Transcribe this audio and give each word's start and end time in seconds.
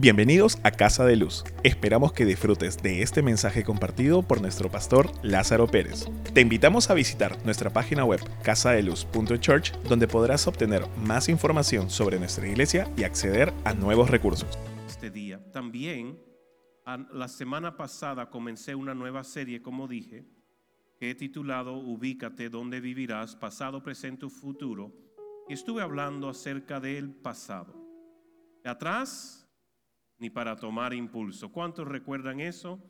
Bienvenidos 0.00 0.60
a 0.62 0.70
Casa 0.70 1.04
de 1.04 1.16
Luz. 1.16 1.42
Esperamos 1.64 2.12
que 2.12 2.24
disfrutes 2.24 2.80
de 2.80 3.02
este 3.02 3.20
mensaje 3.20 3.64
compartido 3.64 4.22
por 4.22 4.40
nuestro 4.40 4.70
pastor 4.70 5.10
Lázaro 5.24 5.66
Pérez. 5.66 6.06
Te 6.32 6.40
invitamos 6.40 6.88
a 6.88 6.94
visitar 6.94 7.44
nuestra 7.44 7.70
página 7.70 8.04
web 8.04 8.20
casadeluz.church 8.44 9.72
donde 9.88 10.06
podrás 10.06 10.46
obtener 10.46 10.84
más 10.98 11.28
información 11.28 11.90
sobre 11.90 12.20
nuestra 12.20 12.46
iglesia 12.46 12.88
y 12.96 13.02
acceder 13.02 13.52
a 13.64 13.74
nuevos 13.74 14.08
recursos. 14.08 14.56
Este 14.86 15.10
día 15.10 15.42
también 15.50 16.16
la 17.12 17.26
semana 17.26 17.76
pasada 17.76 18.30
comencé 18.30 18.76
una 18.76 18.94
nueva 18.94 19.24
serie, 19.24 19.62
como 19.62 19.88
dije, 19.88 20.24
que 21.00 21.10
he 21.10 21.16
titulado 21.16 21.76
Ubícate 21.76 22.50
donde 22.50 22.80
vivirás, 22.80 23.34
pasado, 23.34 23.82
presente 23.82 24.26
o 24.26 24.30
futuro, 24.30 24.94
y 25.48 25.54
estuve 25.54 25.82
hablando 25.82 26.28
acerca 26.28 26.78
del 26.78 27.10
pasado. 27.10 27.74
De 28.62 28.70
atrás 28.70 29.47
ni 30.18 30.30
para 30.30 30.56
tomar 30.56 30.92
impulso. 30.92 31.50
¿Cuántos 31.50 31.86
recuerdan 31.86 32.40
eso? 32.40 32.82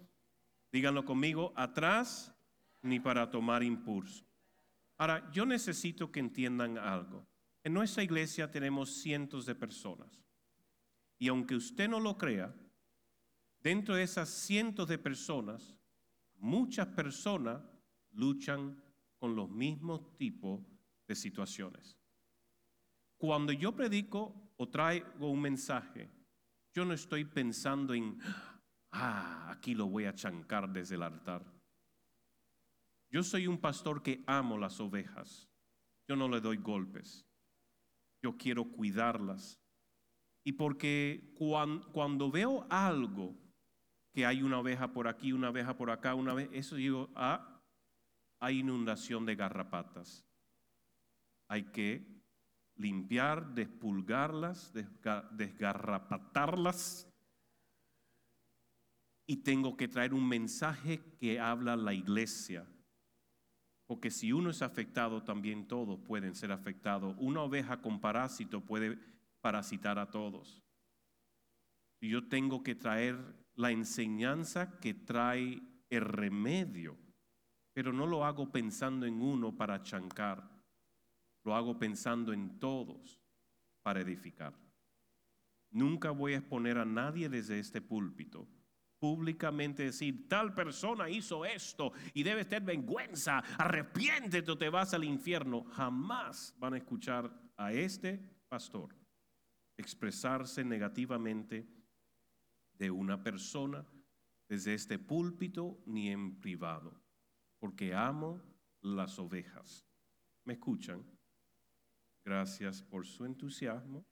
Díganlo 0.72 1.04
conmigo, 1.04 1.52
atrás 1.56 2.34
ni 2.82 3.00
para 3.00 3.30
tomar 3.30 3.62
impulso. 3.62 4.24
Ahora, 4.96 5.30
yo 5.30 5.46
necesito 5.46 6.10
que 6.10 6.20
entiendan 6.20 6.78
algo. 6.78 7.26
En 7.62 7.74
nuestra 7.74 8.02
iglesia 8.02 8.50
tenemos 8.50 9.00
cientos 9.02 9.46
de 9.46 9.54
personas. 9.54 10.22
Y 11.18 11.28
aunque 11.28 11.54
usted 11.54 11.88
no 11.88 12.00
lo 12.00 12.16
crea, 12.16 12.54
dentro 13.60 13.94
de 13.94 14.04
esas 14.04 14.28
cientos 14.28 14.88
de 14.88 14.98
personas, 14.98 15.76
muchas 16.36 16.86
personas 16.88 17.62
luchan 18.12 18.82
con 19.18 19.34
los 19.34 19.50
mismos 19.50 20.16
tipos 20.16 20.60
de 21.06 21.14
situaciones. 21.14 21.96
Cuando 23.16 23.52
yo 23.52 23.74
predico 23.74 24.52
o 24.56 24.68
traigo 24.68 25.30
un 25.30 25.40
mensaje, 25.40 26.08
yo 26.78 26.84
no 26.84 26.94
estoy 26.94 27.24
pensando 27.24 27.92
en, 27.92 28.20
ah, 28.92 29.50
aquí 29.50 29.74
lo 29.74 29.86
voy 29.86 30.04
a 30.04 30.14
chancar 30.14 30.72
desde 30.72 30.94
el 30.94 31.02
altar. 31.02 31.44
Yo 33.10 33.24
soy 33.24 33.48
un 33.48 33.58
pastor 33.58 34.00
que 34.00 34.22
amo 34.28 34.56
las 34.56 34.78
ovejas. 34.78 35.50
Yo 36.06 36.14
no 36.14 36.28
le 36.28 36.40
doy 36.40 36.58
golpes. 36.58 37.26
Yo 38.22 38.36
quiero 38.36 38.70
cuidarlas. 38.70 39.58
Y 40.44 40.52
porque 40.52 41.34
cuando, 41.92 42.30
veo 42.30 42.64
algo, 42.70 43.34
que 44.12 44.24
hay 44.24 44.44
una 44.44 44.60
oveja 44.60 44.92
por 44.92 45.08
aquí, 45.08 45.32
una 45.32 45.50
oveja 45.50 45.76
por 45.76 45.90
acá, 45.90 46.14
una 46.14 46.32
vez, 46.32 46.48
eso 46.52 46.76
digo, 46.76 47.10
ah, 47.16 47.60
hay 48.38 48.60
inundación 48.60 49.26
de 49.26 49.34
garrapatas. 49.34 50.24
Hay 51.48 51.72
que 51.72 52.17
limpiar, 52.78 53.54
despulgarlas, 53.54 54.72
desgarrapatarlas. 55.32 57.06
Y 59.26 59.38
tengo 59.38 59.76
que 59.76 59.88
traer 59.88 60.14
un 60.14 60.26
mensaje 60.26 61.00
que 61.18 61.38
habla 61.38 61.76
la 61.76 61.92
iglesia. 61.92 62.66
Porque 63.86 64.10
si 64.10 64.32
uno 64.32 64.50
es 64.50 64.62
afectado, 64.62 65.22
también 65.22 65.66
todos 65.66 65.98
pueden 66.00 66.34
ser 66.34 66.52
afectados. 66.52 67.14
Una 67.18 67.42
oveja 67.42 67.82
con 67.82 68.00
parásito 68.00 68.64
puede 68.64 68.98
parasitar 69.40 69.98
a 69.98 70.10
todos. 70.10 70.62
Yo 72.00 72.28
tengo 72.28 72.62
que 72.62 72.74
traer 72.74 73.18
la 73.54 73.70
enseñanza 73.70 74.78
que 74.78 74.94
trae 74.94 75.60
el 75.90 76.00
remedio, 76.02 76.96
pero 77.72 77.92
no 77.92 78.06
lo 78.06 78.24
hago 78.24 78.52
pensando 78.52 79.04
en 79.04 79.20
uno 79.20 79.56
para 79.56 79.82
chancar 79.82 80.57
lo 81.48 81.56
hago 81.56 81.78
pensando 81.78 82.34
en 82.34 82.60
todos 82.60 83.18
para 83.82 84.02
edificar. 84.02 84.52
Nunca 85.70 86.10
voy 86.10 86.34
a 86.34 86.38
exponer 86.38 86.76
a 86.76 86.84
nadie 86.84 87.30
desde 87.30 87.58
este 87.58 87.80
púlpito 87.80 88.46
públicamente 88.98 89.84
decir, 89.84 90.28
tal 90.28 90.52
persona 90.52 91.08
hizo 91.08 91.46
esto 91.46 91.92
y 92.12 92.22
debe 92.22 92.44
tener 92.44 92.64
vergüenza, 92.64 93.38
arrepiéntete 93.56 94.50
o 94.50 94.58
te 94.58 94.68
vas 94.68 94.92
al 94.92 95.04
infierno. 95.04 95.64
Jamás 95.70 96.54
van 96.58 96.74
a 96.74 96.78
escuchar 96.78 97.32
a 97.56 97.72
este 97.72 98.18
pastor 98.48 98.94
expresarse 99.78 100.64
negativamente 100.64 101.66
de 102.74 102.90
una 102.90 103.22
persona 103.22 103.86
desde 104.48 104.74
este 104.74 104.98
púlpito 104.98 105.80
ni 105.86 106.10
en 106.10 106.40
privado, 106.40 107.00
porque 107.58 107.94
amo 107.94 108.42
las 108.82 109.18
ovejas. 109.18 109.86
¿Me 110.44 110.54
escuchan? 110.54 111.17
Gracias 112.28 112.82
por 112.82 113.06
su 113.06 113.24
entusiasmo. 113.24 114.04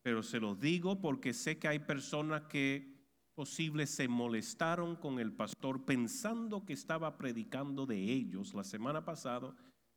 Pero 0.00 0.22
se 0.22 0.40
lo 0.40 0.54
digo 0.54 1.02
porque 1.02 1.34
sé 1.34 1.58
que 1.58 1.68
hay 1.68 1.80
personas 1.80 2.44
que 2.44 2.96
posible 3.34 3.86
se 3.86 4.08
molestaron 4.08 4.96
con 4.96 5.18
el 5.18 5.34
pastor 5.34 5.84
pensando 5.84 6.64
que 6.64 6.72
estaba 6.72 7.18
predicando 7.18 7.84
de 7.84 7.98
ellos 7.98 8.54
la 8.54 8.64
semana 8.64 9.04
pasada 9.04 9.54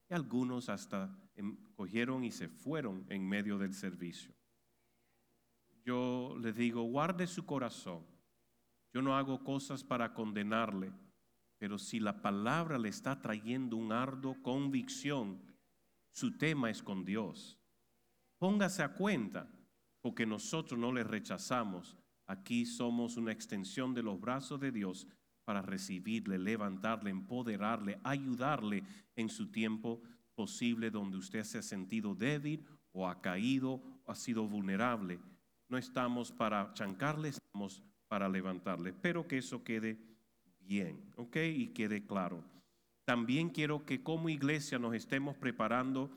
y 0.09 0.13
algunos 0.13 0.67
hasta 0.67 1.17
em, 1.35 1.55
cogieron 1.77 2.25
y 2.25 2.31
se 2.31 2.49
fueron 2.49 3.05
en 3.07 3.25
medio 3.25 3.57
del 3.57 3.73
servicio. 3.73 4.35
Yo 5.85 6.35
le 6.41 6.51
digo, 6.51 6.81
guarde 6.81 7.25
su 7.25 7.45
corazón. 7.45 8.05
Yo 8.93 9.01
no 9.01 9.15
hago 9.15 9.45
cosas 9.45 9.81
para 9.81 10.13
condenarle, 10.13 10.91
pero 11.57 11.77
si 11.77 12.01
la 12.01 12.21
palabra 12.21 12.77
le 12.77 12.89
está 12.89 13.21
trayendo 13.21 13.77
un 13.77 13.93
ardo 13.93 14.35
convicción, 14.43 15.47
su 16.11 16.37
tema 16.37 16.69
es 16.69 16.83
con 16.83 17.05
Dios. 17.05 17.59
Póngase 18.37 18.83
a 18.83 18.93
cuenta, 18.93 19.49
porque 20.01 20.25
nosotros 20.25 20.79
no 20.79 20.91
le 20.91 21.03
rechazamos. 21.03 21.97
Aquí 22.25 22.65
somos 22.65 23.17
una 23.17 23.31
extensión 23.31 23.93
de 23.93 24.03
los 24.03 24.19
brazos 24.19 24.59
de 24.59 24.71
Dios 24.71 25.07
para 25.43 25.61
recibirle, 25.61 26.37
levantarle, 26.37 27.09
empoderarle, 27.09 27.99
ayudarle 28.03 28.83
en 29.15 29.29
su 29.29 29.51
tiempo 29.51 30.01
posible 30.35 30.91
donde 30.91 31.17
usted 31.17 31.43
se 31.43 31.57
ha 31.57 31.61
sentido 31.61 32.15
débil 32.15 32.65
o 32.91 33.07
ha 33.07 33.19
caído 33.21 33.81
o 34.05 34.11
ha 34.11 34.15
sido 34.15 34.47
vulnerable. 34.47 35.19
No 35.67 35.77
estamos 35.77 36.31
para 36.31 36.73
chancarle, 36.73 37.29
estamos 37.29 37.83
para 38.07 38.29
levantarle. 38.29 38.91
Espero 38.91 39.27
que 39.27 39.39
eso 39.39 39.63
quede 39.63 39.99
bien, 40.59 41.11
¿ok? 41.17 41.37
Y 41.37 41.67
quede 41.69 42.05
claro. 42.05 42.43
También 43.09 43.49
quiero 43.49 43.87
que 43.87 44.03
como 44.03 44.29
iglesia 44.29 44.77
nos 44.77 44.93
estemos 44.93 45.35
preparando. 45.35 46.11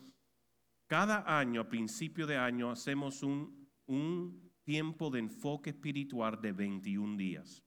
Cada 0.86 1.38
año, 1.38 1.62
a 1.62 1.68
principio 1.70 2.26
de 2.26 2.36
año, 2.36 2.70
hacemos 2.70 3.22
un, 3.22 3.66
un 3.86 4.52
tiempo 4.62 5.08
de 5.08 5.20
enfoque 5.20 5.70
espiritual 5.70 6.38
de 6.42 6.52
21 6.52 7.16
días. 7.16 7.64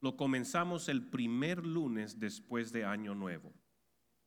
Lo 0.00 0.16
comenzamos 0.16 0.88
el 0.88 1.08
primer 1.10 1.66
lunes 1.66 2.20
después 2.20 2.70
de 2.70 2.84
Año 2.84 3.16
Nuevo. 3.16 3.52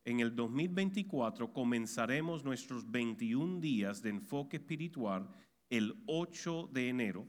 En 0.03 0.19
el 0.19 0.35
2024 0.35 1.53
comenzaremos 1.53 2.43
nuestros 2.43 2.91
21 2.91 3.61
días 3.61 4.01
de 4.01 4.09
enfoque 4.09 4.57
espiritual 4.57 5.29
el 5.69 5.95
8 6.07 6.71
de 6.73 6.89
enero 6.89 7.25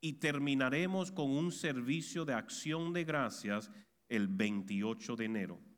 y 0.00 0.20
terminaremos 0.20 1.10
con 1.10 1.32
un 1.32 1.50
servicio 1.50 2.24
de 2.24 2.34
acción 2.34 2.92
de 2.92 3.02
gracias 3.02 3.72
el 4.08 4.28
28 4.28 5.16
de 5.16 5.24
enero 5.24 5.69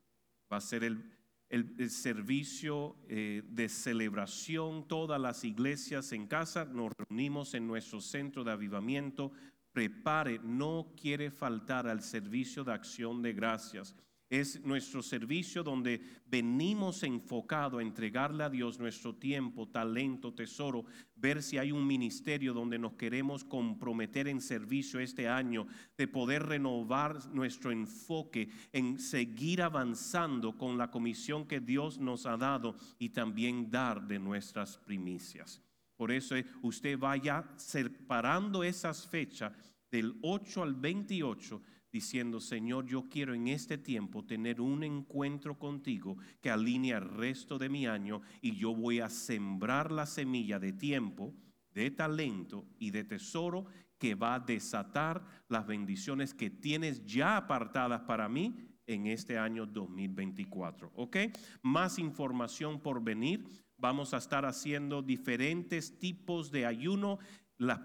va 0.53 0.57
a 0.57 0.61
ser 0.61 0.83
el, 0.83 1.89
servicio 1.89 2.95
eh, 3.09 3.41
de 3.47 3.69
celebración, 3.69 4.87
todas 4.87 5.19
las 5.19 5.43
iglesias 5.43 6.11
en 6.11 6.27
casa, 6.27 6.65
nos 6.65 6.93
reunimos 6.97 7.53
en 7.55 7.67
nuestro 7.67 7.99
centro 7.99 8.43
de 8.43 8.51
avivamiento, 8.51 9.31
prepare, 9.71 10.39
no 10.43 10.93
quiere 10.99 11.31
faltar 11.31 11.87
al 11.87 12.01
servicio 12.03 12.63
de 12.63 12.73
acción 12.73 13.21
de 13.23 13.33
gracias 13.33 13.95
es 14.29 14.63
nuestro 14.63 15.03
servicio 15.03 15.63
donde 15.63 16.01
venimos 16.25 17.03
enfocado 17.03 17.77
a 17.77 17.81
entregarle 17.81 18.43
a 18.43 18.49
Dios 18.49 18.79
nuestro 18.79 19.15
tiempo, 19.15 19.67
talento, 19.67 20.33
tesoro, 20.33 20.85
ver 21.15 21.43
si 21.43 21.57
hay 21.57 21.71
un 21.71 21.85
ministerio 21.85 22.53
donde 22.53 22.79
nos 22.79 22.93
queremos 22.93 23.43
comprometer 23.43 24.27
en 24.27 24.41
servicio 24.41 24.99
este 24.99 25.27
año, 25.27 25.67
de 25.97 26.07
poder 26.07 26.43
renovar 26.43 27.27
nuestro 27.33 27.71
enfoque 27.71 28.49
en 28.71 28.99
seguir 28.99 29.61
avanzando 29.61 30.57
con 30.57 30.77
la 30.77 30.89
comisión 30.89 31.47
que 31.47 31.59
Dios 31.59 31.99
nos 31.99 32.25
ha 32.25 32.37
dado 32.37 32.75
y 32.97 33.09
también 33.09 33.69
dar 33.69 34.07
de 34.07 34.19
nuestras 34.19 34.77
primicias. 34.77 35.61
Por 35.95 36.11
eso 36.11 36.35
usted 36.63 36.97
vaya 36.97 37.45
separando 37.55 38.63
esas 38.63 39.07
fechas 39.07 39.53
del 39.91 40.17
8 40.23 40.63
al 40.63 40.73
28 40.73 41.61
diciendo, 41.93 42.39
Señor, 42.39 42.87
yo 42.87 43.07
quiero 43.07 43.35
en 43.35 43.47
este 43.47 43.77
tiempo 43.77 44.25
tener 44.25 44.59
un 44.59 44.83
encuentro 44.83 45.59
contigo 45.59 46.17
que 46.41 46.49
alinea 46.49 46.97
el 46.97 47.07
resto 47.07 47.59
de 47.59 47.69
mi 47.69 47.85
año 47.85 48.21
y 48.41 48.55
yo 48.55 48.73
voy 48.73 48.99
a 48.99 49.09
sembrar 49.09 49.91
la 49.91 50.07
semilla 50.07 50.57
de 50.57 50.73
tiempo, 50.73 51.35
de 51.71 51.91
talento 51.91 52.65
y 52.79 52.89
de 52.89 53.03
tesoro 53.03 53.67
que 53.99 54.15
va 54.15 54.35
a 54.35 54.39
desatar 54.39 55.23
las 55.47 55.67
bendiciones 55.67 56.33
que 56.33 56.49
tienes 56.49 57.05
ya 57.05 57.37
apartadas 57.37 58.01
para 58.01 58.27
mí 58.27 58.55
en 58.87 59.05
este 59.05 59.37
año 59.37 59.67
2024. 59.67 60.91
¿Ok? 60.95 61.17
Más 61.61 61.99
información 61.99 62.81
por 62.81 63.03
venir. 63.03 63.45
Vamos 63.77 64.13
a 64.13 64.17
estar 64.17 64.45
haciendo 64.45 65.03
diferentes 65.03 65.99
tipos 65.99 66.51
de 66.51 66.65
ayuno 66.65 67.19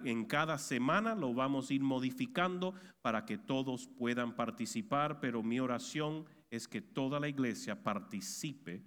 En 0.04 0.24
cada 0.24 0.58
semana 0.58 1.14
lo 1.14 1.34
vamos 1.34 1.70
a 1.70 1.74
ir 1.74 1.82
modificando 1.82 2.74
para 3.02 3.24
que 3.24 3.38
todos 3.38 3.86
puedan 3.86 4.34
participar, 4.34 5.20
pero 5.20 5.42
mi 5.42 5.60
oración 5.60 6.24
es 6.50 6.66
que 6.66 6.80
toda 6.80 7.20
la 7.20 7.28
iglesia 7.28 7.82
participe 7.82 8.82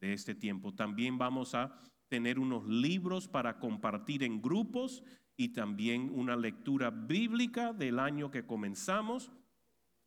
de 0.00 0.12
este 0.12 0.34
tiempo. 0.34 0.74
También 0.74 1.18
vamos 1.18 1.54
a 1.54 1.78
tener 2.08 2.38
unos 2.38 2.66
libros 2.68 3.26
para 3.28 3.58
compartir 3.58 4.22
en 4.22 4.40
grupos 4.40 5.02
y 5.36 5.48
también 5.48 6.10
una 6.14 6.36
lectura 6.36 6.90
bíblica 6.90 7.72
del 7.72 7.98
año 7.98 8.30
que 8.30 8.46
comenzamos 8.46 9.32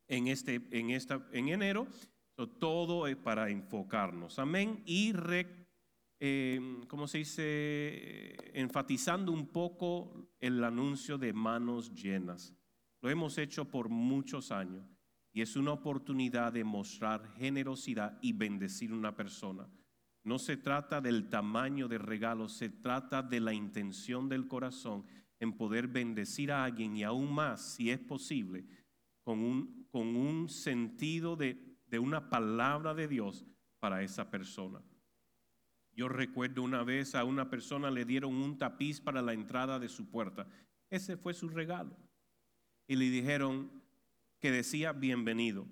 en, 0.07 0.27
este, 0.27 0.61
en, 0.71 0.89
esta, 0.91 1.27
en 1.31 1.49
enero. 1.49 1.87
Todo 2.59 3.07
es 3.07 3.17
para 3.17 3.49
enfocarnos. 3.49 4.39
Amén. 4.39 4.81
Y, 4.85 5.11
re- 5.11 5.58
eh, 6.19 6.81
¿cómo 6.87 7.07
se 7.07 7.19
dice? 7.19 8.35
Enfatizando 8.53 9.31
un 9.31 9.47
poco 9.47 10.33
el 10.39 10.63
anuncio 10.63 11.17
de 11.17 11.33
manos 11.33 11.93
llenas. 11.93 12.55
Lo 13.01 13.09
hemos 13.09 13.37
hecho 13.37 13.65
por 13.65 13.89
muchos 13.89 14.51
años 14.51 14.85
y 15.31 15.41
es 15.41 15.55
una 15.55 15.71
oportunidad 15.71 16.51
de 16.51 16.63
mostrar 16.63 17.27
generosidad 17.37 18.19
y 18.21 18.33
bendecir 18.33 18.91
a 18.91 18.95
una 18.95 19.15
persona. 19.15 19.69
No 20.23 20.37
se 20.37 20.57
trata 20.57 20.99
del 20.99 21.29
tamaño 21.29 21.87
del 21.87 22.01
regalo, 22.01 22.49
se 22.49 22.69
trata 22.69 23.21
de 23.23 23.39
la 23.39 23.53
intención 23.53 24.27
del 24.27 24.47
corazón 24.47 25.05
en 25.39 25.55
poder 25.55 25.87
bendecir 25.87 26.51
a 26.51 26.65
alguien 26.65 26.97
y 26.97 27.03
aún 27.03 27.33
más, 27.33 27.75
si 27.75 27.89
es 27.89 27.99
posible, 27.99 28.65
con 29.23 29.39
un, 29.39 29.87
con 29.89 30.15
un 30.17 30.49
sentido 30.49 31.37
de, 31.37 31.77
de 31.87 31.99
una 31.99 32.29
palabra 32.29 32.93
de 32.93 33.07
Dios 33.07 33.45
para 33.79 34.03
esa 34.03 34.29
persona. 34.29 34.83
Yo 35.93 36.07
recuerdo 36.07 36.63
una 36.63 36.83
vez 36.83 37.15
a 37.15 37.23
una 37.23 37.49
persona 37.49 37.91
le 37.91 38.05
dieron 38.05 38.35
un 38.35 38.57
tapiz 38.57 39.01
para 39.01 39.21
la 39.21 39.33
entrada 39.33 39.79
de 39.79 39.89
su 39.89 40.09
puerta. 40.09 40.47
Ese 40.89 41.17
fue 41.17 41.33
su 41.33 41.49
regalo. 41.49 41.95
Y 42.87 42.95
le 42.95 43.05
dijeron 43.09 43.71
que 44.39 44.51
decía 44.51 44.93
bienvenido. 44.93 45.67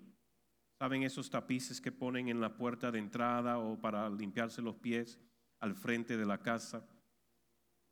¿Saben 0.80 1.04
esos 1.04 1.30
tapices 1.30 1.82
que 1.82 1.92
ponen 1.92 2.28
en 2.28 2.40
la 2.40 2.56
puerta 2.56 2.92
de 2.92 3.00
entrada 3.00 3.58
o 3.58 3.80
para 3.82 4.10
limpiarse 4.10 4.62
los 4.62 4.76
pies 4.76 5.20
al 5.60 5.76
frente 5.76 6.18
de 6.18 6.26
la 6.26 6.40
casa? 6.40 6.88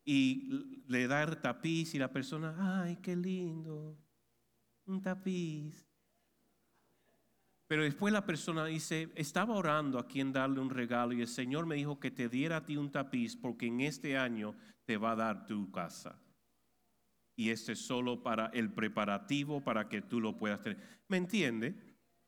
Y 0.04 0.84
le 0.88 1.08
da 1.08 1.24
el 1.24 1.42
tapiz 1.42 1.96
y 1.96 2.00
la 2.00 2.12
persona, 2.12 2.84
ay, 2.84 2.98
qué 2.98 3.16
lindo, 3.16 3.98
un 4.86 5.02
tapiz. 5.02 5.88
Pero 7.68 7.84
después 7.84 8.14
la 8.14 8.26
persona 8.26 8.66
dice, 8.66 9.10
estaba 9.16 9.56
orando 9.56 9.98
a 9.98 10.08
quien 10.08 10.32
darle 10.32 10.60
un 10.60 10.70
regalo 10.70 11.14
y 11.14 11.22
el 11.22 11.28
Señor 11.28 11.66
me 11.66 11.76
dijo 11.76 12.00
que 12.00 12.12
te 12.12 12.30
diera 12.30 12.58
a 12.58 12.66
ti 12.66 12.78
un 12.78 12.92
tapiz 12.92 13.36
porque 13.36 13.68
en 13.68 13.82
este 13.82 14.18
año 14.18 14.56
te 14.86 14.98
va 14.98 15.12
a 15.12 15.16
dar 15.16 15.46
tu 15.48 15.72
casa. 15.72 16.22
Y 17.36 17.50
este 17.50 17.74
es 17.74 17.80
solo 17.80 18.22
para 18.22 18.48
el 18.48 18.72
preparativo 18.72 19.62
para 19.62 19.90
que 19.90 20.02
tú 20.02 20.22
lo 20.22 20.38
puedas 20.38 20.62
tener. 20.62 20.80
¿Me 21.08 21.18
entiende? 21.18 21.76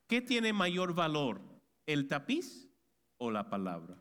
¿Qué 0.08 0.22
tiene 0.22 0.54
mayor 0.54 0.96
valor? 0.96 1.42
¿El 1.86 2.08
tapiz 2.08 2.68
o 3.18 3.30
la 3.30 3.50
palabra? 3.50 3.98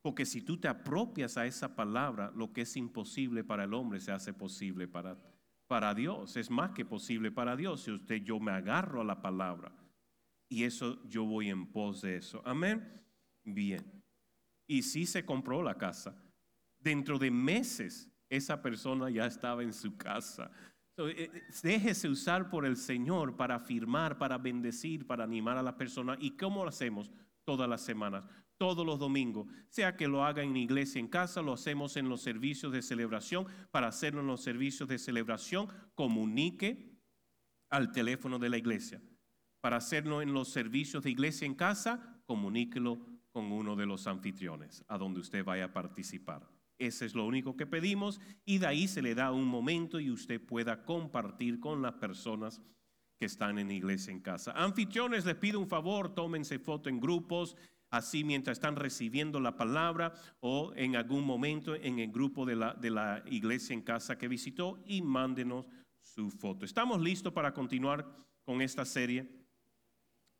Porque 0.00 0.24
si 0.26 0.40
tú 0.40 0.56
te 0.58 0.68
apropias 0.68 1.36
a 1.36 1.46
esa 1.46 1.76
palabra, 1.76 2.32
lo 2.34 2.52
que 2.52 2.62
es 2.62 2.76
imposible 2.76 3.44
para 3.44 3.64
el 3.64 3.74
hombre 3.74 4.00
se 4.00 4.10
hace 4.10 4.32
posible 4.32 4.88
para, 4.88 5.16
para 5.68 5.94
Dios. 5.94 6.36
Es 6.36 6.50
más 6.50 6.72
que 6.72 6.84
posible 6.84 7.30
para 7.30 7.56
Dios 7.56 7.82
si 7.82 7.92
usted 7.92 8.22
yo 8.22 8.40
me 8.40 8.50
agarro 8.50 9.02
a 9.02 9.04
la 9.04 9.20
palabra. 9.22 9.72
Y 10.52 10.64
eso 10.64 11.02
yo 11.08 11.24
voy 11.24 11.48
en 11.48 11.66
pos 11.66 12.02
de 12.02 12.16
eso. 12.16 12.42
Amén. 12.44 13.02
Bien. 13.42 14.04
Y 14.66 14.82
sí 14.82 15.06
se 15.06 15.24
compró 15.24 15.62
la 15.62 15.78
casa. 15.78 16.14
Dentro 16.78 17.18
de 17.18 17.30
meses 17.30 18.10
esa 18.28 18.60
persona 18.60 19.08
ya 19.08 19.24
estaba 19.24 19.62
en 19.62 19.72
su 19.72 19.96
casa. 19.96 20.50
So, 20.94 21.08
eh, 21.08 21.30
déjese 21.62 22.06
usar 22.06 22.50
por 22.50 22.66
el 22.66 22.76
Señor 22.76 23.34
para 23.34 23.54
afirmar, 23.54 24.18
para 24.18 24.36
bendecir, 24.36 25.06
para 25.06 25.24
animar 25.24 25.56
a 25.56 25.62
la 25.62 25.74
persona. 25.74 26.18
¿Y 26.20 26.36
cómo 26.36 26.64
lo 26.64 26.68
hacemos? 26.68 27.10
Todas 27.46 27.66
las 27.66 27.80
semanas, 27.80 28.26
todos 28.58 28.84
los 28.84 28.98
domingos. 28.98 29.48
Sea 29.70 29.96
que 29.96 30.06
lo 30.06 30.22
haga 30.22 30.42
en 30.42 30.54
iglesia, 30.54 31.00
en 31.00 31.08
casa, 31.08 31.40
lo 31.40 31.54
hacemos 31.54 31.96
en 31.96 32.10
los 32.10 32.20
servicios 32.20 32.72
de 32.72 32.82
celebración. 32.82 33.46
Para 33.70 33.88
hacerlo 33.88 34.20
en 34.20 34.26
los 34.26 34.42
servicios 34.42 34.86
de 34.86 34.98
celebración, 34.98 35.68
comunique 35.94 36.94
al 37.70 37.90
teléfono 37.90 38.38
de 38.38 38.50
la 38.50 38.58
iglesia. 38.58 39.00
Para 39.62 39.76
hacerlo 39.76 40.22
en 40.22 40.34
los 40.34 40.48
servicios 40.48 41.04
de 41.04 41.10
iglesia 41.10 41.46
en 41.46 41.54
casa, 41.54 42.20
comuníquelo 42.26 42.98
con 43.30 43.52
uno 43.52 43.76
de 43.76 43.86
los 43.86 44.08
anfitriones 44.08 44.84
a 44.88 44.98
donde 44.98 45.20
usted 45.20 45.44
vaya 45.44 45.66
a 45.66 45.72
participar. 45.72 46.48
Ese 46.78 47.06
es 47.06 47.14
lo 47.14 47.24
único 47.24 47.56
que 47.56 47.64
pedimos 47.64 48.20
y 48.44 48.58
de 48.58 48.66
ahí 48.66 48.88
se 48.88 49.02
le 49.02 49.14
da 49.14 49.30
un 49.30 49.46
momento 49.46 50.00
y 50.00 50.10
usted 50.10 50.44
pueda 50.44 50.84
compartir 50.84 51.60
con 51.60 51.80
las 51.80 51.92
personas 51.94 52.60
que 53.20 53.26
están 53.26 53.56
en 53.60 53.70
iglesia 53.70 54.12
en 54.12 54.18
casa. 54.18 54.50
Anfitriones, 54.50 55.24
les 55.24 55.36
pido 55.36 55.60
un 55.60 55.68
favor, 55.68 56.12
tómense 56.12 56.58
foto 56.58 56.88
en 56.88 56.98
grupos, 56.98 57.54
así 57.88 58.24
mientras 58.24 58.58
están 58.58 58.74
recibiendo 58.74 59.38
la 59.38 59.56
palabra 59.56 60.12
o 60.40 60.72
en 60.74 60.96
algún 60.96 61.24
momento 61.24 61.76
en 61.76 62.00
el 62.00 62.10
grupo 62.10 62.44
de 62.44 62.56
la, 62.56 62.74
de 62.74 62.90
la 62.90 63.22
iglesia 63.26 63.74
en 63.74 63.82
casa 63.82 64.18
que 64.18 64.26
visitó 64.26 64.82
y 64.86 65.02
mándenos 65.02 65.66
su 66.00 66.32
foto. 66.32 66.64
¿Estamos 66.64 67.00
listos 67.00 67.32
para 67.32 67.54
continuar 67.54 68.12
con 68.44 68.60
esta 68.60 68.84
serie? 68.84 69.41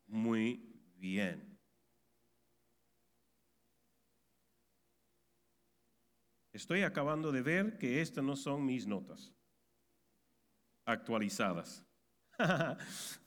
Muy 0.07 0.73
bien. 0.95 1.53
Estoy 6.53 6.83
acabando 6.83 7.31
de 7.31 7.41
ver 7.41 7.77
que 7.79 7.99
estas 8.01 8.23
no 8.23 8.35
son 8.35 8.63
mis 8.63 8.85
notas 8.85 9.33
actualizadas. 10.85 11.85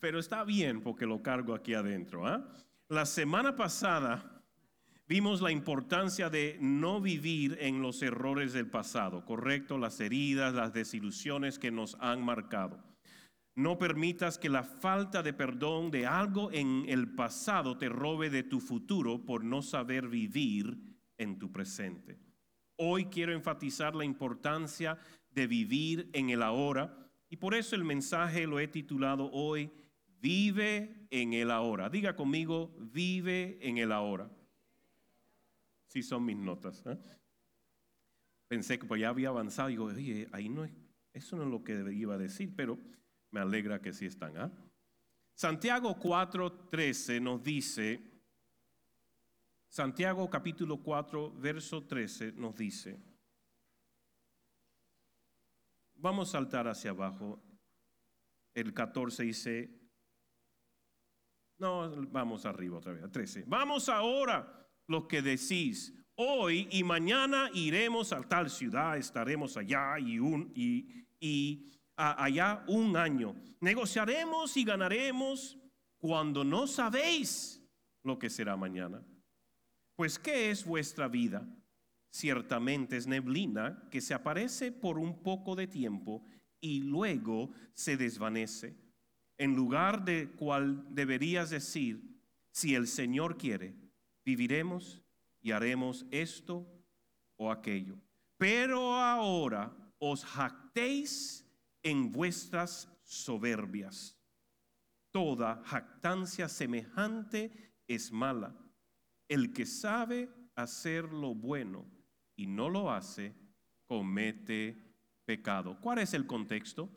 Pero 0.00 0.18
está 0.18 0.44
bien 0.44 0.80
porque 0.80 1.06
lo 1.06 1.22
cargo 1.22 1.54
aquí 1.54 1.74
adentro. 1.74 2.26
¿ah? 2.26 2.46
La 2.88 3.04
semana 3.04 3.56
pasada 3.56 4.44
vimos 5.08 5.40
la 5.40 5.50
importancia 5.50 6.30
de 6.30 6.56
no 6.60 7.00
vivir 7.00 7.58
en 7.60 7.82
los 7.82 8.02
errores 8.02 8.52
del 8.52 8.68
pasado, 8.68 9.24
correcto, 9.24 9.76
las 9.78 9.98
heridas, 10.00 10.54
las 10.54 10.72
desilusiones 10.72 11.58
que 11.58 11.70
nos 11.72 11.96
han 12.00 12.24
marcado. 12.24 12.82
No 13.56 13.78
permitas 13.78 14.38
que 14.38 14.50
la 14.50 14.62
falta 14.62 15.22
de 15.22 15.32
perdón 15.32 15.90
de 15.90 16.06
algo 16.06 16.52
en 16.52 16.84
el 16.88 17.14
pasado 17.14 17.78
te 17.78 17.88
robe 17.88 18.28
de 18.28 18.42
tu 18.42 18.60
futuro 18.60 19.24
por 19.24 19.42
no 19.44 19.62
saber 19.62 20.08
vivir 20.08 20.78
en 21.16 21.38
tu 21.38 21.50
presente. 21.50 22.20
Hoy 22.76 23.06
quiero 23.06 23.32
enfatizar 23.32 23.96
la 23.96 24.04
importancia 24.04 24.98
de 25.30 25.46
vivir 25.46 26.10
en 26.12 26.28
el 26.28 26.42
ahora 26.42 27.10
y 27.30 27.36
por 27.38 27.54
eso 27.54 27.74
el 27.74 27.84
mensaje 27.84 28.46
lo 28.46 28.60
he 28.60 28.68
titulado 28.68 29.30
hoy, 29.32 29.72
Vive 30.18 31.06
en 31.10 31.34
el 31.34 31.50
ahora. 31.50 31.88
Diga 31.88 32.16
conmigo, 32.16 32.74
vive 32.78 33.58
en 33.60 33.78
el 33.78 33.92
ahora. 33.92 34.30
Sí 35.86 36.02
son 36.02 36.24
mis 36.24 36.36
notas. 36.36 36.84
¿eh? 36.86 36.98
Pensé 38.48 38.78
que 38.78 38.86
pues 38.86 39.00
ya 39.00 39.10
había 39.10 39.28
avanzado 39.28 39.68
y 39.68 39.72
digo, 39.72 39.84
oye, 39.84 40.28
ahí 40.32 40.48
no 40.48 40.64
es, 40.64 40.72
eso 41.12 41.36
no 41.36 41.44
es 41.44 41.50
lo 41.50 41.62
que 41.62 41.92
iba 41.92 42.14
a 42.14 42.18
decir, 42.18 42.52
pero 42.56 42.78
me 43.36 43.42
alegra 43.42 43.82
que 43.82 43.92
sí 43.92 44.06
están. 44.06 44.34
¿ah? 44.38 44.50
Santiago 45.34 45.94
4:13 45.98 47.20
nos 47.20 47.42
dice, 47.42 48.00
Santiago 49.68 50.30
capítulo 50.30 50.82
4, 50.82 51.32
verso 51.32 51.86
13 51.86 52.32
nos 52.32 52.56
dice, 52.56 52.98
vamos 55.96 56.30
a 56.30 56.32
saltar 56.32 56.66
hacia 56.66 56.92
abajo, 56.92 57.42
el 58.54 58.72
14 58.72 59.24
dice, 59.24 59.70
no, 61.58 62.06
vamos 62.06 62.46
arriba 62.46 62.78
otra 62.78 62.94
vez, 62.94 63.12
13, 63.12 63.44
vamos 63.46 63.90
ahora 63.90 64.66
los 64.86 65.04
que 65.04 65.20
decís, 65.20 65.92
hoy 66.14 66.68
y 66.70 66.82
mañana 66.84 67.50
iremos 67.52 68.14
a 68.14 68.22
tal 68.22 68.48
ciudad, 68.48 68.96
estaremos 68.96 69.58
allá 69.58 69.98
y, 69.98 70.18
un, 70.18 70.50
y, 70.54 71.06
y 71.20 71.75
allá 71.96 72.64
un 72.68 72.96
año. 72.96 73.34
Negociaremos 73.60 74.56
y 74.56 74.64
ganaremos 74.64 75.58
cuando 75.98 76.44
no 76.44 76.66
sabéis 76.66 77.62
lo 78.02 78.18
que 78.18 78.30
será 78.30 78.56
mañana. 78.56 79.02
Pues 79.96 80.18
¿qué 80.18 80.50
es 80.50 80.64
vuestra 80.64 81.08
vida? 81.08 81.46
Ciertamente 82.10 82.96
es 82.96 83.06
neblina 83.06 83.88
que 83.90 84.00
se 84.00 84.14
aparece 84.14 84.72
por 84.72 84.98
un 84.98 85.22
poco 85.22 85.56
de 85.56 85.66
tiempo 85.66 86.24
y 86.60 86.80
luego 86.80 87.50
se 87.74 87.96
desvanece. 87.96 88.76
En 89.38 89.54
lugar 89.54 90.04
de 90.04 90.30
cual 90.30 90.86
deberías 90.94 91.50
decir, 91.50 92.16
si 92.50 92.74
el 92.74 92.86
Señor 92.86 93.36
quiere, 93.36 93.74
viviremos 94.24 95.02
y 95.42 95.52
haremos 95.52 96.06
esto 96.10 96.66
o 97.36 97.50
aquello. 97.50 97.98
Pero 98.38 98.94
ahora 98.94 99.74
os 99.98 100.24
jactéis 100.24 101.45
en 101.86 102.10
vuestras 102.10 102.92
soberbias. 103.04 104.20
Toda 105.12 105.62
jactancia 105.64 106.48
semejante 106.48 107.76
es 107.86 108.10
mala. 108.10 108.58
El 109.28 109.52
que 109.52 109.66
sabe 109.66 110.28
hacer 110.56 111.04
lo 111.04 111.32
bueno 111.32 111.88
y 112.34 112.48
no 112.48 112.68
lo 112.68 112.90
hace, 112.90 113.36
comete 113.86 114.76
pecado. 115.24 115.80
¿Cuál 115.80 116.00
es 116.00 116.12
el 116.12 116.26
contexto? 116.26 116.90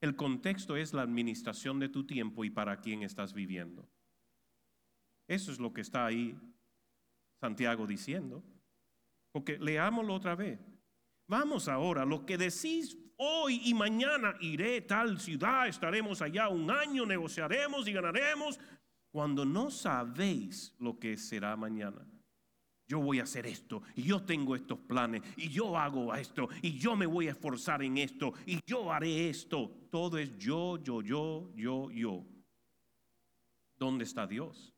El 0.00 0.16
contexto 0.16 0.76
es 0.76 0.92
la 0.92 1.02
administración 1.02 1.78
de 1.78 1.88
tu 1.88 2.04
tiempo 2.04 2.44
y 2.44 2.50
para 2.50 2.80
quién 2.80 3.04
estás 3.04 3.32
viviendo. 3.32 3.88
Eso 5.28 5.52
es 5.52 5.60
lo 5.60 5.72
que 5.72 5.82
está 5.82 6.06
ahí 6.06 6.36
Santiago 7.40 7.86
diciendo. 7.86 8.42
Porque 9.30 9.58
leámoslo 9.58 10.12
otra 10.12 10.34
vez. 10.34 10.58
Vamos 11.28 11.68
ahora, 11.68 12.04
lo 12.04 12.26
que 12.26 12.36
decís 12.36 12.98
hoy 13.22 13.62
y 13.64 13.74
mañana 13.74 14.34
iré 14.40 14.80
tal 14.80 15.20
ciudad, 15.20 15.68
estaremos 15.68 16.20
allá 16.20 16.48
un 16.48 16.70
año, 16.70 17.06
negociaremos 17.06 17.86
y 17.86 17.92
ganaremos, 17.92 18.58
cuando 19.12 19.44
no 19.44 19.70
sabéis 19.70 20.74
lo 20.80 20.98
que 20.98 21.16
será 21.16 21.56
mañana. 21.56 22.04
Yo 22.88 22.98
voy 23.00 23.20
a 23.20 23.22
hacer 23.22 23.46
esto 23.46 23.82
y 23.94 24.02
yo 24.02 24.22
tengo 24.24 24.56
estos 24.56 24.78
planes 24.80 25.22
y 25.36 25.48
yo 25.48 25.78
hago 25.78 26.14
esto 26.14 26.48
y 26.62 26.78
yo 26.78 26.96
me 26.96 27.06
voy 27.06 27.28
a 27.28 27.30
esforzar 27.30 27.82
en 27.82 27.96
esto 27.98 28.34
y 28.44 28.58
yo 28.66 28.92
haré 28.92 29.30
esto. 29.30 29.70
Todo 29.90 30.18
es 30.18 30.36
yo, 30.36 30.82
yo, 30.82 31.00
yo, 31.00 31.52
yo, 31.54 31.90
yo. 31.90 32.24
¿Dónde 33.76 34.04
está 34.04 34.26
Dios? 34.26 34.74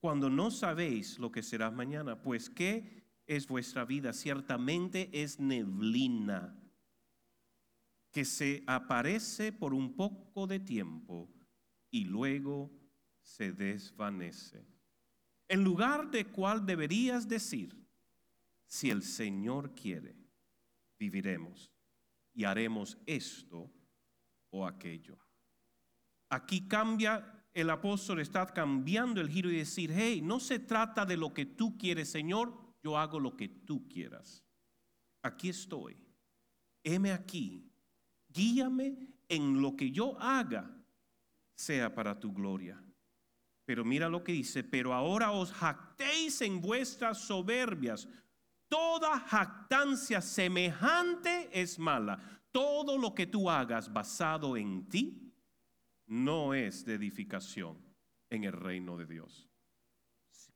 Cuando 0.00 0.30
no 0.30 0.50
sabéis 0.50 1.18
lo 1.18 1.30
que 1.30 1.42
será 1.42 1.70
mañana, 1.70 2.22
pues 2.22 2.48
¿qué 2.48 3.01
es 3.36 3.46
vuestra 3.48 3.84
vida? 3.84 4.12
Ciertamente 4.12 5.10
es 5.12 5.38
neblina 5.40 6.58
que 8.10 8.24
se 8.24 8.62
aparece 8.66 9.52
por 9.52 9.72
un 9.72 9.94
poco 9.96 10.46
de 10.46 10.60
tiempo 10.60 11.30
y 11.90 12.04
luego 12.04 12.70
se 13.22 13.52
desvanece. 13.52 14.66
En 15.48 15.64
lugar 15.64 16.10
de 16.10 16.26
cual 16.26 16.64
deberías 16.64 17.26
decir, 17.26 17.76
si 18.66 18.90
el 18.90 19.02
Señor 19.02 19.74
quiere, 19.74 20.16
viviremos 20.98 21.70
y 22.34 22.44
haremos 22.44 22.98
esto 23.06 23.70
o 24.50 24.66
aquello. 24.66 25.18
Aquí 26.28 26.66
cambia, 26.68 27.46
el 27.52 27.68
apóstol 27.68 28.20
está 28.20 28.46
cambiando 28.46 29.20
el 29.20 29.28
giro 29.28 29.50
y 29.50 29.56
decir, 29.56 29.90
hey, 29.92 30.20
no 30.22 30.40
se 30.40 30.58
trata 30.58 31.04
de 31.04 31.16
lo 31.16 31.34
que 31.34 31.44
tú 31.44 31.76
quieres, 31.76 32.10
Señor, 32.10 32.61
yo 32.82 32.98
hago 32.98 33.20
lo 33.20 33.36
que 33.36 33.48
tú 33.48 33.88
quieras. 33.88 34.44
Aquí 35.22 35.48
estoy, 35.48 35.96
heme 36.82 37.12
aquí, 37.12 37.70
guíame 38.28 39.08
en 39.28 39.62
lo 39.62 39.76
que 39.76 39.90
yo 39.90 40.18
haga 40.20 40.68
sea 41.54 41.94
para 41.94 42.18
tu 42.18 42.32
gloria. 42.32 42.82
Pero 43.64 43.84
mira 43.84 44.08
lo 44.08 44.24
que 44.24 44.32
dice, 44.32 44.64
pero 44.64 44.92
ahora 44.92 45.30
os 45.30 45.52
jactéis 45.52 46.42
en 46.42 46.60
vuestras 46.60 47.18
soberbias. 47.18 48.08
Toda 48.68 49.20
jactancia 49.20 50.20
semejante 50.20 51.48
es 51.52 51.78
mala. 51.78 52.18
Todo 52.50 52.98
lo 52.98 53.14
que 53.14 53.26
tú 53.26 53.48
hagas 53.48 53.92
basado 53.92 54.56
en 54.56 54.88
ti 54.88 55.32
no 56.06 56.52
es 56.52 56.84
de 56.84 56.94
edificación 56.94 57.78
en 58.28 58.44
el 58.44 58.52
reino 58.52 58.96
de 58.96 59.06
Dios. 59.06 59.48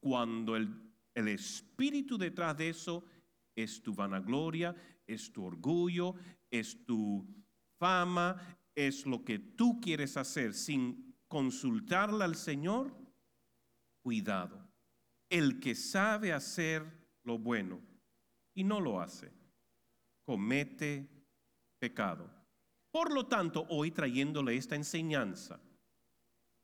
Cuando 0.01 0.57
el, 0.57 0.86
el 1.17 1.29
espíritu 1.29 2.19
detrás 2.19 2.57
de 2.59 2.69
eso 2.69 3.03
es 3.57 3.83
tu 3.83 3.95
vanagloria, 3.95 4.77
es 5.07 5.33
tu 5.33 5.45
orgullo, 5.45 6.15
es 6.51 6.85
tu 6.85 7.27
fama, 7.79 8.37
es 8.75 9.07
lo 9.07 9.25
que 9.25 9.39
tú 9.39 9.81
quieres 9.81 10.19
hacer 10.19 10.53
sin 10.53 11.17
consultarle 11.27 12.23
al 12.23 12.37
Señor, 12.37 12.95
cuidado. 14.03 14.69
El 15.31 15.59
que 15.59 15.75
sabe 15.75 16.35
hacer 16.35 16.85
lo 17.25 17.39
bueno 17.39 17.81
y 18.55 18.63
no 18.63 18.79
lo 18.79 19.01
hace, 19.01 19.33
comete 20.23 21.09
pecado. 21.79 22.31
Por 22.91 23.13
lo 23.13 23.27
tanto, 23.27 23.67
hoy 23.71 23.91
trayéndole 23.91 24.55
esta 24.55 24.77
enseñanza, 24.77 25.61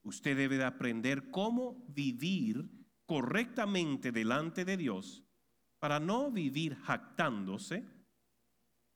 usted 0.03 0.37
debe 0.37 0.59
de 0.59 0.65
aprender 0.65 1.31
cómo 1.31 1.83
vivir 1.89 2.82
correctamente 3.13 4.11
delante 4.11 4.65
de 4.65 4.75
Dios 4.79 5.23
para 5.79 6.01
no 6.01 6.31
vivir 6.31 6.75
jactándose 6.77 7.87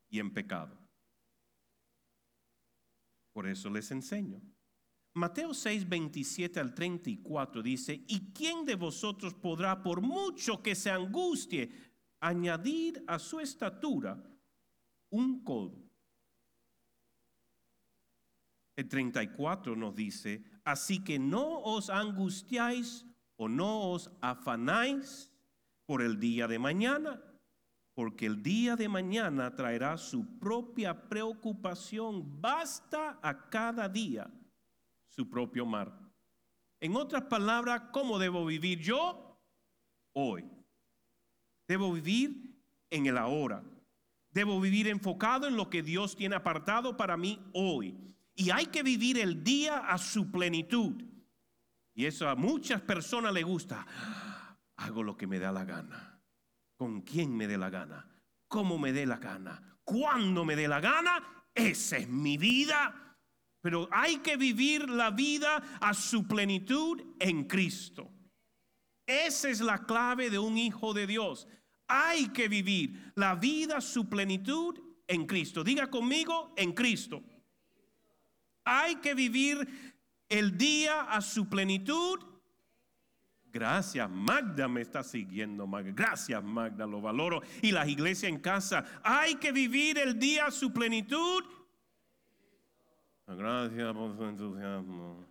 y 0.08 0.18
en 0.18 0.32
pecado. 0.32 0.74
Por 3.34 3.46
eso 3.46 3.68
les 3.68 3.90
enseño. 3.90 4.40
Mateo 5.12 5.52
6, 5.52 5.86
27 5.86 6.58
al 6.58 6.74
34 6.74 7.62
dice, 7.62 8.04
¿y 8.08 8.32
quién 8.32 8.64
de 8.64 8.76
vosotros 8.76 9.34
podrá, 9.34 9.82
por 9.82 10.00
mucho 10.00 10.62
que 10.62 10.74
se 10.74 10.90
angustie, 10.90 11.70
añadir 12.20 13.04
a 13.06 13.18
su 13.18 13.38
estatura 13.38 14.18
un 15.10 15.44
codo? 15.44 15.90
El 18.76 18.88
34 18.88 19.76
nos 19.76 19.94
dice, 19.94 20.42
así 20.64 21.04
que 21.04 21.18
no 21.18 21.60
os 21.60 21.90
angustiáis 21.90 23.04
o 23.36 23.48
no 23.48 23.90
os 23.90 24.10
afanáis 24.20 25.30
por 25.86 26.02
el 26.02 26.18
día 26.18 26.48
de 26.48 26.58
mañana 26.58 27.22
porque 27.96 28.26
el 28.26 28.42
día 28.42 28.76
de 28.76 28.90
mañana 28.90 29.56
traerá 29.56 29.96
su 29.96 30.38
propia 30.38 31.08
preocupación. 31.08 32.42
Basta 32.42 33.18
a 33.22 33.48
cada 33.48 33.88
día 33.88 34.30
su 35.08 35.30
propio 35.30 35.64
mar. 35.64 35.98
En 36.78 36.94
otras 36.94 37.22
palabras, 37.22 37.84
¿cómo 37.94 38.18
debo 38.18 38.44
vivir 38.44 38.80
yo? 38.80 39.40
Hoy. 40.12 40.44
Debo 41.66 41.90
vivir 41.90 42.54
en 42.90 43.06
el 43.06 43.16
ahora. 43.16 43.64
Debo 44.30 44.60
vivir 44.60 44.88
enfocado 44.88 45.48
en 45.48 45.56
lo 45.56 45.70
que 45.70 45.82
Dios 45.82 46.16
tiene 46.16 46.36
apartado 46.36 46.98
para 46.98 47.16
mí 47.16 47.40
hoy. 47.54 47.96
Y 48.34 48.50
hay 48.50 48.66
que 48.66 48.82
vivir 48.82 49.18
el 49.18 49.42
día 49.42 49.78
a 49.78 49.96
su 49.96 50.30
plenitud. 50.30 51.02
Y 51.96 52.06
eso 52.06 52.28
a 52.28 52.36
muchas 52.36 52.80
personas 52.82 53.32
le 53.32 53.42
gusta. 53.42 53.84
Hago 54.76 55.02
lo 55.02 55.16
que 55.16 55.26
me 55.26 55.40
da 55.40 55.50
la 55.50 55.64
gana 55.64 56.16
con 56.76 57.00
quien 57.00 57.34
me 57.34 57.48
dé 57.48 57.56
la 57.56 57.70
gana, 57.70 58.06
cómo 58.48 58.78
me 58.78 58.92
dé 58.92 59.06
la 59.06 59.16
gana, 59.16 59.78
cuándo 59.82 60.44
me 60.44 60.56
dé 60.56 60.68
la 60.68 60.80
gana. 60.80 61.46
Esa 61.54 61.96
es 61.96 62.08
mi 62.08 62.36
vida. 62.36 63.16
Pero 63.62 63.88
hay 63.90 64.18
que 64.18 64.36
vivir 64.36 64.88
la 64.88 65.10
vida 65.10 65.56
a 65.80 65.94
su 65.94 66.28
plenitud 66.28 67.02
en 67.18 67.44
Cristo. 67.44 68.12
Esa 69.06 69.48
es 69.48 69.60
la 69.60 69.84
clave 69.86 70.30
de 70.30 70.38
un 70.38 70.58
hijo 70.58 70.92
de 70.92 71.06
Dios. 71.06 71.48
Hay 71.88 72.28
que 72.28 72.48
vivir 72.48 73.12
la 73.14 73.34
vida 73.34 73.78
a 73.78 73.80
su 73.80 74.08
plenitud 74.08 74.78
en 75.06 75.26
Cristo. 75.26 75.64
Diga 75.64 75.88
conmigo, 75.88 76.52
en 76.56 76.72
Cristo. 76.72 77.22
Hay 78.64 78.96
que 78.96 79.14
vivir 79.14 79.95
el 80.28 80.56
día 80.56 81.02
a 81.02 81.20
su 81.20 81.48
plenitud 81.48 82.20
Gracias, 83.56 84.10
Magda 84.10 84.68
me 84.68 84.82
está 84.82 85.02
siguiendo. 85.02 85.66
Gracias, 85.66 86.44
Magda, 86.44 86.86
lo 86.86 87.00
valoro. 87.00 87.40
Y 87.62 87.72
las 87.72 87.88
iglesias 87.88 88.30
en 88.30 88.38
casa, 88.38 88.84
hay 89.02 89.36
que 89.36 89.50
vivir 89.50 89.96
el 89.96 90.18
día 90.18 90.44
a 90.44 90.50
su 90.50 90.74
plenitud. 90.74 91.42
Gracias 93.26 93.94
por 93.94 94.14
su 94.14 94.24
entusiasmo. 94.26 95.24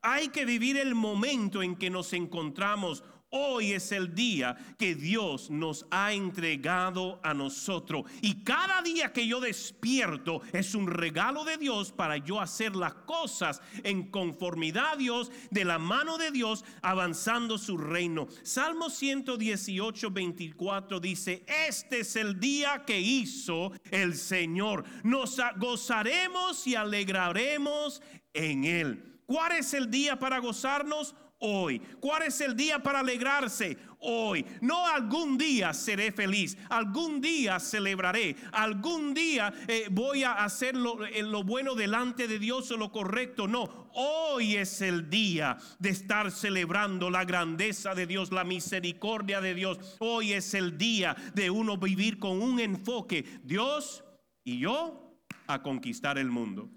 Hay 0.00 0.28
que 0.28 0.46
vivir 0.46 0.78
el 0.78 0.94
momento 0.94 1.62
en 1.62 1.76
que 1.76 1.90
nos 1.90 2.14
encontramos 2.14 3.04
Hoy 3.32 3.74
es 3.74 3.92
el 3.92 4.12
día 4.12 4.56
que 4.76 4.96
Dios 4.96 5.50
nos 5.50 5.86
ha 5.92 6.12
entregado 6.12 7.20
a 7.22 7.32
nosotros. 7.32 8.04
Y 8.22 8.42
cada 8.42 8.82
día 8.82 9.12
que 9.12 9.24
yo 9.24 9.38
despierto 9.38 10.42
es 10.52 10.74
un 10.74 10.88
regalo 10.88 11.44
de 11.44 11.56
Dios 11.56 11.92
para 11.92 12.16
yo 12.16 12.40
hacer 12.40 12.74
las 12.74 12.92
cosas 12.92 13.62
en 13.84 14.10
conformidad 14.10 14.94
a 14.94 14.96
Dios, 14.96 15.30
de 15.52 15.64
la 15.64 15.78
mano 15.78 16.18
de 16.18 16.32
Dios, 16.32 16.64
avanzando 16.82 17.56
su 17.56 17.78
reino. 17.78 18.26
Salmo 18.42 18.90
118, 18.90 20.10
24 20.10 20.98
dice, 20.98 21.44
este 21.68 22.00
es 22.00 22.16
el 22.16 22.40
día 22.40 22.84
que 22.84 23.00
hizo 23.00 23.70
el 23.92 24.16
Señor. 24.16 24.82
Nos 25.04 25.40
gozaremos 25.56 26.66
y 26.66 26.74
alegraremos 26.74 28.02
en 28.34 28.64
él. 28.64 29.20
¿Cuál 29.26 29.52
es 29.52 29.72
el 29.74 29.88
día 29.88 30.18
para 30.18 30.40
gozarnos? 30.40 31.14
Hoy. 31.40 31.80
¿Cuál 32.00 32.22
es 32.22 32.40
el 32.40 32.56
día 32.56 32.78
para 32.78 33.00
alegrarse? 33.00 33.76
Hoy. 34.02 34.46
No 34.62 34.86
algún 34.86 35.36
día 35.36 35.74
seré 35.74 36.10
feliz, 36.10 36.56
algún 36.70 37.20
día 37.20 37.60
celebraré, 37.60 38.34
algún 38.52 39.12
día 39.12 39.52
eh, 39.68 39.88
voy 39.90 40.24
a 40.24 40.32
hacer 40.44 40.74
lo, 40.74 41.04
eh, 41.04 41.22
lo 41.22 41.42
bueno 41.42 41.74
delante 41.74 42.26
de 42.26 42.38
Dios 42.38 42.70
o 42.70 42.78
lo 42.78 42.90
correcto. 42.90 43.46
No, 43.46 43.90
hoy 43.92 44.56
es 44.56 44.80
el 44.80 45.10
día 45.10 45.58
de 45.78 45.90
estar 45.90 46.30
celebrando 46.30 47.10
la 47.10 47.24
grandeza 47.24 47.94
de 47.94 48.06
Dios, 48.06 48.32
la 48.32 48.44
misericordia 48.44 49.42
de 49.42 49.54
Dios. 49.54 49.96
Hoy 49.98 50.32
es 50.32 50.54
el 50.54 50.78
día 50.78 51.14
de 51.34 51.50
uno 51.50 51.76
vivir 51.76 52.18
con 52.18 52.40
un 52.40 52.58
enfoque. 52.58 53.40
Dios 53.42 54.02
y 54.44 54.60
yo 54.60 55.14
a 55.46 55.62
conquistar 55.62 56.16
el 56.16 56.30
mundo. 56.30 56.70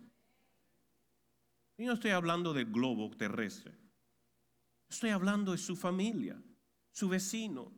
Y 1.77 1.85
no 1.85 1.93
estoy 1.93 2.11
hablando 2.11 2.53
del 2.53 2.65
globo 2.65 3.09
terrestre. 3.11 3.82
Estoy 4.93 5.09
hablando 5.09 5.53
de 5.53 5.57
su 5.57 5.75
familia, 5.75 6.39
su 6.91 7.09
vecino, 7.09 7.71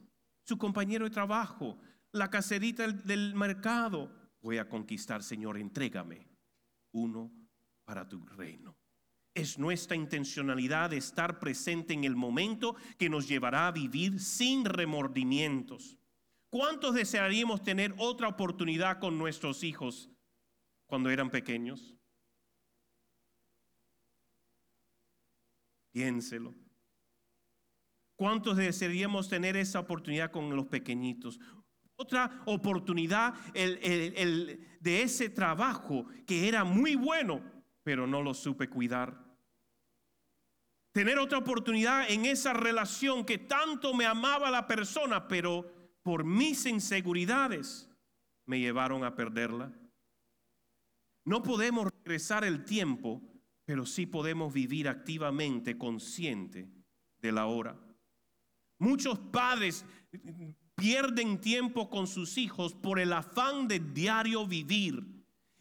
su 0.43 0.57
compañero 0.57 1.05
de 1.05 1.11
trabajo, 1.11 1.79
la 2.11 2.29
caserita 2.29 2.85
del, 2.89 3.33
mercado. 3.35 4.33
Voy 4.41 4.57
a 4.57 4.67
conquistar, 4.67 5.23
Señor, 5.23 5.57
entrégame 5.57 6.27
uno 6.91 7.31
para 7.85 8.05
tu 8.05 8.25
reino. 8.25 8.75
Es 9.33 9.57
nuestra 9.57 9.95
intencionalidad 9.95 10.91
estar 10.91 11.39
presente 11.39 11.93
en 11.93 12.03
el 12.03 12.17
momento 12.17 12.75
que 12.97 13.09
nos 13.09 13.29
llevará 13.29 13.67
a 13.67 13.71
vivir 13.71 14.19
sin 14.19 14.65
remordimientos. 14.65 15.97
¿Cuántos 16.49 16.95
desearíamos 16.95 17.63
tener 17.63 17.95
otra 17.97 18.27
oportunidad 18.27 18.99
con 18.99 19.17
nuestros 19.17 19.63
hijos 19.63 20.11
cuando 20.85 21.09
eran 21.09 21.29
pequeños? 21.29 21.95
Piénselo. 25.93 26.64
¿Cuántos 28.15 28.57
desearíamos 28.57 29.27
tener 29.27 29.57
esa 29.57 29.79
oportunidad 29.79 30.31
con 30.31 30.55
los 30.55 30.67
pequeñitos? 30.67 31.39
Otra 31.97 32.41
oportunidad 32.45 33.33
de 33.53 35.01
ese 35.01 35.29
trabajo 35.29 36.05
que 36.25 36.47
era 36.47 36.63
muy 36.63 36.95
bueno, 36.95 37.41
pero 37.83 38.07
no 38.07 38.21
lo 38.21 38.33
supe 38.33 38.69
cuidar. 38.69 39.23
Tener 40.93 41.19
otra 41.19 41.39
oportunidad 41.39 42.09
en 42.09 42.25
esa 42.25 42.53
relación 42.53 43.25
que 43.25 43.37
tanto 43.37 43.93
me 43.93 44.05
amaba 44.05 44.49
la 44.49 44.65
persona, 44.65 45.27
pero 45.27 45.69
por 46.01 46.23
mis 46.23 46.65
inseguridades 46.65 47.89
me 48.45 48.59
llevaron 48.59 49.03
a 49.03 49.15
perderla. 49.15 49.73
No 51.25 51.43
podemos 51.43 51.89
regresar 52.03 52.45
el 52.45 52.63
tiempo, 52.63 53.21
pero 53.65 53.85
sí 53.85 54.05
podemos 54.05 54.53
vivir 54.53 54.87
activamente 54.87 55.77
consciente 55.77 56.69
de 57.19 57.31
la 57.31 57.47
hora. 57.47 57.75
Muchos 58.77 59.17
padres 59.17 59.85
pierden 60.75 61.39
tiempo 61.39 61.89
con 61.89 62.07
sus 62.07 62.37
hijos 62.37 62.73
por 62.73 62.99
el 62.99 63.13
afán 63.13 63.67
de 63.67 63.79
diario 63.79 64.45
vivir. 64.45 65.15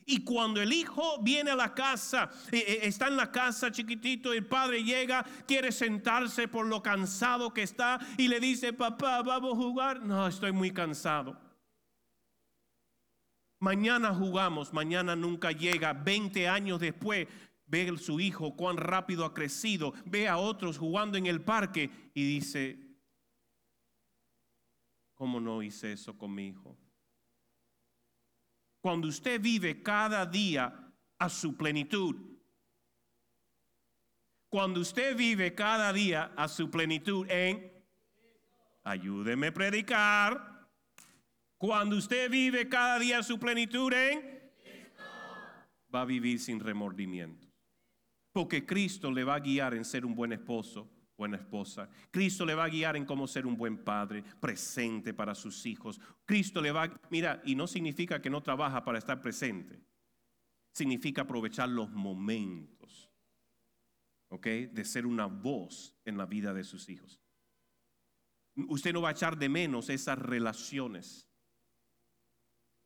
Y 0.07 0.23
cuando 0.23 0.61
el 0.61 0.73
hijo 0.73 1.19
viene 1.23 1.51
a 1.51 1.57
la 1.57 1.73
casa, 1.73 2.31
eh, 2.53 2.63
eh, 2.67 2.79
está 2.83 3.09
en 3.09 3.17
la 3.17 3.33
casa 3.33 3.71
chiquitito, 3.71 4.33
el 4.33 4.47
padre 4.47 4.85
llega, 4.85 5.25
quiere 5.47 5.73
sentarse 5.73 6.47
por 6.47 6.67
lo 6.67 6.83
cansado 6.83 7.55
que 7.55 7.63
está 7.63 7.99
y 8.19 8.29
le 8.29 8.39
dice, 8.39 8.75
papá, 8.75 9.23
vamos 9.23 9.55
a 9.55 9.57
jugar. 9.57 10.03
No, 10.03 10.27
estoy 10.27 10.53
muy 10.53 10.73
cansado. 10.73 11.41
Mañana 13.61 14.13
jugamos, 14.15 14.75
mañana 14.75 15.17
nunca 15.17 15.53
llega. 15.53 15.95
20 15.95 16.49
años 16.49 16.81
después, 16.81 17.27
ve 17.67 17.97
su 17.97 18.21
hijo 18.21 18.55
cuán 18.57 18.77
rápido 18.77 19.25
ha 19.25 19.33
crecido, 19.33 19.95
ve 20.05 20.29
a 20.29 20.37
otros 20.37 20.77
jugando 20.77 21.17
en 21.17 21.25
el 21.25 21.41
parque 21.41 21.91
y 22.13 22.25
dice, 22.25 22.79
¿cómo 25.15 25.41
no 25.41 25.63
hice 25.63 25.93
eso 25.93 26.17
con 26.17 26.35
mi 26.35 26.49
hijo? 26.49 26.77
Cuando 28.81 29.09
usted 29.09 29.41
vive 29.41 29.83
cada 29.83 30.27
día 30.27 30.93
a 31.19 31.29
su 31.29 31.57
plenitud, 31.57 32.17
cuando 34.49 34.81
usted 34.81 35.17
vive 35.17 35.55
cada 35.55 35.93
día 35.93 36.33
a 36.37 36.47
su 36.49 36.71
plenitud 36.71 37.29
en, 37.29 37.73
ayúdeme 38.85 39.49
a 39.49 39.55
predicar, 39.55 40.69
cuando 41.57 41.97
usted 41.97 42.31
vive 42.31 42.69
cada 42.69 42.99
día 42.99 43.19
a 43.19 43.23
su 43.23 43.39
plenitud 43.39 43.93
en, 43.93 44.53
va 45.93 46.03
a 46.03 46.05
vivir 46.05 46.39
sin 46.39 46.61
remordimiento. 46.61 47.49
Porque 48.33 48.67
Cristo 48.67 49.11
le 49.11 49.25
va 49.25 49.37
a 49.37 49.41
guiar 49.41 49.75
en 49.75 49.85
ser 49.85 50.05
un 50.05 50.15
buen 50.15 50.33
esposo, 50.33 50.91
buena 51.17 51.37
esposa. 51.37 51.89
Cristo 52.11 52.45
le 52.45 52.55
va 52.55 52.65
a 52.65 52.69
guiar 52.69 52.97
en 52.97 53.05
cómo 53.05 53.27
ser 53.27 53.47
un 53.47 53.57
buen 53.57 53.79
padre, 53.79 54.23
presente 54.41 55.15
para 55.15 55.35
sus 55.35 55.65
hijos. 55.67 56.01
Cristo 56.25 56.61
le 56.61 56.73
va, 56.73 56.91
mira, 57.11 57.41
y 57.45 57.55
no 57.55 57.67
significa 57.67 58.21
que 58.21 58.31
no 58.31 58.43
trabaja 58.43 58.85
para 58.85 58.99
estar 58.99 59.21
presente. 59.21 59.81
Significa 60.73 61.23
aprovechar 61.23 61.69
los 61.69 61.91
momentos, 61.91 63.11
¿ok? 64.29 64.47
De 64.47 64.85
ser 64.85 65.07
una 65.07 65.27
voz 65.27 65.95
en 66.05 66.19
la 66.19 66.27
vida 66.27 66.53
de 66.53 66.65
sus 66.65 66.89
hijos. 66.89 67.21
Usted 68.57 68.93
no 68.93 69.03
va 69.03 69.11
a 69.11 69.13
echar 69.13 69.37
de 69.37 69.49
menos 69.49 69.89
esas 69.89 70.19
relaciones 70.19 71.29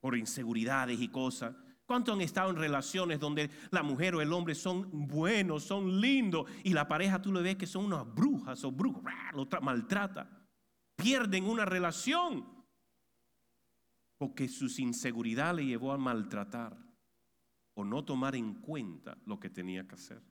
por 0.01 0.17
inseguridades 0.17 1.01
y 1.01 1.09
cosas 1.09 1.55
¿Cuántos 1.89 2.15
han 2.15 2.21
estado 2.21 2.51
en 2.51 2.57
relaciones 2.57 3.19
donde 3.19 3.49
la 3.71 3.83
mujer 3.83 4.15
o 4.15 4.21
el 4.21 4.31
hombre 4.35 4.55
son 4.55 5.09
buenos, 5.09 5.65
son 5.65 6.03
lindos 6.03 6.45
y 6.63 6.75
la 6.75 6.87
pareja 6.87 7.23
tú 7.23 7.33
le 7.33 7.41
ves 7.41 7.57
que 7.57 7.67
son 7.67 7.87
unas 7.87 8.05
brujas 8.15 8.63
o 8.63 8.71
brujos, 8.71 9.03
lo 9.33 9.49
maltrata? 9.63 10.47
Pierden 10.97 11.47
una 11.47 11.65
relación 11.65 12.45
porque 14.19 14.49
su 14.49 14.67
inseguridad 14.83 15.55
le 15.55 15.65
llevó 15.65 15.93
a 15.93 15.97
maltratar 15.97 16.77
o 17.73 17.85
no 17.87 18.05
tomar 18.05 18.35
en 18.35 18.57
cuenta 18.57 19.17
lo 19.25 19.41
que 19.41 19.49
tenía 19.49 19.89
que 19.89 19.95
hacer. 19.95 20.23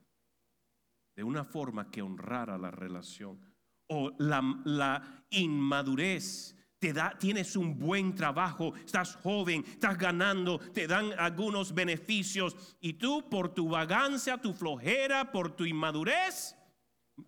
De 1.15 1.23
una 1.23 1.43
forma 1.43 1.89
que 1.89 2.03
honrara 2.03 2.55
la 2.59 2.69
relación. 2.69 3.41
O 3.87 4.11
la, 4.19 4.61
la 4.63 5.25
inmadurez 5.31 6.55
te 6.79 6.93
da, 6.93 7.15
tienes 7.17 7.55
un 7.55 7.77
buen 7.77 8.13
trabajo, 8.13 8.73
estás 8.75 9.15
joven, 9.15 9.63
estás 9.67 9.97
ganando, 9.97 10.59
te 10.59 10.87
dan 10.87 11.11
algunos 11.17 11.73
beneficios 11.73 12.55
y 12.79 12.93
tú 12.93 13.27
por 13.29 13.53
tu 13.53 13.69
vagancia, 13.69 14.37
tu 14.37 14.53
flojera, 14.53 15.31
por 15.31 15.55
tu 15.55 15.65
inmadurez, 15.65 16.55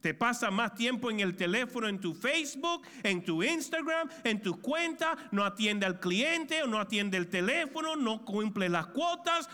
te 0.02 0.14
pasa 0.14 0.52
más 0.52 0.76
tiempo 0.76 1.10
en 1.10 1.20
el 1.20 1.36
teléfono, 1.36 1.88
en 1.88 2.00
tu 2.00 2.14
Facebook, 2.14 2.84
en 3.02 3.24
tu 3.24 3.42
Instagram, 3.42 4.08
en 4.24 4.40
tu 4.40 4.62
cuenta, 4.62 5.18
no 5.32 5.44
atiende 5.44 5.88
al 5.88 6.00
cliente 6.00 6.62
o 6.62 6.68
no 6.68 6.80
atiende 6.80 7.18
el 7.18 7.28
teléfono, 7.28 7.96
no 7.96 8.24
cumple 8.24 8.70
las 8.70 8.88
cuotas 8.88 9.50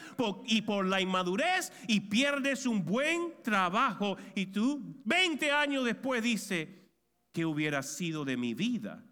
y 0.45 0.61
por 0.63 0.85
la 0.85 0.99
inmadurez 0.99 1.71
y 1.87 2.01
pierdes 2.01 2.65
un 2.65 2.83
buen 2.83 3.33
trabajo 3.43 4.17
y 4.35 4.47
tú 4.47 5.01
20 5.05 5.51
años 5.51 5.85
después 5.85 6.21
dice, 6.21 6.91
¿qué 7.31 7.45
hubiera 7.45 7.81
sido 7.81 8.25
de 8.25 8.35
mi 8.35 8.53
vida? 8.53 9.05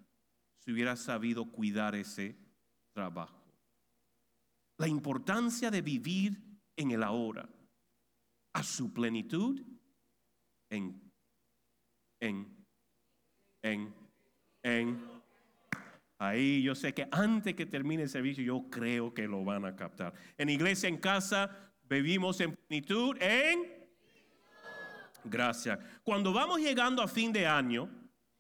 Si 0.64 0.72
hubiera 0.72 0.96
sabido 0.96 1.46
cuidar 1.52 1.94
ese 1.94 2.38
trabajo. 2.94 3.44
La 4.78 4.88
importancia 4.88 5.70
de 5.70 5.82
vivir 5.82 6.42
en 6.78 6.92
el 6.92 7.04
ahora, 7.04 7.50
a 8.54 8.64
su 8.64 8.94
plenitud, 8.94 9.62
en, 10.70 11.12
en, 12.22 12.66
en, 13.62 13.94
en. 14.64 15.04
Ahí 16.18 16.64
yo 16.64 16.76
sé 16.76 16.94
que 16.94 17.10
antes 17.12 17.56
que 17.56 17.66
termine 17.66 18.04
el 18.04 18.10
servicio, 18.10 18.42
yo 18.42 18.70
creo 18.70 19.14
que 19.14 19.28
lo 19.28 19.44
van 19.44 19.66
a 19.66 19.76
captar. 19.76 20.14
En 20.38 20.48
iglesia, 20.48 20.88
en 20.88 20.98
casa, 20.98 21.74
vivimos 21.90 22.40
en 22.40 22.56
plenitud, 22.56 23.18
en... 23.20 23.84
Gracias. 25.26 25.78
Cuando 26.04 26.32
vamos 26.32 26.62
llegando 26.62 27.02
a 27.02 27.08
fin 27.08 27.34
de 27.34 27.46
año, 27.46 27.90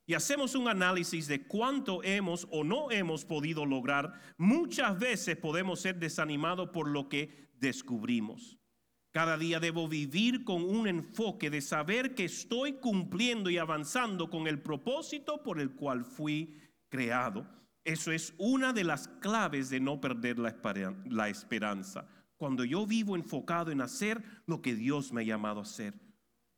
y 0.06 0.16
hacemos 0.16 0.56
un 0.56 0.68
análisis 0.68 1.28
de 1.28 1.48
cuánto 1.48 2.04
hemos 2.04 2.48
o 2.52 2.64
no 2.64 2.92
hemos 2.92 3.24
podido 3.24 3.66
lograr, 3.66 4.14
muchas 4.38 5.00
veces 5.00 5.38
podemos 5.38 5.80
ser 5.80 5.98
desanimados 5.98 6.70
por 6.70 6.90
lo 6.90 7.08
que 7.08 7.50
descubrimos. 7.60 8.58
Cada 9.14 9.38
día 9.38 9.60
debo 9.60 9.88
vivir 9.88 10.44
con 10.44 10.64
un 10.64 10.88
enfoque 10.88 11.50
de 11.50 11.62
saber 11.62 12.16
que 12.16 12.26
estoy 12.26 12.74
cumpliendo 12.74 13.50
y 13.50 13.58
avanzando 13.58 14.30
con 14.30 14.48
el 14.48 14.62
propósito 14.62 15.44
por 15.44 15.60
el 15.60 15.72
cual 15.72 16.04
fui 16.04 16.60
creado. 16.90 17.48
Eso 17.86 18.12
es 18.12 18.34
una 18.38 18.74
de 18.74 18.84
las 18.84 19.08
claves 19.08 19.70
de 19.70 19.80
no 19.80 20.02
perder 20.02 20.40
la 20.40 21.30
esperanza. 21.30 22.08
Cuando 22.38 22.66
yo 22.66 22.86
vivo 22.88 23.16
enfocado 23.16 23.72
en 23.72 23.82
hacer 23.82 24.24
lo 24.48 24.62
que 24.62 24.76
Dios 24.76 25.14
me 25.14 25.22
ha 25.22 25.26
llamado 25.26 25.60
a 25.60 25.64
hacer. 25.64 25.94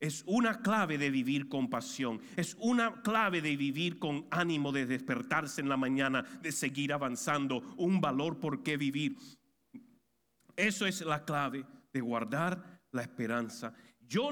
Es 0.06 0.24
una 0.28 0.62
clave 0.62 1.00
de 1.00 1.10
vivir 1.10 1.50
con 1.50 1.68
pasión. 1.68 2.22
Es 2.36 2.56
una 2.60 3.02
clave 3.02 3.42
de 3.42 3.58
vivir 3.58 3.98
con 3.98 4.28
ánimo 4.30 4.72
de 4.72 4.86
despertarse 4.86 5.62
en 5.62 5.68
la 5.68 5.78
mañana, 5.78 6.22
de 6.44 6.52
seguir 6.52 6.94
avanzando. 6.94 7.74
Un 7.78 8.00
valor 8.00 8.40
por 8.40 8.62
qué 8.62 8.78
vivir. 8.78 9.18
Eso 10.56 10.86
es 10.86 11.02
la 11.02 11.26
clave 11.26 11.66
de 11.92 12.02
guardar 12.02 12.84
la 12.92 13.02
esperanza. 13.02 13.74
Yo, 14.00 14.30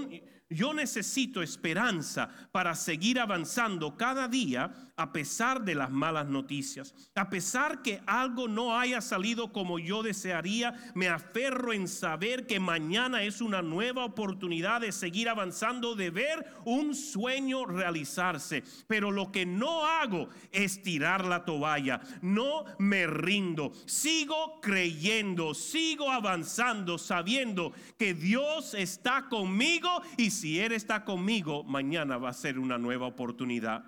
yo 0.49 0.73
necesito 0.73 1.41
esperanza 1.41 2.29
para 2.51 2.75
seguir 2.75 3.19
avanzando 3.19 3.97
cada 3.97 4.27
día 4.27 4.71
a 4.95 5.11
pesar 5.11 5.63
de 5.63 5.73
las 5.73 5.89
malas 5.89 6.27
noticias. 6.27 6.93
A 7.15 7.29
pesar 7.29 7.81
que 7.81 8.01
algo 8.05 8.47
no 8.47 8.77
haya 8.77 9.01
salido 9.01 9.51
como 9.51 9.79
yo 9.79 10.03
desearía, 10.03 10.73
me 10.93 11.09
aferro 11.09 11.73
en 11.73 11.87
saber 11.87 12.45
que 12.45 12.59
mañana 12.59 13.23
es 13.23 13.41
una 13.41 13.61
nueva 13.61 14.05
oportunidad 14.05 14.81
de 14.81 14.91
seguir 14.91 15.29
avanzando, 15.29 15.95
de 15.95 16.11
ver 16.11 16.45
un 16.65 16.93
sueño 16.93 17.65
realizarse. 17.65 18.63
Pero 18.87 19.09
lo 19.09 19.31
que 19.31 19.45
no 19.45 19.85
hago 19.85 20.29
es 20.51 20.83
tirar 20.83 21.25
la 21.25 21.45
toalla, 21.45 22.01
no 22.21 22.65
me 22.77 23.07
rindo, 23.07 23.71
sigo 23.85 24.59
creyendo, 24.61 25.55
sigo 25.55 26.11
avanzando, 26.11 26.99
sabiendo 26.99 27.73
que 27.97 28.13
Dios 28.13 28.75
está 28.75 29.27
conmigo 29.27 29.89
y 30.17 30.29
si 30.33 30.59
Él 30.59 30.71
está 30.71 31.05
conmigo, 31.05 31.63
mañana 31.63 32.17
va 32.17 32.29
a 32.29 32.33
ser 32.33 32.59
una 32.59 32.77
nueva 32.77 33.07
oportunidad. 33.07 33.85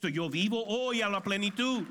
yo 0.00 0.30
vivo 0.30 0.64
hoy 0.66 1.02
a 1.02 1.08
la 1.08 1.22
plenitud. 1.22 1.82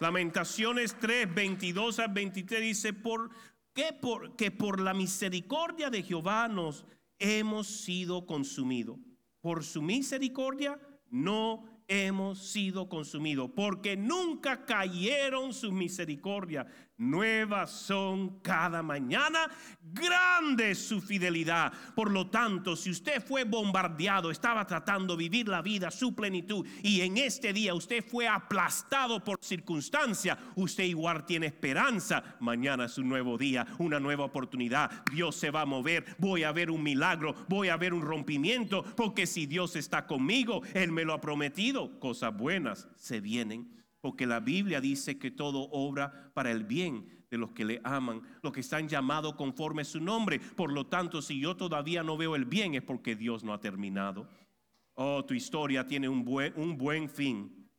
Lamentaciones 0.00 0.96
3, 1.00 1.34
22 1.34 1.98
al 2.00 2.12
23 2.12 2.60
dice, 2.60 2.92
¿por 2.92 3.30
qué? 3.72 3.96
Porque 3.98 4.50
por 4.50 4.80
la 4.80 4.92
misericordia 4.92 5.88
de 5.88 6.02
Jehová 6.02 6.48
nos 6.48 6.84
hemos 7.18 7.66
sido 7.68 8.26
consumidos. 8.26 8.98
Por 9.40 9.64
su 9.64 9.80
misericordia 9.80 10.78
no 11.08 11.64
hemos 11.88 12.50
sido 12.50 12.88
consumidos, 12.88 13.50
porque 13.54 13.96
nunca 13.96 14.64
cayeron 14.64 15.52
su 15.52 15.72
misericordia. 15.72 16.66
Nuevas 16.98 17.70
son 17.70 18.38
cada 18.42 18.80
mañana, 18.82 19.50
grande 19.82 20.74
su 20.74 21.00
fidelidad. 21.00 21.72
Por 21.96 22.10
lo 22.10 22.28
tanto, 22.28 22.76
si 22.76 22.90
usted 22.90 23.20
fue 23.20 23.42
bombardeado, 23.44 24.30
estaba 24.30 24.66
tratando 24.66 25.16
de 25.16 25.24
vivir 25.24 25.48
la 25.48 25.62
vida, 25.62 25.90
su 25.90 26.14
plenitud, 26.14 26.64
y 26.82 27.00
en 27.00 27.18
este 27.18 27.52
día 27.52 27.74
usted 27.74 28.04
fue 28.04 28.28
aplastado 28.28 29.24
por 29.24 29.38
circunstancia, 29.40 30.38
usted 30.54 30.84
igual 30.84 31.26
tiene 31.26 31.46
esperanza. 31.46 32.22
Mañana 32.38 32.84
es 32.84 32.96
un 32.98 33.08
nuevo 33.08 33.36
día, 33.36 33.66
una 33.78 33.98
nueva 33.98 34.26
oportunidad. 34.26 35.02
Dios 35.12 35.34
se 35.34 35.50
va 35.50 35.62
a 35.62 35.66
mover, 35.66 36.04
voy 36.18 36.44
a 36.44 36.52
ver 36.52 36.70
un 36.70 36.82
milagro, 36.82 37.34
voy 37.48 37.68
a 37.68 37.76
ver 37.76 37.94
un 37.94 38.02
rompimiento, 38.02 38.84
porque 38.96 39.26
si 39.26 39.46
Dios 39.46 39.74
está 39.76 40.06
conmigo, 40.06 40.62
Él 40.72 40.92
me 40.92 41.04
lo 41.04 41.14
ha 41.14 41.20
prometido, 41.20 41.98
cosas 41.98 42.36
buenas 42.36 42.86
se 42.96 43.20
vienen 43.20 43.81
porque 44.02 44.26
la 44.26 44.40
Biblia 44.40 44.80
dice 44.80 45.16
que 45.16 45.30
todo 45.30 45.68
obra 45.70 46.32
para 46.34 46.50
el 46.50 46.64
bien 46.64 47.06
de 47.30 47.38
los 47.38 47.52
que 47.52 47.64
le 47.64 47.80
aman, 47.84 48.20
los 48.42 48.52
que 48.52 48.60
están 48.60 48.88
llamados 48.88 49.36
conforme 49.36 49.82
a 49.82 49.86
su 49.86 50.00
nombre. 50.00 50.40
Por 50.40 50.72
lo 50.72 50.86
tanto, 50.88 51.22
si 51.22 51.40
yo 51.40 51.56
todavía 51.56 52.02
no 52.02 52.16
veo 52.16 52.34
el 52.34 52.44
bien 52.44 52.74
es 52.74 52.82
porque 52.82 53.14
Dios 53.14 53.44
no 53.44 53.54
ha 53.54 53.60
terminado. 53.60 54.28
Oh, 54.94 55.24
tu 55.24 55.34
historia 55.34 55.86
tiene 55.86 56.08
un 56.08 56.24
buen, 56.24 56.52
un 56.56 56.76
buen 56.76 57.08
fin. 57.08 57.70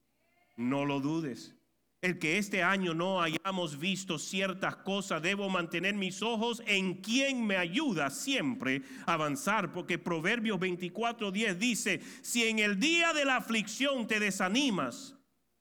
No 0.55 0.85
lo 0.85 1.01
dudes. 1.01 1.55
El 2.01 2.19
que 2.19 2.37
este 2.37 2.63
año 2.63 2.93
no 2.93 3.21
hayamos 3.21 3.77
visto 3.77 4.17
ciertas 4.17 4.77
cosas, 4.77 5.21
debo 5.21 5.49
mantener 5.49 5.93
mis 5.93 6.21
ojos 6.21 6.63
en 6.65 6.95
quien 6.95 7.45
me 7.45 7.57
ayuda 7.57 8.09
siempre 8.09 8.81
a 9.05 9.13
avanzar, 9.13 9.71
porque 9.71 9.97
Proverbios 9.97 10.59
24:10 10.59 11.55
dice, 11.55 12.01
si 12.21 12.45
en 12.45 12.59
el 12.59 12.79
día 12.79 13.13
de 13.13 13.25
la 13.25 13.37
aflicción 13.37 14.07
te 14.07 14.19
desanimas, 14.19 15.12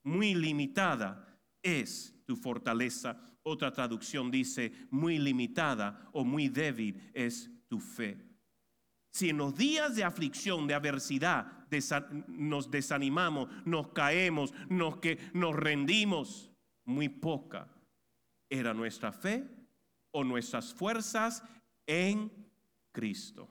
muy 0.02 0.34
limitada 0.34 1.38
es 1.62 2.14
tu 2.24 2.36
fortaleza. 2.36 3.20
Otra 3.42 3.72
traducción 3.72 4.30
dice, 4.30 4.72
muy 4.90 5.18
limitada 5.18 6.08
o 6.12 6.24
muy 6.24 6.48
débil 6.48 7.10
es 7.12 7.50
tu 7.68 7.80
fe. 7.80 8.18
Si 9.10 9.28
en 9.28 9.36
los 9.36 9.54
días 9.54 9.94
de 9.94 10.04
aflicción, 10.04 10.66
de 10.66 10.74
adversidad, 10.74 11.66
nos 12.28 12.70
desanimamos, 12.70 13.48
nos 13.66 13.88
caemos, 13.88 14.54
nos, 14.68 14.98
que, 14.98 15.18
nos 15.34 15.54
rendimos, 15.54 16.50
muy 16.84 17.08
poca 17.08 17.68
era 18.48 18.74
nuestra 18.74 19.12
fe 19.12 19.48
o 20.10 20.24
nuestras 20.24 20.74
fuerzas 20.74 21.42
en 21.86 22.30
Cristo. 22.92 23.48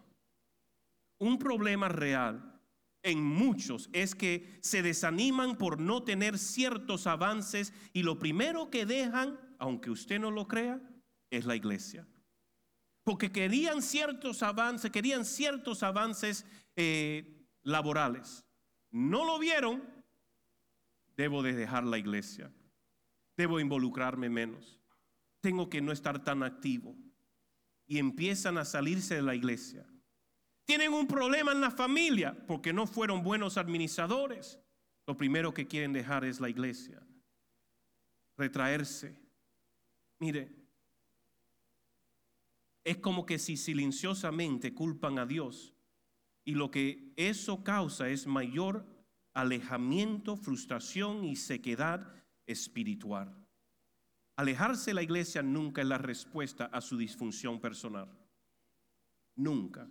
Un 1.19 1.37
problema 1.37 1.87
real 1.87 2.50
en 3.03 3.23
muchos 3.23 3.89
es 3.93 4.15
que 4.15 4.59
se 4.61 4.81
desaniman 4.81 5.57
por 5.57 5.79
no 5.79 6.03
tener 6.03 6.37
ciertos 6.37 7.07
avances 7.07 7.73
y 7.93 8.03
lo 8.03 8.19
primero 8.19 8.69
que 8.69 8.85
dejan, 8.85 9.39
aunque 9.57 9.89
usted 9.89 10.19
no 10.19 10.31
lo 10.31 10.47
crea, 10.47 10.79
es 11.29 11.45
la 11.45 11.55
iglesia. 11.55 12.07
Porque 13.03 13.31
querían 13.31 13.81
ciertos 13.81 14.43
avances, 14.43 14.91
querían 14.91 15.25
ciertos 15.25 15.81
avances 15.81 16.45
eh, 16.75 17.47
laborales. 17.63 18.45
No 18.91 19.25
lo 19.25 19.39
vieron, 19.39 19.83
debo 21.17 21.41
de 21.41 21.53
dejar 21.53 21.83
la 21.83 21.97
iglesia. 21.97 22.53
Debo 23.35 23.59
involucrarme 23.59 24.29
menos. 24.29 24.79
Tengo 25.39 25.69
que 25.69 25.81
no 25.81 25.91
estar 25.91 26.23
tan 26.23 26.43
activo. 26.43 26.95
Y 27.87 27.97
empiezan 27.97 28.59
a 28.59 28.65
salirse 28.65 29.15
de 29.15 29.21
la 29.23 29.33
iglesia 29.33 29.90
tienen 30.65 30.93
un 30.93 31.07
problema 31.07 31.51
en 31.51 31.61
la 31.61 31.71
familia 31.71 32.35
porque 32.47 32.73
no 32.73 32.87
fueron 32.87 33.23
buenos 33.23 33.57
administradores. 33.57 34.59
Lo 35.07 35.17
primero 35.17 35.53
que 35.53 35.67
quieren 35.67 35.93
dejar 35.93 36.23
es 36.25 36.39
la 36.39 36.49
iglesia. 36.49 37.01
Retraerse. 38.37 39.19
Mire, 40.19 40.55
es 42.83 42.97
como 42.97 43.25
que 43.25 43.39
si 43.39 43.57
silenciosamente 43.57 44.73
culpan 44.73 45.19
a 45.19 45.25
Dios 45.25 45.73
y 46.43 46.55
lo 46.55 46.71
que 46.71 47.13
eso 47.15 47.63
causa 47.63 48.09
es 48.09 48.25
mayor 48.25 48.85
alejamiento, 49.33 50.35
frustración 50.35 51.23
y 51.23 51.35
sequedad 51.35 52.13
espiritual. 52.45 53.35
Alejarse 54.35 54.91
de 54.91 54.95
la 54.95 55.03
iglesia 55.03 55.43
nunca 55.43 55.81
es 55.81 55.87
la 55.87 55.97
respuesta 55.97 56.65
a 56.65 56.81
su 56.81 56.97
disfunción 56.97 57.59
personal. 57.59 58.09
Nunca. 59.35 59.87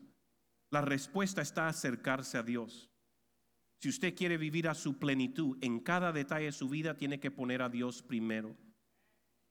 La 0.70 0.80
respuesta 0.80 1.42
está 1.42 1.68
acercarse 1.68 2.38
a 2.38 2.42
Dios. 2.42 2.90
Si 3.80 3.88
usted 3.88 4.14
quiere 4.14 4.36
vivir 4.36 4.68
a 4.68 4.74
su 4.74 4.98
plenitud 4.98 5.58
en 5.62 5.80
cada 5.80 6.12
detalle 6.12 6.46
de 6.46 6.52
su 6.52 6.68
vida, 6.68 6.96
tiene 6.96 7.18
que 7.18 7.30
poner 7.30 7.62
a 7.62 7.68
Dios 7.68 8.02
primero. 8.02 8.56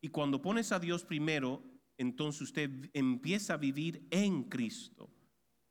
Y 0.01 0.09
cuando 0.09 0.41
pones 0.41 0.71
a 0.71 0.79
Dios 0.79 1.03
primero, 1.03 1.63
entonces 1.97 2.43
usted 2.43 2.89
empieza 2.93 3.55
a 3.55 3.57
vivir 3.57 4.07
en 4.11 4.43
Cristo. 4.43 5.09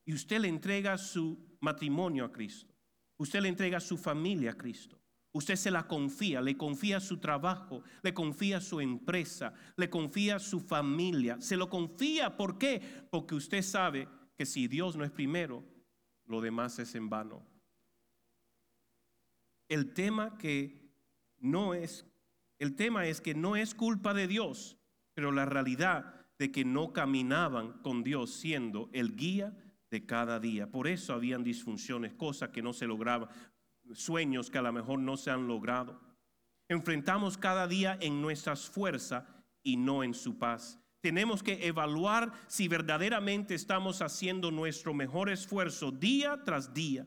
Y 0.04 0.12
usted 0.12 0.40
le 0.40 0.48
entrega 0.48 0.98
su 0.98 1.56
matrimonio 1.60 2.24
a 2.24 2.32
Cristo. 2.32 2.74
Usted 3.16 3.40
le 3.40 3.48
entrega 3.48 3.80
su 3.80 3.96
familia 3.96 4.50
a 4.50 4.58
Cristo. 4.58 5.00
Usted 5.32 5.56
se 5.56 5.70
la 5.70 5.86
confía, 5.86 6.40
le 6.40 6.56
confía 6.56 7.00
su 7.00 7.18
trabajo, 7.18 7.82
le 8.02 8.12
confía 8.12 8.60
su 8.60 8.80
empresa, 8.80 9.54
le 9.76 9.88
confía 9.88 10.38
su 10.38 10.60
familia. 10.60 11.40
Se 11.40 11.56
lo 11.56 11.70
confía, 11.70 12.36
¿por 12.36 12.58
qué? 12.58 13.06
Porque 13.10 13.34
usted 13.34 13.62
sabe 13.62 14.08
que 14.38 14.46
si 14.46 14.68
Dios 14.68 14.96
no 14.96 15.04
es 15.04 15.10
primero, 15.10 15.64
lo 16.24 16.40
demás 16.40 16.78
es 16.78 16.94
en 16.94 17.10
vano. 17.10 17.44
El 19.68 19.92
tema 19.92 20.38
que 20.38 20.88
no 21.40 21.74
es 21.74 22.06
el 22.58 22.74
tema 22.74 23.06
es 23.06 23.20
que 23.20 23.34
no 23.34 23.56
es 23.56 23.74
culpa 23.74 24.14
de 24.14 24.26
Dios, 24.26 24.76
pero 25.14 25.30
la 25.30 25.46
realidad 25.46 26.26
de 26.38 26.50
que 26.50 26.64
no 26.64 26.92
caminaban 26.92 27.72
con 27.82 28.02
Dios 28.02 28.32
siendo 28.32 28.90
el 28.92 29.14
guía 29.16 29.56
de 29.90 30.06
cada 30.06 30.40
día. 30.40 30.70
Por 30.70 30.88
eso 30.88 31.14
habían 31.14 31.44
disfunciones, 31.44 32.14
cosas 32.14 32.50
que 32.50 32.62
no 32.62 32.72
se 32.72 32.86
lograban, 32.86 33.28
sueños 33.92 34.50
que 34.50 34.58
a 34.58 34.62
lo 34.62 34.72
mejor 34.72 34.98
no 34.98 35.16
se 35.16 35.30
han 35.30 35.46
logrado. 35.46 36.00
Enfrentamos 36.68 37.38
cada 37.38 37.66
día 37.66 37.96
en 38.00 38.20
nuestras 38.20 38.68
fuerzas 38.68 39.24
y 39.62 39.76
no 39.76 40.02
en 40.02 40.14
su 40.14 40.38
paz. 40.38 40.80
Tenemos 41.00 41.42
que 41.42 41.66
evaluar 41.66 42.32
si 42.48 42.66
verdaderamente 42.66 43.54
estamos 43.54 44.02
haciendo 44.02 44.50
nuestro 44.50 44.94
mejor 44.94 45.30
esfuerzo 45.30 45.92
día 45.92 46.42
tras 46.44 46.74
día. 46.74 47.06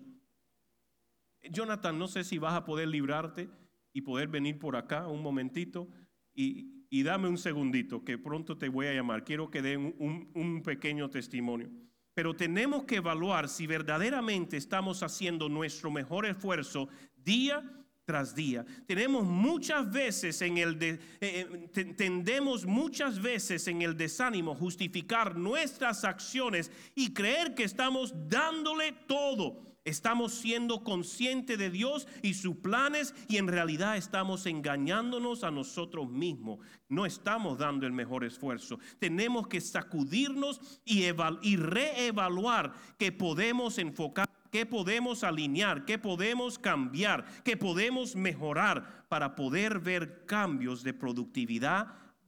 Jonathan, 1.49 1.97
no 1.99 2.07
sé 2.07 2.23
si 2.23 2.37
vas 2.37 2.53
a 2.53 2.65
poder 2.65 2.87
librarte 2.87 3.49
y 3.93 4.01
poder 4.01 4.29
venir 4.29 4.59
por 4.59 4.75
acá 4.75 5.07
un 5.07 5.21
momentito 5.21 5.89
y, 6.33 7.03
dame 7.03 7.27
un 7.27 7.37
segundito, 7.37 8.03
que 8.05 8.17
pronto 8.17 8.57
te 8.57 8.69
voy 8.69 8.87
a 8.87 8.93
llamar. 8.93 9.25
Quiero 9.25 9.49
que 9.49 9.61
den 9.61 9.95
un, 9.99 10.31
un 10.33 10.63
pequeño 10.63 11.09
testimonio. 11.09 11.69
Pero 12.13 12.35
tenemos 12.35 12.83
que 12.83 12.97
evaluar 12.97 13.49
si 13.49 13.67
verdaderamente 13.67 14.57
estamos 14.57 15.01
haciendo 15.03 15.49
nuestro 15.49 15.91
mejor 15.91 16.25
esfuerzo 16.25 16.89
día 17.15 17.80
tras 18.05 18.35
día. 18.35 18.65
Tenemos 18.87 19.25
muchas 19.25 19.91
veces 19.91 20.41
en 20.41 20.57
el 20.57 20.77
de, 20.77 20.99
eh, 21.21 21.69
eh, 21.75 21.93
tendemos 21.95 22.65
muchas 22.65 23.21
veces 23.21 23.67
en 23.67 23.81
el 23.81 23.95
desánimo 23.95 24.55
justificar 24.55 25.35
nuestras 25.35 26.03
acciones 26.03 26.71
y 26.95 27.13
creer 27.13 27.55
que 27.55 27.63
estamos 27.63 28.13
dándole 28.27 28.91
todo. 29.07 29.71
Estamos 29.83 30.33
siendo 30.33 30.83
conscientes 30.83 31.57
de 31.57 31.71
Dios 31.71 32.07
y 32.21 32.35
sus 32.35 32.57
planes 32.57 33.15
y 33.27 33.37
en 33.37 33.47
realidad 33.47 33.97
estamos 33.97 34.45
engañándonos 34.45 35.43
a 35.43 35.49
nosotros 35.49 36.07
mismos. 36.07 36.59
No 36.87 37.07
estamos 37.07 37.57
dando 37.57 37.87
el 37.87 37.91
mejor 37.91 38.23
esfuerzo. 38.23 38.77
Tenemos 38.99 39.47
que 39.47 39.59
sacudirnos 39.59 40.61
y, 40.85 41.05
y 41.41 41.55
reevaluar 41.55 42.73
que 42.99 43.11
podemos 43.11 43.79
enfocar 43.79 44.29
qué 44.51 44.65
podemos 44.65 45.23
alinear, 45.23 45.85
qué 45.85 45.97
podemos 45.97 46.59
cambiar, 46.59 47.25
qué 47.43 47.57
podemos 47.57 48.15
mejorar 48.15 49.07
para 49.07 49.35
poder 49.35 49.79
ver 49.79 50.25
cambios 50.25 50.83
de 50.83 50.93
productividad 50.93 51.87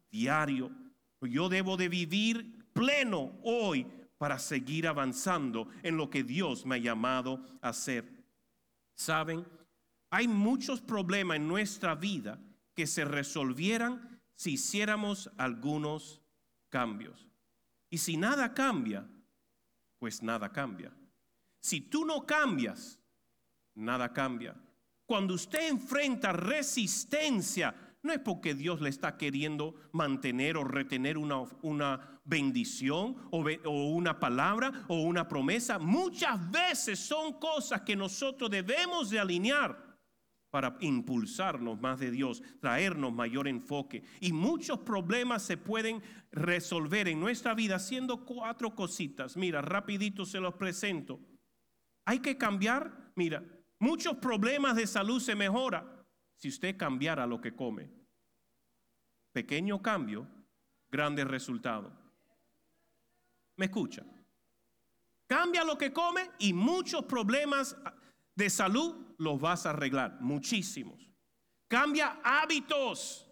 diario. 0.10 0.72
Yo 1.22 1.50
debo 1.50 1.78
de 1.78 1.90
vivir 1.90 2.66
pleno 2.74 3.38
hoy 3.44 3.86
para 4.18 4.40
seguir 4.40 4.88
avanzando 4.88 5.68
en 5.84 5.98
lo 5.98 6.10
que 6.10 6.24
Dios 6.24 6.66
me 6.66 6.76
ha 6.76 6.80
llamado 6.80 7.44
a 7.62 7.70
hacer. 7.70 8.26
¿Saben? 8.96 9.46
Hay 10.10 10.28
muchos 10.28 10.82
problemas 10.82 11.38
en 11.38 11.48
nuestra 11.48 11.96
vida 11.96 12.40
que 12.74 12.88
se 12.88 13.04
resolvieran 13.04 14.22
si 14.36 14.54
hiciéramos 14.54 15.30
algunos 15.38 16.22
cambios. 16.70 17.28
Y 17.90 17.98
si 17.98 18.18
nada 18.18 18.54
cambia, 18.54 19.08
pues 20.00 20.24
nada 20.24 20.52
cambia. 20.52 20.92
Si 21.63 21.80
tú 21.80 22.04
no 22.04 22.26
cambias, 22.26 22.99
nada 23.73 24.12
cambia. 24.12 24.54
Cuando 25.06 25.34
usted 25.34 25.69
enfrenta 25.69 26.34
resistencia, 26.34 27.73
no 28.02 28.12
es 28.12 28.19
porque 28.19 28.54
Dios 28.54 28.82
le 28.82 28.89
está 28.89 29.15
queriendo 29.15 29.73
mantener 29.93 30.58
o 30.58 30.65
retener 30.65 31.17
una, 31.17 31.43
una 31.62 32.19
bendición 32.26 33.15
o, 33.32 33.45
una 33.69 34.19
palabra 34.19 34.86
o 34.89 35.04
una 35.04 35.26
promesa. 35.26 35.80
Muchas 35.80 36.52
veces 36.52 36.99
son 36.99 37.39
cosas 37.39 37.84
que 37.84 37.95
nosotros 37.95 38.52
debemos 38.52 39.10
de 39.10 39.21
alinear 39.21 39.93
para 40.49 40.76
impulsarnos 40.82 41.80
más 41.80 41.97
de 41.97 42.12
Dios, 42.12 42.43
traernos 42.60 43.13
mayor 43.13 43.47
enfoque. 43.47 44.04
Y 44.19 44.34
muchos 44.34 44.80
problemas 44.80 45.43
se 45.43 45.56
pueden 45.56 46.04
resolver 46.30 47.08
en 47.08 47.21
nuestra 47.21 47.54
vida 47.54 47.78
haciendo 47.78 48.26
cuatro 48.26 48.76
cositas. 48.76 49.38
Mira, 49.38 49.62
rapidito 49.62 50.26
se 50.26 50.41
los 50.41 50.56
presento. 50.56 51.21
Hay 52.06 52.20
que 52.20 52.38
cambiar, 52.38 53.12
mira, 53.16 53.44
muchos 53.80 54.18
problemas 54.18 54.76
de 54.76 54.88
salud 54.88 55.22
se 55.22 55.36
mejora 55.36 56.06
si 56.36 56.50
usted 56.50 56.78
cambiara 56.78 57.26
lo 57.26 57.39
que 57.39 57.56
come. 57.56 57.89
Pequeño 59.32 59.82
cambio, 59.82 60.28
grandes 60.92 61.28
resultados. 61.28 61.94
¿Me 63.56 63.66
escucha? 63.66 64.04
Cambia 65.28 65.63
lo 65.63 65.78
que 65.78 65.94
come 65.94 66.30
y 66.39 66.54
muchos 66.54 67.06
problemas 67.06 67.76
de 68.36 68.50
salud 68.50 69.16
los 69.18 69.39
vas 69.39 69.66
a 69.66 69.72
arreglar, 69.72 70.20
muchísimos. 70.22 71.10
Cambia 71.68 72.20
hábitos. 72.24 73.28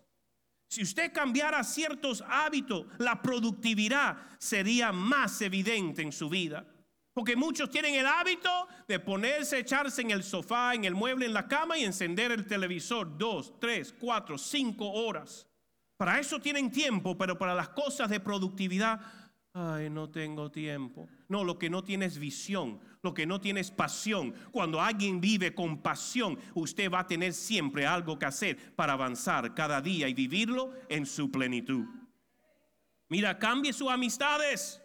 Si 0.68 0.82
usted 0.82 1.12
cambiara 1.12 1.64
ciertos 1.64 2.24
hábitos, 2.28 2.86
la 2.98 3.22
productividad 3.22 4.18
sería 4.40 4.92
más 4.92 5.42
evidente 5.42 6.02
en 6.02 6.12
su 6.12 6.30
vida. 6.30 6.66
Porque 7.14 7.36
muchos 7.36 7.70
tienen 7.70 7.96
el 7.96 8.06
hábito 8.06 8.50
de 8.88 9.00
ponerse, 9.00 9.60
echarse 9.60 10.02
en 10.02 10.12
el 10.12 10.24
sofá, 10.24 10.74
en 10.74 10.86
el 10.86 10.96
mueble, 10.96 11.26
en 11.26 11.34
la 11.34 11.48
cama 11.48 11.78
y 11.78 11.84
encender 11.84 12.32
el 12.32 12.48
televisor 12.48 13.18
dos, 13.18 13.60
tres, 13.60 13.94
cuatro, 14.00 14.38
cinco 14.38 14.90
horas. 14.90 15.48
Para 15.98 16.20
eso 16.20 16.40
tienen 16.40 16.72
tiempo, 16.72 17.18
pero 17.18 17.38
para 17.38 17.54
las 17.54 17.70
cosas 17.70 18.10
de 18.10 18.22
productividad, 18.22 19.00
ay, 19.54 19.90
no 19.90 20.10
tengo 20.10 20.50
tiempo. 20.50 21.10
No, 21.28 21.44
lo 21.44 21.60
que 21.60 21.70
no 21.70 21.84
tiene 21.84 22.06
es 22.06 22.18
visión, 22.18 22.80
lo 23.04 23.14
que 23.14 23.26
no 23.26 23.42
tiene 23.42 23.60
es 23.60 23.72
pasión. 23.72 24.34
Cuando 24.52 24.80
alguien 24.80 25.20
vive 25.20 25.54
con 25.54 25.82
pasión, 25.82 26.40
usted 26.56 26.90
va 26.90 27.02
a 27.02 27.08
tener 27.08 27.34
siempre 27.34 27.86
algo 27.86 28.18
que 28.18 28.26
hacer 28.26 28.74
para 28.76 28.94
avanzar 28.94 29.54
cada 29.54 29.82
día 29.82 30.08
y 30.08 30.14
vivirlo 30.14 30.74
en 30.88 31.06
su 31.06 31.30
plenitud. 31.30 31.86
Mira, 33.10 33.38
cambie 33.38 33.74
sus 33.74 33.90
amistades. 33.90 34.82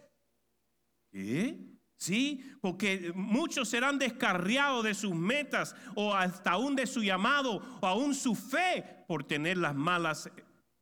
¿Qué? 1.09 1.76
Sí, 1.97 2.43
porque 2.61 3.11
muchos 3.15 3.69
serán 3.69 3.97
descarriados 3.97 4.83
de 4.83 4.93
sus 4.93 5.15
metas 5.15 5.75
o 5.95 6.13
hasta 6.13 6.51
aún 6.51 6.75
de 6.75 6.85
su 6.85 7.01
llamado 7.01 7.79
o 7.81 7.87
aún 7.87 8.13
su 8.13 8.35
fe 8.35 9.03
por 9.07 9.23
tener 9.23 9.57
las 9.57 9.75
malas 9.75 10.29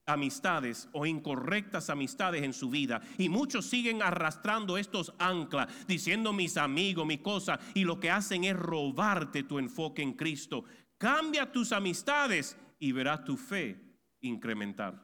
amistades 0.06 0.90
o 0.92 1.06
incorrectas 1.06 1.90
amistades 1.90 2.44
en 2.44 2.54
su 2.54 2.70
vida. 2.70 3.02
Y 3.18 3.30
muchos 3.30 3.66
siguen 3.66 4.02
arrastrando 4.02 4.78
estos 4.78 5.14
anclas, 5.18 5.88
diciendo 5.88 6.34
mis 6.34 6.58
amigos, 6.58 7.06
mi 7.06 7.20
cosa, 7.20 7.60
y 7.74 7.86
lo 7.86 8.00
que 8.00 8.12
hacen 8.12 8.44
es 8.44 8.56
robarte 8.56 9.44
tu 9.44 9.58
enfoque 9.58 10.02
en 10.02 10.14
Cristo. 10.14 10.66
Cambia 10.98 11.52
tus 11.52 11.72
amistades 11.72 12.58
y 12.78 12.92
verás 12.92 13.24
tu 13.24 13.38
fe 13.38 13.80
incrementar. 14.20 15.02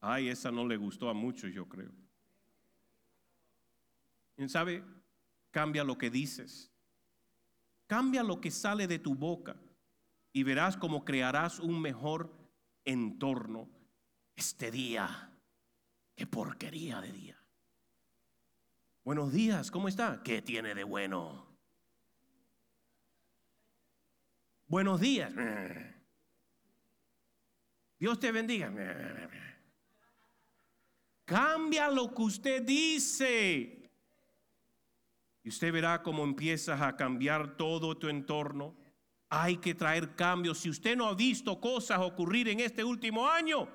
Ay, 0.00 0.28
esa 0.28 0.50
no 0.50 0.66
le 0.66 0.76
gustó 0.76 1.10
a 1.10 1.14
muchos, 1.14 1.52
yo 1.52 1.68
creo. 1.68 1.90
¿Quién 4.40 4.48
sabe? 4.48 4.82
Cambia 5.50 5.84
lo 5.84 5.98
que 5.98 6.08
dices. 6.08 6.72
Cambia 7.86 8.22
lo 8.22 8.40
que 8.40 8.50
sale 8.50 8.86
de 8.86 8.98
tu 8.98 9.14
boca 9.14 9.54
y 10.32 10.44
verás 10.44 10.78
cómo 10.78 11.04
crearás 11.04 11.58
un 11.58 11.78
mejor 11.78 12.34
entorno. 12.86 13.68
Este 14.34 14.70
día, 14.70 15.30
qué 16.16 16.26
porquería 16.26 17.02
de 17.02 17.12
día. 17.12 17.38
Buenos 19.04 19.30
días, 19.30 19.70
¿cómo 19.70 19.88
está? 19.88 20.22
¿Qué 20.22 20.40
tiene 20.40 20.74
de 20.74 20.84
bueno? 20.84 21.46
Buenos 24.68 25.02
días. 25.02 25.34
Dios 27.98 28.18
te 28.18 28.32
bendiga. 28.32 28.72
Cambia 31.26 31.90
lo 31.90 32.14
que 32.14 32.22
usted 32.22 32.62
dice. 32.62 33.79
Y 35.42 35.48
usted 35.48 35.72
verá 35.72 36.02
cómo 36.02 36.24
empiezas 36.24 36.80
a 36.80 36.96
cambiar 36.96 37.56
todo 37.56 37.96
tu 37.96 38.08
entorno. 38.08 38.74
Hay 39.28 39.56
que 39.56 39.74
traer 39.74 40.14
cambios. 40.14 40.58
Si 40.58 40.68
usted 40.68 40.96
no 40.96 41.06
ha 41.06 41.14
visto 41.14 41.60
cosas 41.60 42.00
ocurrir 42.00 42.48
en 42.48 42.60
este 42.60 42.84
último 42.84 43.28
año, 43.28 43.68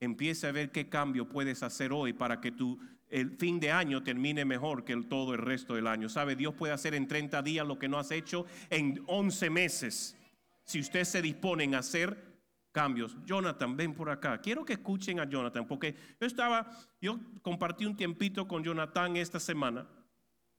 empiece 0.00 0.46
a 0.46 0.52
ver 0.52 0.70
qué 0.70 0.88
cambio 0.88 1.28
puedes 1.28 1.62
hacer 1.62 1.92
hoy 1.92 2.12
para 2.12 2.40
que 2.40 2.52
tu 2.52 2.78
el 3.10 3.30
fin 3.38 3.58
de 3.58 3.72
año 3.72 4.02
termine 4.02 4.44
mejor 4.44 4.84
que 4.84 4.92
el, 4.92 5.06
todo 5.06 5.32
el 5.32 5.40
resto 5.40 5.74
del 5.74 5.86
año. 5.86 6.10
¿Sabe? 6.10 6.36
Dios 6.36 6.54
puede 6.54 6.74
hacer 6.74 6.94
en 6.94 7.08
30 7.08 7.40
días 7.40 7.66
lo 7.66 7.78
que 7.78 7.88
no 7.88 7.98
has 7.98 8.10
hecho 8.10 8.44
en 8.68 9.02
11 9.06 9.48
meses. 9.48 10.16
Si 10.64 10.78
usted 10.78 11.04
se 11.04 11.22
dispone 11.22 11.64
en 11.64 11.74
hacer 11.74 12.28
cambios. 12.70 13.16
Jonathan, 13.24 13.78
ven 13.78 13.94
por 13.94 14.10
acá. 14.10 14.42
Quiero 14.42 14.62
que 14.62 14.74
escuchen 14.74 15.20
a 15.20 15.24
Jonathan, 15.24 15.66
porque 15.66 15.96
yo 16.20 16.26
estaba, 16.26 16.70
yo 17.00 17.18
compartí 17.40 17.86
un 17.86 17.96
tiempito 17.96 18.46
con 18.46 18.62
Jonathan 18.62 19.16
esta 19.16 19.40
semana 19.40 19.86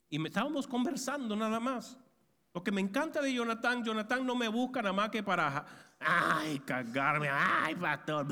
y 0.10 0.26
estábamos 0.26 0.68
conversando 0.68 1.36
nada 1.36 1.60
más. 1.60 1.98
Lo 2.54 2.64
que 2.64 2.72
me 2.72 2.82
encanta 2.82 3.22
de 3.22 3.34
Jonathan, 3.34 3.84
Jonathan 3.84 4.26
no 4.26 4.36
me 4.36 4.48
busca 4.48 4.82
nada 4.82 4.94
más 4.94 5.10
que 5.10 5.22
para, 5.22 5.66
ay, 6.00 6.60
cagarme, 6.60 7.30
ay, 7.30 7.76
pastor. 7.76 8.28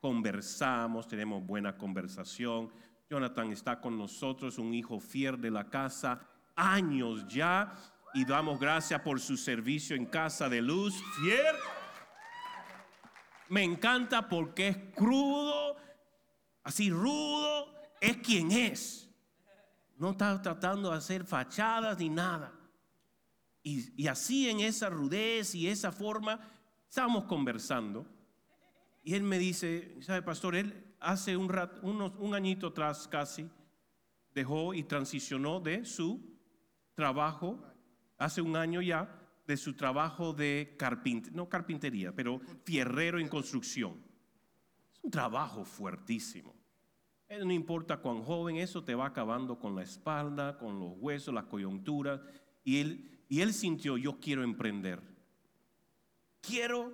Conversamos, 0.00 1.06
tenemos 1.06 1.44
buena 1.44 1.76
conversación. 1.76 2.72
Jonathan 3.10 3.52
está 3.52 3.80
con 3.80 3.98
nosotros, 3.98 4.58
un 4.58 4.72
hijo 4.72 4.98
fiel 4.98 5.40
de 5.40 5.50
la 5.50 5.68
casa, 5.68 6.20
años 6.56 7.26
ya, 7.28 7.74
y 8.14 8.24
damos 8.24 8.58
gracias 8.58 9.00
por 9.02 9.20
su 9.20 9.36
servicio 9.36 9.94
en 9.94 10.06
Casa 10.06 10.48
de 10.48 10.62
Luz, 10.62 10.94
fiel. 11.20 11.56
Me 13.48 13.62
encanta 13.62 14.28
porque 14.28 14.68
es 14.68 14.76
crudo, 14.94 15.76
así 16.62 16.90
rudo, 16.90 17.74
es 18.00 18.16
quien 18.18 18.50
es. 18.50 19.07
No 19.98 20.10
está 20.12 20.40
tratando 20.40 20.90
de 20.90 20.96
hacer 20.96 21.24
fachadas 21.24 21.98
ni 21.98 22.08
nada. 22.08 22.52
Y, 23.62 24.06
así 24.06 24.48
en 24.48 24.60
esa 24.60 24.88
rudez 24.88 25.54
y 25.54 25.68
esa 25.68 25.92
forma, 25.92 26.40
estábamos 26.88 27.24
conversando. 27.24 28.06
Y 29.02 29.14
él 29.14 29.22
me 29.22 29.38
dice, 29.38 29.96
¿sabe, 30.00 30.22
pastor? 30.22 30.54
Él 30.54 30.94
hace 31.00 31.36
un, 31.36 31.48
rat- 31.48 31.78
unos, 31.82 32.12
un 32.18 32.34
añito 32.34 32.68
atrás 32.68 33.08
casi 33.08 33.48
dejó 34.32 34.72
y 34.72 34.84
transicionó 34.84 35.60
de 35.60 35.84
su 35.84 36.38
trabajo, 36.94 37.62
hace 38.18 38.40
un 38.40 38.56
año 38.56 38.80
ya, 38.80 39.14
de 39.46 39.56
su 39.56 39.74
trabajo 39.74 40.32
de 40.32 40.74
carpintería, 40.78 41.36
no 41.36 41.48
carpintería, 41.48 42.12
pero 42.14 42.40
fierrero 42.64 43.18
en 43.18 43.28
construcción. 43.28 44.00
Es 44.92 45.00
un 45.02 45.10
trabajo 45.10 45.64
fuertísimo. 45.64 46.54
Eh, 47.28 47.44
No 47.44 47.52
importa 47.52 47.98
cuán 47.98 48.22
joven, 48.22 48.56
eso 48.56 48.82
te 48.82 48.94
va 48.94 49.06
acabando 49.06 49.58
con 49.58 49.74
la 49.74 49.82
espalda, 49.82 50.58
con 50.58 50.80
los 50.80 50.94
huesos, 50.98 51.34
las 51.34 51.44
coyunturas. 51.44 52.20
Y 52.64 52.80
él, 53.40 53.52
sintió, 53.52 53.96
yo 53.96 54.18
quiero 54.18 54.42
emprender. 54.42 55.02
Quiero 56.40 56.92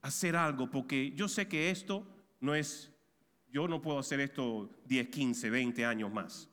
hacer 0.00 0.36
algo 0.36 0.70
porque 0.70 1.12
yo 1.12 1.28
sé 1.28 1.48
que 1.48 1.70
esto 1.70 2.06
no 2.40 2.54
es, 2.54 2.92
yo 3.50 3.68
no 3.68 3.82
puedo 3.82 3.98
hacer 3.98 4.20
esto 4.20 4.70
10, 4.86 5.08
15, 5.08 5.50
20 5.50 5.84
años 5.84 6.12
más. 6.12 6.48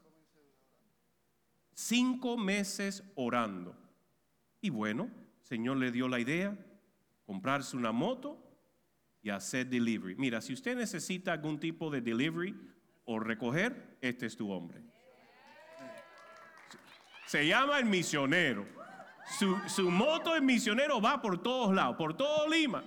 Cinco 1.73 2.37
meses 2.37 3.03
orando. 3.15 3.75
Y 4.61 4.69
bueno, 4.69 5.03
el 5.41 5.45
Señor 5.45 5.77
le 5.77 5.91
dio 5.91 6.07
la 6.07 6.19
idea, 6.19 6.57
comprarse 7.25 7.75
una 7.77 7.91
moto 7.91 8.37
y 9.21 9.29
hacer 9.29 9.67
delivery. 9.67 10.15
Mira, 10.15 10.41
si 10.41 10.53
usted 10.53 10.75
necesita 10.75 11.33
algún 11.33 11.59
tipo 11.59 11.89
de 11.89 12.01
delivery 12.01 12.72
o 13.05 13.19
recoger, 13.19 13.97
este 14.01 14.25
es 14.25 14.37
tu 14.37 14.51
hombre. 14.51 14.81
Se 17.25 17.47
llama 17.47 17.79
el 17.79 17.85
misionero. 17.85 18.65
Su, 19.39 19.57
su 19.67 19.89
moto, 19.89 20.35
el 20.35 20.41
misionero, 20.41 21.01
va 21.01 21.21
por 21.21 21.41
todos 21.41 21.73
lados, 21.73 21.95
por 21.95 22.15
todo 22.15 22.47
Lima. 22.47 22.83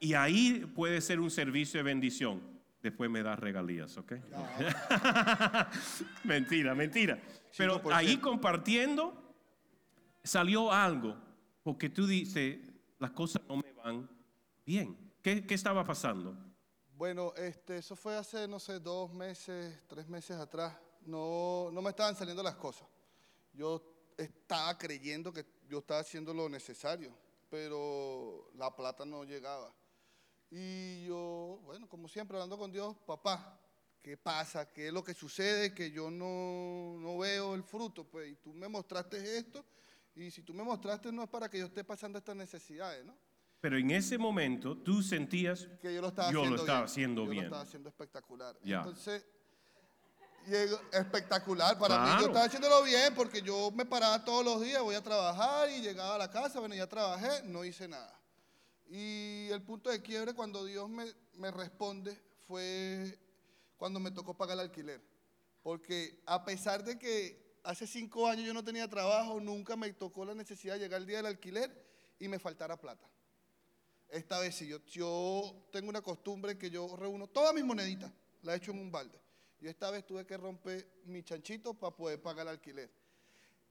Y 0.00 0.14
ahí 0.14 0.70
puede 0.74 1.00
ser 1.00 1.20
un 1.20 1.30
servicio 1.30 1.78
de 1.78 1.84
bendición. 1.84 2.40
Después 2.82 3.10
me 3.10 3.22
da 3.22 3.36
regalías, 3.36 3.96
¿ok? 3.98 4.12
mentira, 6.24 6.74
mentira. 6.74 7.18
Pero 7.56 7.82
5%. 7.82 7.92
ahí 7.92 8.16
compartiendo 8.18 9.34
salió 10.22 10.72
algo. 10.72 11.16
Porque 11.62 11.90
tú 11.90 12.06
dices, 12.06 12.58
las 12.98 13.10
cosas 13.10 13.42
no 13.48 13.56
me 13.56 13.72
van 13.72 14.08
bien. 14.64 14.96
¿Qué, 15.22 15.44
qué 15.44 15.54
estaba 15.54 15.84
pasando? 15.84 16.34
Bueno, 16.98 17.32
este, 17.36 17.78
eso 17.78 17.94
fue 17.94 18.16
hace, 18.16 18.48
no 18.48 18.58
sé, 18.58 18.80
dos 18.80 19.12
meses, 19.12 19.72
tres 19.86 20.08
meses 20.08 20.36
atrás. 20.36 20.76
No, 21.06 21.70
no 21.72 21.80
me 21.80 21.90
estaban 21.90 22.16
saliendo 22.16 22.42
las 22.42 22.56
cosas. 22.56 22.88
Yo 23.52 23.80
estaba 24.16 24.76
creyendo 24.76 25.32
que 25.32 25.46
yo 25.68 25.78
estaba 25.78 26.00
haciendo 26.00 26.34
lo 26.34 26.48
necesario. 26.48 27.14
pero 27.48 28.50
la 28.54 28.74
plata 28.74 29.04
no 29.04 29.22
llegaba. 29.22 29.72
Y 30.50 31.04
yo, 31.06 31.60
bueno, 31.62 31.88
como 31.88 32.08
siempre, 32.08 32.36
hablando 32.36 32.58
con 32.58 32.72
Dios, 32.72 32.96
papá, 33.06 33.60
¿qué 34.02 34.16
pasa? 34.16 34.68
¿Qué 34.68 34.88
es 34.88 34.92
lo 34.92 35.04
que 35.04 35.14
sucede? 35.14 35.72
Que 35.72 35.92
yo 35.92 36.10
no, 36.10 36.96
no 36.98 37.16
veo 37.18 37.54
el 37.54 37.62
fruto, 37.62 38.02
pues, 38.02 38.32
y 38.32 38.34
tú 38.34 38.52
me 38.52 38.66
mostraste 38.66 39.38
esto, 39.38 39.64
y 40.16 40.32
si 40.32 40.42
tú 40.42 40.52
me 40.52 40.64
mostraste 40.64 41.12
no 41.12 41.22
es 41.22 41.28
para 41.28 41.48
que 41.48 41.58
yo 41.60 41.66
esté 41.66 41.84
pasando 41.84 42.18
estas 42.18 42.34
necesidades, 42.34 43.04
¿no? 43.04 43.16
Pero 43.60 43.76
en 43.76 43.90
ese 43.90 44.18
momento 44.18 44.76
tú 44.76 45.02
sentías 45.02 45.66
Que 45.82 45.92
yo 45.94 46.00
lo 46.00 46.08
estaba 46.08 46.30
Yo 46.30 46.44
lo 46.44 46.54
haciendo 46.54 46.62
estaba 46.62 46.78
bien. 46.78 46.84
haciendo 46.84 47.24
yo 47.24 47.30
bien. 47.30 47.42
lo 47.42 47.46
estaba 47.48 47.62
haciendo 47.62 47.88
espectacular. 47.88 48.56
Entonces, 48.62 49.26
espectacular. 50.92 51.78
Para 51.78 51.98
mí 52.04 52.10
yo 52.20 52.26
estaba 52.28 52.44
haciéndolo 52.44 52.82
bien 52.84 53.14
porque 53.14 53.42
yo 53.42 53.70
me 53.72 53.84
paraba 53.84 54.24
todos 54.24 54.44
los 54.44 54.60
días, 54.62 54.80
voy 54.82 54.94
a 54.94 55.02
trabajar 55.02 55.68
y 55.70 55.80
llegaba 55.80 56.14
a 56.14 56.18
la 56.18 56.30
casa, 56.30 56.60
bueno, 56.60 56.74
ya 56.74 56.86
trabajé, 56.86 57.42
no 57.44 57.64
hice 57.64 57.88
nada. 57.88 58.14
Y 58.88 59.48
el 59.50 59.62
punto 59.62 59.90
de 59.90 60.00
quiebre 60.00 60.32
cuando 60.34 60.64
Dios 60.64 60.88
me, 60.88 61.12
me 61.34 61.50
responde 61.50 62.18
fue 62.46 63.18
cuando 63.76 64.00
me 64.00 64.10
tocó 64.10 64.34
pagar 64.34 64.54
el 64.54 64.60
alquiler. 64.60 65.02
Porque 65.62 66.22
a 66.24 66.44
pesar 66.44 66.82
de 66.84 66.98
que 66.98 67.58
hace 67.64 67.86
cinco 67.86 68.26
años 68.28 68.46
yo 68.46 68.54
no 68.54 68.64
tenía 68.64 68.88
trabajo, 68.88 69.40
nunca 69.40 69.76
me 69.76 69.92
tocó 69.92 70.24
la 70.24 70.34
necesidad 70.34 70.74
de 70.74 70.80
llegar 70.80 71.00
el 71.02 71.06
día 71.06 71.18
del 71.18 71.26
alquiler 71.26 71.70
y 72.18 72.28
me 72.28 72.38
faltara 72.38 72.80
plata. 72.80 73.06
Esta 74.08 74.38
vez 74.38 74.54
sí, 74.54 74.66
yo, 74.66 74.78
yo 74.86 75.68
tengo 75.70 75.90
una 75.90 76.00
costumbre 76.00 76.56
que 76.56 76.70
yo 76.70 76.96
reúno 76.96 77.26
todas 77.26 77.54
mis 77.54 77.64
moneditas, 77.64 78.10
las 78.42 78.56
echo 78.56 78.72
en 78.72 78.78
un 78.78 78.90
balde. 78.90 79.18
Y 79.60 79.66
esta 79.66 79.90
vez 79.90 80.06
tuve 80.06 80.24
que 80.24 80.36
romper 80.36 80.86
mi 81.04 81.22
chanchito 81.22 81.74
para 81.74 81.94
poder 81.94 82.22
pagar 82.22 82.46
el 82.46 82.52
alquiler. 82.52 82.90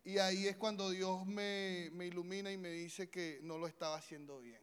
Y 0.04 0.20
ahí 0.20 0.48
es 0.48 0.56
cuando 0.56 0.90
Dios 0.90 1.26
me, 1.26 1.90
me 1.94 2.08
ilumina 2.08 2.52
y 2.52 2.58
me 2.58 2.70
dice 2.70 3.10
que 3.10 3.40
no 3.44 3.58
lo 3.58 3.68
estaba 3.68 3.96
haciendo 3.96 4.40
bien. 4.40 4.62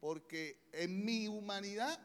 Porque 0.00 0.60
en 0.72 1.04
mi 1.04 1.26
humanidad 1.26 1.98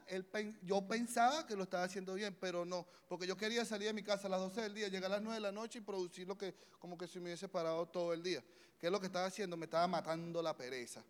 yo 0.62 0.88
pensaba 0.88 1.46
que 1.46 1.56
lo 1.56 1.64
estaba 1.64 1.84
haciendo 1.84 2.14
bien, 2.14 2.36
pero 2.40 2.64
no. 2.64 2.88
Porque 3.10 3.28
yo 3.28 3.36
quería 3.36 3.66
salir 3.66 3.88
de 3.88 3.94
mi 3.94 4.04
casa 4.04 4.28
a 4.28 4.30
las 4.30 4.40
12 4.40 4.62
del 4.62 4.74
día, 4.74 4.88
llegar 4.88 5.12
a 5.12 5.16
las 5.16 5.22
9 5.22 5.36
de 5.36 5.42
la 5.42 5.52
noche 5.52 5.80
y 5.80 5.82
producir 5.82 6.28
lo 6.28 6.38
que, 6.38 6.56
como 6.80 6.98
que 6.98 7.08
si 7.08 7.20
me 7.20 7.26
hubiese 7.26 7.50
parado 7.50 7.86
todo 7.88 8.14
el 8.14 8.24
día. 8.24 8.44
¿Qué 8.80 8.88
es 8.88 8.92
lo 8.92 9.00
que 9.00 9.08
estaba 9.08 9.26
haciendo? 9.26 9.58
Me 9.58 9.66
estaba 9.66 9.88
matando 9.88 10.42
la 10.42 10.56
pereza. 10.56 11.04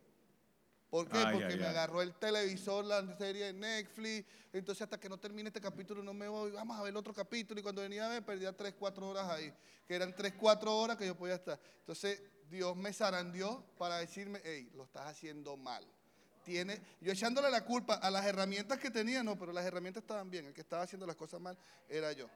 ¿Por 0.91 1.08
qué? 1.08 1.19
Ay, 1.19 1.34
Porque 1.34 1.54
ay, 1.54 1.58
me 1.58 1.63
ay. 1.63 1.69
agarró 1.69 2.01
el 2.01 2.13
televisor, 2.15 2.84
la 2.84 3.17
serie 3.17 3.45
de 3.45 3.54
Netflix. 3.54 4.27
Entonces, 4.51 4.82
hasta 4.82 4.99
que 4.99 5.08
no 5.08 5.17
termine 5.17 5.47
este 5.47 5.62
capítulo, 5.62 6.04
no 6.04 6.13
me 6.13 6.27
voy. 6.27 6.51
Vamos 6.51 6.77
a 6.77 6.84
ver 6.84 6.89
el 6.89 6.97
otro 6.97 7.13
capítulo. 7.13 7.62
Y 7.62 7.63
cuando 7.63 7.82
venía 7.82 8.06
a 8.06 8.10
ver, 8.10 8.25
perdía 8.25 8.56
3, 8.56 8.75
4 8.77 9.08
horas 9.08 9.30
ahí. 9.30 9.54
Que 9.88 9.95
eran 9.95 10.13
3, 10.13 10.34
4 10.38 10.77
horas 10.77 10.97
que 10.97 11.08
yo 11.08 11.15
podía 11.15 11.36
estar. 11.36 11.58
Entonces, 11.80 12.21
Dios 12.49 12.75
me 12.75 12.91
zarandeó 12.91 13.63
para 13.77 13.99
decirme, 13.99 14.41
hey, 14.43 14.69
lo 14.75 14.84
estás 14.84 15.08
haciendo 15.08 15.56
mal. 15.56 15.88
Tiene, 16.43 16.82
yo 16.99 17.13
echándole 17.13 17.49
la 17.49 17.63
culpa 17.63 17.93
a 17.93 18.12
las 18.12 18.25
herramientas 18.25 18.77
que 18.77 18.91
tenía, 18.91 19.23
no, 19.23 19.39
pero 19.39 19.54
las 19.54 19.63
herramientas 19.63 20.04
estaban 20.04 20.30
bien. 20.30 20.47
El 20.47 20.54
que 20.54 20.60
estaba 20.62 20.84
haciendo 20.84 21.08
las 21.08 21.15
cosas 21.15 21.39
mal 21.39 21.58
era 21.88 22.12
yo. 22.12 22.27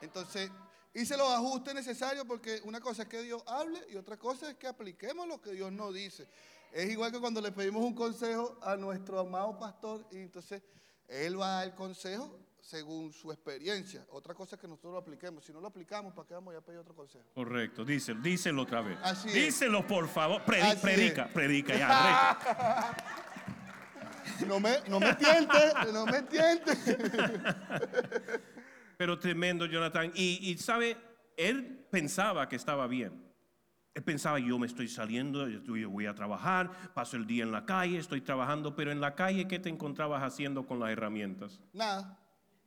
Entonces, 0.00 0.50
hice 0.94 1.14
los 1.18 1.28
ajustes 1.30 1.74
necesarios 1.74 2.24
porque 2.26 2.62
una 2.64 2.80
cosa 2.80 3.02
es 3.02 3.08
que 3.08 3.20
Dios 3.20 3.42
hable 3.46 3.84
y 3.90 3.96
otra 3.96 4.16
cosa 4.16 4.48
es 4.48 4.56
que 4.56 4.66
apliquemos 4.66 5.28
lo 5.28 5.42
que 5.42 5.50
Dios 5.52 5.70
nos 5.70 5.92
dice. 5.92 6.26
Es 6.72 6.90
igual 6.90 7.10
que 7.12 7.18
cuando 7.20 7.40
le 7.40 7.50
pedimos 7.52 7.82
un 7.84 7.94
consejo 7.94 8.58
a 8.62 8.76
nuestro 8.76 9.18
amado 9.20 9.58
pastor 9.58 10.06
y 10.12 10.18
entonces 10.18 10.62
él 11.08 11.38
va 11.40 11.46
a 11.46 11.54
dar 11.60 11.66
el 11.68 11.74
consejo 11.74 12.38
según 12.60 13.12
su 13.12 13.32
experiencia. 13.32 14.04
Otra 14.10 14.34
cosa 14.34 14.54
es 14.56 14.60
que 14.60 14.68
nosotros 14.68 14.92
lo 14.92 14.98
apliquemos. 14.98 15.44
Si 15.44 15.52
no 15.52 15.60
lo 15.60 15.66
aplicamos, 15.68 16.12
¿para 16.14 16.28
qué 16.28 16.34
vamos 16.34 16.54
a 16.54 16.60
pedir 16.60 16.78
otro 16.78 16.94
consejo? 16.94 17.24
Correcto, 17.34 17.84
díselo, 17.84 18.20
díselo 18.20 18.62
otra 18.62 18.82
vez. 18.82 18.98
Así 19.02 19.28
es. 19.28 19.34
díselo, 19.34 19.86
por 19.86 20.06
favor. 20.08 20.42
Predi- 20.44 20.72
Así 20.72 20.80
predica, 20.82 21.24
es. 21.24 21.32
predica 21.32 21.76
ya. 21.76 22.96
No 24.46 24.58
me, 24.58 24.78
no 24.88 24.98
me 25.00 25.14
tientes, 25.16 25.74
no 25.92 26.06
me 26.06 26.22
tientes. 26.22 26.78
Pero 28.96 29.18
tremendo, 29.18 29.66
Jonathan. 29.66 30.12
Y, 30.14 30.50
y, 30.50 30.56
sabe, 30.58 30.96
él 31.36 31.86
pensaba 31.90 32.48
que 32.48 32.56
estaba 32.56 32.86
bien. 32.86 33.29
Él 33.94 34.04
pensaba, 34.04 34.38
yo 34.38 34.58
me 34.58 34.66
estoy 34.66 34.88
saliendo, 34.88 35.48
yo 35.48 35.90
voy 35.90 36.06
a 36.06 36.14
trabajar, 36.14 36.92
paso 36.94 37.16
el 37.16 37.26
día 37.26 37.42
en 37.42 37.50
la 37.50 37.66
calle, 37.66 37.98
estoy 37.98 38.20
trabajando, 38.20 38.76
pero 38.76 38.92
en 38.92 39.00
la 39.00 39.16
calle, 39.16 39.48
¿qué 39.48 39.58
te 39.58 39.68
encontrabas 39.68 40.22
haciendo 40.22 40.64
con 40.66 40.78
las 40.78 40.90
herramientas? 40.90 41.60
Nada. 41.72 42.16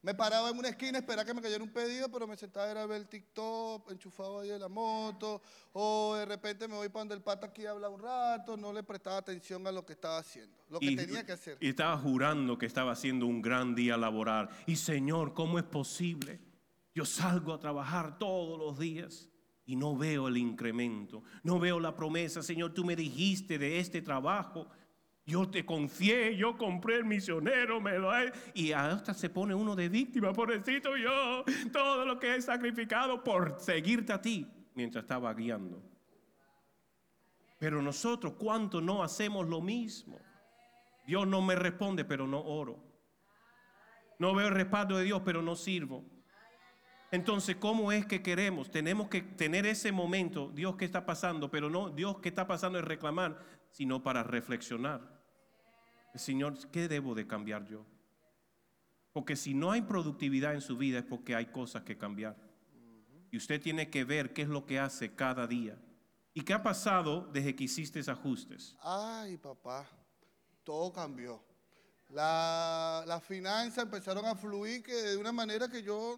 Me 0.01 0.13
paraba 0.13 0.49
en 0.49 0.57
una 0.57 0.67
esquina, 0.67 0.97
esperaba 0.97 1.23
que 1.23 1.33
me 1.33 1.41
cayera 1.41 1.63
un 1.63 1.71
pedido, 1.71 2.11
pero 2.11 2.27
me 2.27 2.35
sentaba 2.35 2.69
a 2.69 2.85
ver 2.85 2.97
el 2.99 3.07
TikTok, 3.07 3.89
enchufado 3.89 4.41
ahí 4.41 4.51
en 4.51 4.59
la 4.59 4.67
moto, 4.67 5.41
o 5.71 6.15
de 6.15 6.25
repente 6.25 6.67
me 6.67 6.75
voy 6.75 6.89
para 6.89 7.01
donde 7.01 7.15
el 7.15 7.21
pata 7.21 7.47
aquí 7.47 7.65
a 7.65 7.71
hablar 7.71 7.89
un 7.89 8.01
rato, 8.01 8.57
no 8.57 8.73
le 8.73 8.83
prestaba 8.83 9.15
atención 9.15 9.65
a 9.65 9.71
lo 9.71 9.85
que 9.85 9.93
estaba 9.93 10.17
haciendo, 10.17 10.57
lo 10.67 10.81
que 10.81 10.87
y, 10.87 10.95
tenía 10.97 11.25
que 11.25 11.31
hacer. 11.31 11.57
y 11.61 11.69
estaba 11.69 11.97
jurando 11.97 12.57
que 12.57 12.65
estaba 12.65 12.91
haciendo 12.91 13.27
un 13.27 13.41
gran 13.41 13.75
día 13.75 13.95
laboral. 13.95 14.49
Y 14.65 14.75
Señor, 14.75 15.33
¿cómo 15.33 15.57
es 15.57 15.63
posible? 15.63 16.41
Yo 16.93 17.05
salgo 17.05 17.53
a 17.53 17.59
trabajar 17.59 18.19
todos 18.19 18.59
los 18.59 18.77
días 18.77 19.29
y 19.65 19.75
no 19.75 19.95
veo 19.97 20.27
el 20.27 20.37
incremento, 20.37 21.23
no 21.43 21.59
veo 21.59 21.79
la 21.79 21.95
promesa. 21.95 22.41
Señor, 22.43 22.73
tú 22.73 22.83
me 22.83 22.95
dijiste 22.95 23.57
de 23.57 23.79
este 23.79 24.01
trabajo. 24.01 24.67
Yo 25.25 25.49
te 25.49 25.65
confié, 25.65 26.35
yo 26.35 26.57
compré 26.57 26.97
el 26.97 27.05
misionero, 27.05 27.79
me 27.79 27.97
lo 27.97 28.13
he- 28.13 28.33
y 28.53 28.73
hasta 28.73 29.13
se 29.13 29.29
pone 29.29 29.55
uno 29.55 29.73
de 29.73 29.87
víctima, 29.87 30.33
pobrecito 30.33 30.97
yo, 30.97 31.45
todo 31.71 32.05
lo 32.05 32.19
que 32.19 32.35
he 32.35 32.41
sacrificado 32.41 33.23
por 33.23 33.57
seguirte 33.59 34.11
a 34.11 34.21
ti 34.21 34.45
mientras 34.75 35.05
estaba 35.05 35.33
guiando. 35.33 35.81
Pero 37.57 37.81
nosotros, 37.81 38.33
¿cuánto 38.33 38.81
no 38.81 39.01
hacemos 39.01 39.47
lo 39.47 39.61
mismo? 39.61 40.19
Dios 41.07 41.25
no 41.25 41.41
me 41.41 41.55
responde, 41.55 42.03
pero 42.03 42.27
no 42.27 42.41
oro. 42.41 42.83
No 44.19 44.35
veo 44.35 44.49
el 44.49 44.53
respaldo 44.53 44.97
de 44.97 45.05
Dios, 45.05 45.21
pero 45.23 45.41
no 45.41 45.55
sirvo. 45.55 46.03
Entonces, 47.13 47.57
¿cómo 47.57 47.91
es 47.91 48.07
que 48.07 48.23
queremos? 48.23 48.71
Tenemos 48.71 49.07
que 49.07 49.21
tener 49.21 49.67
ese 49.67 49.91
momento, 49.91 50.49
Dios, 50.51 50.75
¿qué 50.77 50.85
está 50.85 51.05
pasando? 51.05 51.51
Pero 51.51 51.69
no, 51.69 51.91
Dios, 51.91 52.17
¿qué 52.17 52.29
está 52.29 52.47
pasando? 52.47 52.79
Es 52.79 52.85
reclamar, 52.85 53.37
sino 53.69 54.01
para 54.01 54.23
reflexionar. 54.23 54.99
Señor, 56.15 56.57
¿qué 56.71 56.87
debo 56.87 57.13
de 57.13 57.27
cambiar 57.27 57.65
yo? 57.67 57.85
Porque 59.11 59.35
si 59.35 59.53
no 59.53 59.69
hay 59.71 59.83
productividad 59.83 60.55
en 60.55 60.61
su 60.61 60.75
vida 60.75 60.97
es 60.97 61.05
porque 61.05 61.35
hay 61.35 61.45
cosas 61.51 61.83
que 61.83 61.99
cambiar. 61.99 62.35
Y 63.29 63.37
usted 63.37 63.61
tiene 63.61 63.91
que 63.91 64.03
ver 64.05 64.33
qué 64.33 64.41
es 64.41 64.47
lo 64.49 64.65
que 64.65 64.79
hace 64.79 65.13
cada 65.13 65.45
día. 65.45 65.77
¿Y 66.33 66.41
qué 66.41 66.53
ha 66.53 66.63
pasado 66.63 67.29
desde 67.31 67.55
que 67.55 67.65
hiciste 67.65 67.99
esos 67.99 68.17
ajustes? 68.17 68.75
Ay, 68.81 69.37
papá, 69.37 69.85
todo 70.63 70.91
cambió. 70.91 71.43
La- 72.09 73.03
Las 73.05 73.23
finanzas 73.23 73.83
empezaron 73.83 74.25
a 74.25 74.33
fluir 74.33 74.81
que 74.81 74.93
de 74.95 75.17
una 75.17 75.31
manera 75.31 75.67
que 75.67 75.83
yo 75.83 76.17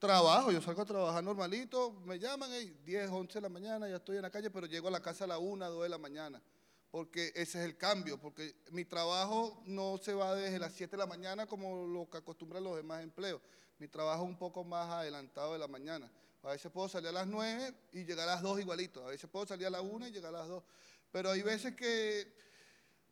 trabajo, 0.00 0.50
yo 0.50 0.62
salgo 0.62 0.82
a 0.82 0.86
trabajar 0.86 1.22
normalito, 1.22 1.92
me 2.06 2.18
llaman, 2.18 2.50
hey, 2.52 2.74
10, 2.84 3.10
11 3.10 3.34
de 3.34 3.42
la 3.42 3.48
mañana, 3.50 3.88
ya 3.88 3.96
estoy 3.96 4.16
en 4.16 4.22
la 4.22 4.30
calle, 4.30 4.50
pero 4.50 4.66
llego 4.66 4.88
a 4.88 4.90
la 4.90 5.00
casa 5.00 5.24
a 5.24 5.26
la 5.26 5.38
1, 5.38 5.70
2 5.70 5.82
de 5.82 5.88
la 5.90 5.98
mañana, 5.98 6.42
porque 6.90 7.28
ese 7.36 7.58
es 7.58 7.66
el 7.66 7.76
cambio, 7.76 8.18
porque 8.18 8.56
mi 8.70 8.86
trabajo 8.86 9.62
no 9.66 9.98
se 9.98 10.14
va 10.14 10.34
desde 10.34 10.58
las 10.58 10.72
7 10.72 10.92
de 10.92 10.96
la 10.96 11.06
mañana 11.06 11.46
como 11.46 11.86
lo 11.86 12.08
que 12.08 12.16
acostumbran 12.16 12.64
los 12.64 12.76
demás 12.76 13.02
empleos, 13.02 13.42
mi 13.78 13.88
trabajo 13.88 14.24
es 14.24 14.30
un 14.30 14.38
poco 14.38 14.64
más 14.64 14.90
adelantado 14.90 15.52
de 15.52 15.58
la 15.58 15.68
mañana. 15.68 16.10
A 16.42 16.48
veces 16.48 16.72
puedo 16.72 16.88
salir 16.88 17.08
a 17.08 17.12
las 17.12 17.26
9 17.26 17.74
y 17.92 18.04
llegar 18.04 18.26
a 18.26 18.32
las 18.34 18.42
2 18.42 18.60
igualito, 18.60 19.04
a 19.04 19.10
veces 19.10 19.28
puedo 19.28 19.46
salir 19.46 19.66
a 19.66 19.70
la 19.70 19.82
1 19.82 20.08
y 20.08 20.10
llegar 20.10 20.34
a 20.34 20.38
las 20.38 20.48
2, 20.48 20.64
pero 21.12 21.30
hay 21.30 21.42
veces 21.42 21.76
que 21.76 22.34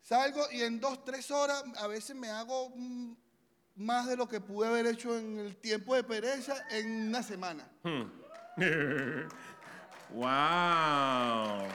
salgo 0.01 0.49
y 0.51 0.63
en 0.63 0.79
2, 0.79 1.05
3 1.05 1.31
horas 1.31 1.63
a 1.77 1.85
veces 1.85 2.15
me 2.15 2.29
hago... 2.29 2.71
mm, 2.75 3.28
más 3.79 4.07
de 4.07 4.17
lo 4.17 4.27
que 4.27 4.41
pude 4.41 4.67
haber 4.67 4.85
hecho 4.85 5.17
en 5.17 5.39
el 5.39 5.55
tiempo 5.55 5.95
de 5.95 6.03
pereza 6.03 6.53
en 6.69 7.07
una 7.07 7.23
semana. 7.23 7.65
wow. 10.13 11.65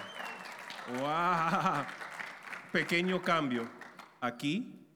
Wow. 1.01 1.87
Pequeño 2.71 3.23
cambio 3.23 3.67
aquí, 4.21 4.87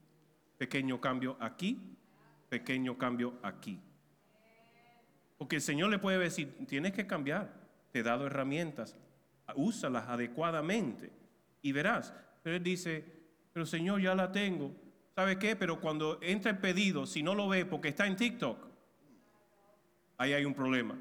pequeño 0.59 1.01
cambio 1.01 1.39
aquí, 1.41 1.97
pequeño 2.51 2.99
cambio 2.99 3.39
aquí. 3.43 3.81
Porque 5.39 5.57
el 5.57 5.63
Señor 5.63 5.89
le 5.89 5.99
puede 5.99 6.19
decir, 6.19 6.67
tienes 6.67 6.93
que 6.93 7.07
cambiar, 7.07 7.55
te 7.91 8.01
he 8.01 8.03
dado 8.03 8.27
herramientas, 8.27 8.97
úsalas 9.55 10.09
adecuadamente 10.09 11.11
y 11.63 11.73
verás. 11.73 12.13
Pero 12.43 12.57
Él 12.57 12.63
dice, 12.63 13.03
pero 13.55 13.65
Señor, 13.65 14.03
ya 14.03 14.15
la 14.15 14.31
tengo. 14.31 14.88
¿Sabe 15.19 15.37
qué? 15.37 15.57
Pero 15.57 15.81
cuando 15.81 16.21
entra 16.23 16.53
el 16.53 16.59
pedido, 16.59 17.05
si 17.05 17.25
no 17.25 17.35
lo 17.35 17.49
ve 17.49 17.67
porque 17.67 17.89
está 17.89 18.07
en 18.07 18.15
TikTok, 18.15 18.57
ahí 20.17 20.33
hay 20.33 20.45
un 20.45 20.55
problema. 20.55 20.97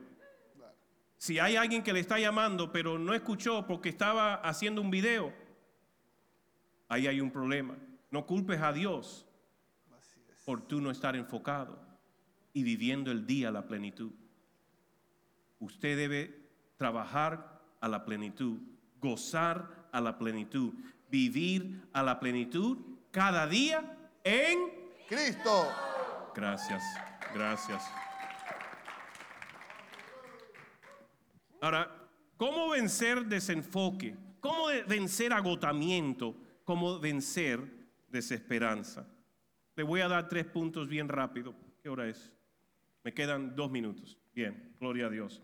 Si 1.17 1.37
hay 1.37 1.55
alguien 1.55 1.83
que 1.83 1.93
le 1.93 1.99
está 1.99 2.17
llamando, 2.17 2.71
pero 2.71 2.97
no 2.97 3.13
escuchó 3.13 3.67
porque 3.67 3.89
estaba 3.89 4.33
haciendo 4.33 4.81
un 4.81 4.89
video, 4.89 5.31
ahí 6.87 7.05
hay 7.05 7.21
un 7.21 7.29
problema. 7.29 7.77
No 8.09 8.25
culpes 8.25 8.59
a 8.59 8.73
Dios 8.73 9.27
por 10.45 10.61
tú 10.61 10.81
no 10.81 10.89
estar 10.89 11.15
enfocado 11.15 11.79
y 12.53 12.63
viviendo 12.63 13.11
el 13.11 13.27
día 13.27 13.49
a 13.49 13.51
la 13.51 13.67
plenitud. 13.67 14.13
Usted 15.59 15.95
debe 15.95 16.41
trabajar 16.75 17.61
a 17.81 17.87
la 17.87 18.03
plenitud, 18.03 18.57
gozar 18.99 19.89
a 19.91 20.01
la 20.01 20.17
plenitud. 20.17 20.73
Vivir 21.11 21.87
a 21.93 22.01
la 22.01 22.19
plenitud 22.19 22.79
cada 23.11 23.45
día 23.45 23.93
en 24.27 24.71
Cristo. 25.07 25.71
Gracias, 26.35 26.83
gracias. 27.33 27.83
Ahora, 31.61 31.89
¿cómo 32.35 32.69
vencer 32.69 33.25
desenfoque? 33.25 34.15
¿Cómo 34.41 34.67
vencer 34.85 35.31
agotamiento? 35.31 36.35
¿Cómo 36.65 36.99
vencer 36.99 37.61
desesperanza? 38.09 39.07
Le 39.75 39.83
voy 39.83 40.01
a 40.01 40.09
dar 40.09 40.27
tres 40.27 40.45
puntos 40.45 40.87
bien 40.89 41.07
rápido. 41.07 41.55
¿Qué 41.81 41.89
hora 41.89 42.07
es? 42.07 42.31
Me 43.03 43.13
quedan 43.13 43.55
dos 43.55 43.71
minutos. 43.71 44.17
Bien, 44.35 44.75
gloria 44.79 45.07
a 45.07 45.09
Dios. 45.09 45.41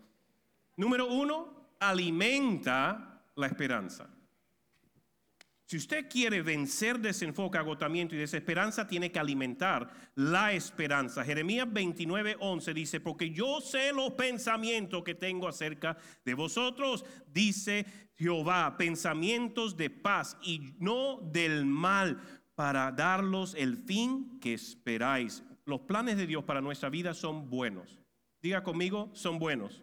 Número 0.76 1.06
uno, 1.06 1.70
alimenta 1.80 3.22
la 3.34 3.46
esperanza. 3.46 4.13
Si 5.66 5.78
usted 5.78 6.08
quiere 6.10 6.42
vencer 6.42 6.98
desenfoque, 6.98 7.56
agotamiento 7.56 8.14
y 8.14 8.18
desesperanza, 8.18 8.86
tiene 8.86 9.10
que 9.10 9.18
alimentar 9.18 9.90
la 10.14 10.52
esperanza. 10.52 11.24
Jeremías 11.24 11.66
29, 11.72 12.36
11 12.38 12.74
dice, 12.74 13.00
porque 13.00 13.30
yo 13.30 13.62
sé 13.62 13.92
los 13.92 14.12
pensamientos 14.12 15.02
que 15.02 15.14
tengo 15.14 15.48
acerca 15.48 15.96
de 16.22 16.34
vosotros, 16.34 17.06
dice 17.26 17.86
Jehová, 18.14 18.76
pensamientos 18.76 19.76
de 19.76 19.88
paz 19.88 20.36
y 20.42 20.74
no 20.78 21.20
del 21.32 21.64
mal, 21.64 22.20
para 22.54 22.92
darlos 22.92 23.54
el 23.54 23.78
fin 23.78 24.38
que 24.40 24.54
esperáis. 24.54 25.42
Los 25.64 25.80
planes 25.80 26.18
de 26.18 26.26
Dios 26.26 26.44
para 26.44 26.60
nuestra 26.60 26.90
vida 26.90 27.14
son 27.14 27.48
buenos. 27.48 27.98
Diga 28.42 28.62
conmigo, 28.62 29.10
son 29.14 29.38
buenos. 29.38 29.82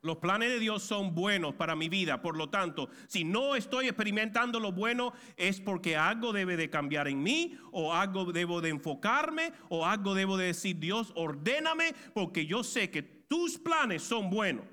Los 0.00 0.18
planes 0.18 0.50
de 0.50 0.60
Dios 0.60 0.84
son 0.84 1.12
buenos 1.14 1.54
para 1.54 1.74
mi 1.74 1.88
vida. 1.88 2.22
Por 2.22 2.36
lo 2.36 2.50
tanto, 2.50 2.88
si 3.08 3.24
no 3.24 3.56
estoy 3.56 3.88
experimentando 3.88 4.60
lo 4.60 4.70
bueno, 4.70 5.12
es 5.36 5.60
porque 5.60 5.96
algo 5.96 6.32
debe 6.32 6.56
de 6.56 6.70
cambiar 6.70 7.08
en 7.08 7.20
mí, 7.20 7.58
o 7.72 7.92
algo 7.92 8.32
debo 8.32 8.60
de 8.60 8.68
enfocarme, 8.68 9.52
o 9.68 9.84
algo 9.84 10.14
debo 10.14 10.36
de 10.36 10.46
decir, 10.46 10.78
Dios, 10.78 11.12
ordéname, 11.16 11.94
porque 12.14 12.46
yo 12.46 12.62
sé 12.62 12.90
que 12.90 13.02
tus 13.02 13.58
planes 13.58 14.02
son 14.02 14.30
buenos. 14.30 14.64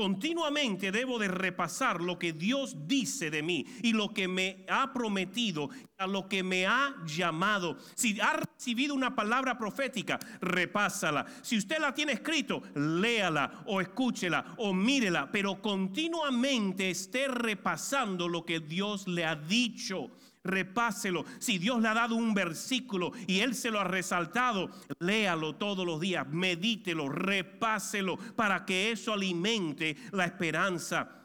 Continuamente 0.00 0.90
debo 0.92 1.18
de 1.18 1.28
repasar 1.28 2.00
lo 2.00 2.18
que 2.18 2.32
Dios 2.32 2.74
dice 2.88 3.30
de 3.30 3.42
mí 3.42 3.66
y 3.82 3.92
lo 3.92 4.14
que 4.14 4.28
me 4.28 4.64
ha 4.66 4.94
prometido, 4.94 5.68
a 5.98 6.06
lo 6.06 6.26
que 6.26 6.42
me 6.42 6.66
ha 6.66 6.96
llamado. 7.04 7.76
Si 7.96 8.18
ha 8.18 8.32
recibido 8.32 8.94
una 8.94 9.14
palabra 9.14 9.58
profética, 9.58 10.18
repásala. 10.40 11.26
Si 11.42 11.58
usted 11.58 11.78
la 11.80 11.92
tiene 11.92 12.12
escrito, 12.12 12.62
léala 12.76 13.62
o 13.66 13.82
escúchela 13.82 14.54
o 14.56 14.72
mírela, 14.72 15.30
pero 15.30 15.60
continuamente 15.60 16.88
esté 16.88 17.28
repasando 17.28 18.26
lo 18.26 18.46
que 18.46 18.60
Dios 18.60 19.06
le 19.06 19.26
ha 19.26 19.36
dicho 19.36 20.10
repáselo. 20.44 21.24
Si 21.38 21.58
Dios 21.58 21.80
le 21.80 21.88
ha 21.88 21.94
dado 21.94 22.16
un 22.16 22.34
versículo 22.34 23.12
y 23.26 23.40
Él 23.40 23.54
se 23.54 23.70
lo 23.70 23.80
ha 23.80 23.84
resaltado, 23.84 24.70
léalo 24.98 25.56
todos 25.56 25.86
los 25.86 26.00
días, 26.00 26.26
medítelo, 26.28 27.08
repáselo 27.08 28.16
para 28.36 28.64
que 28.64 28.92
eso 28.92 29.12
alimente 29.12 29.96
la 30.12 30.24
esperanza. 30.24 31.16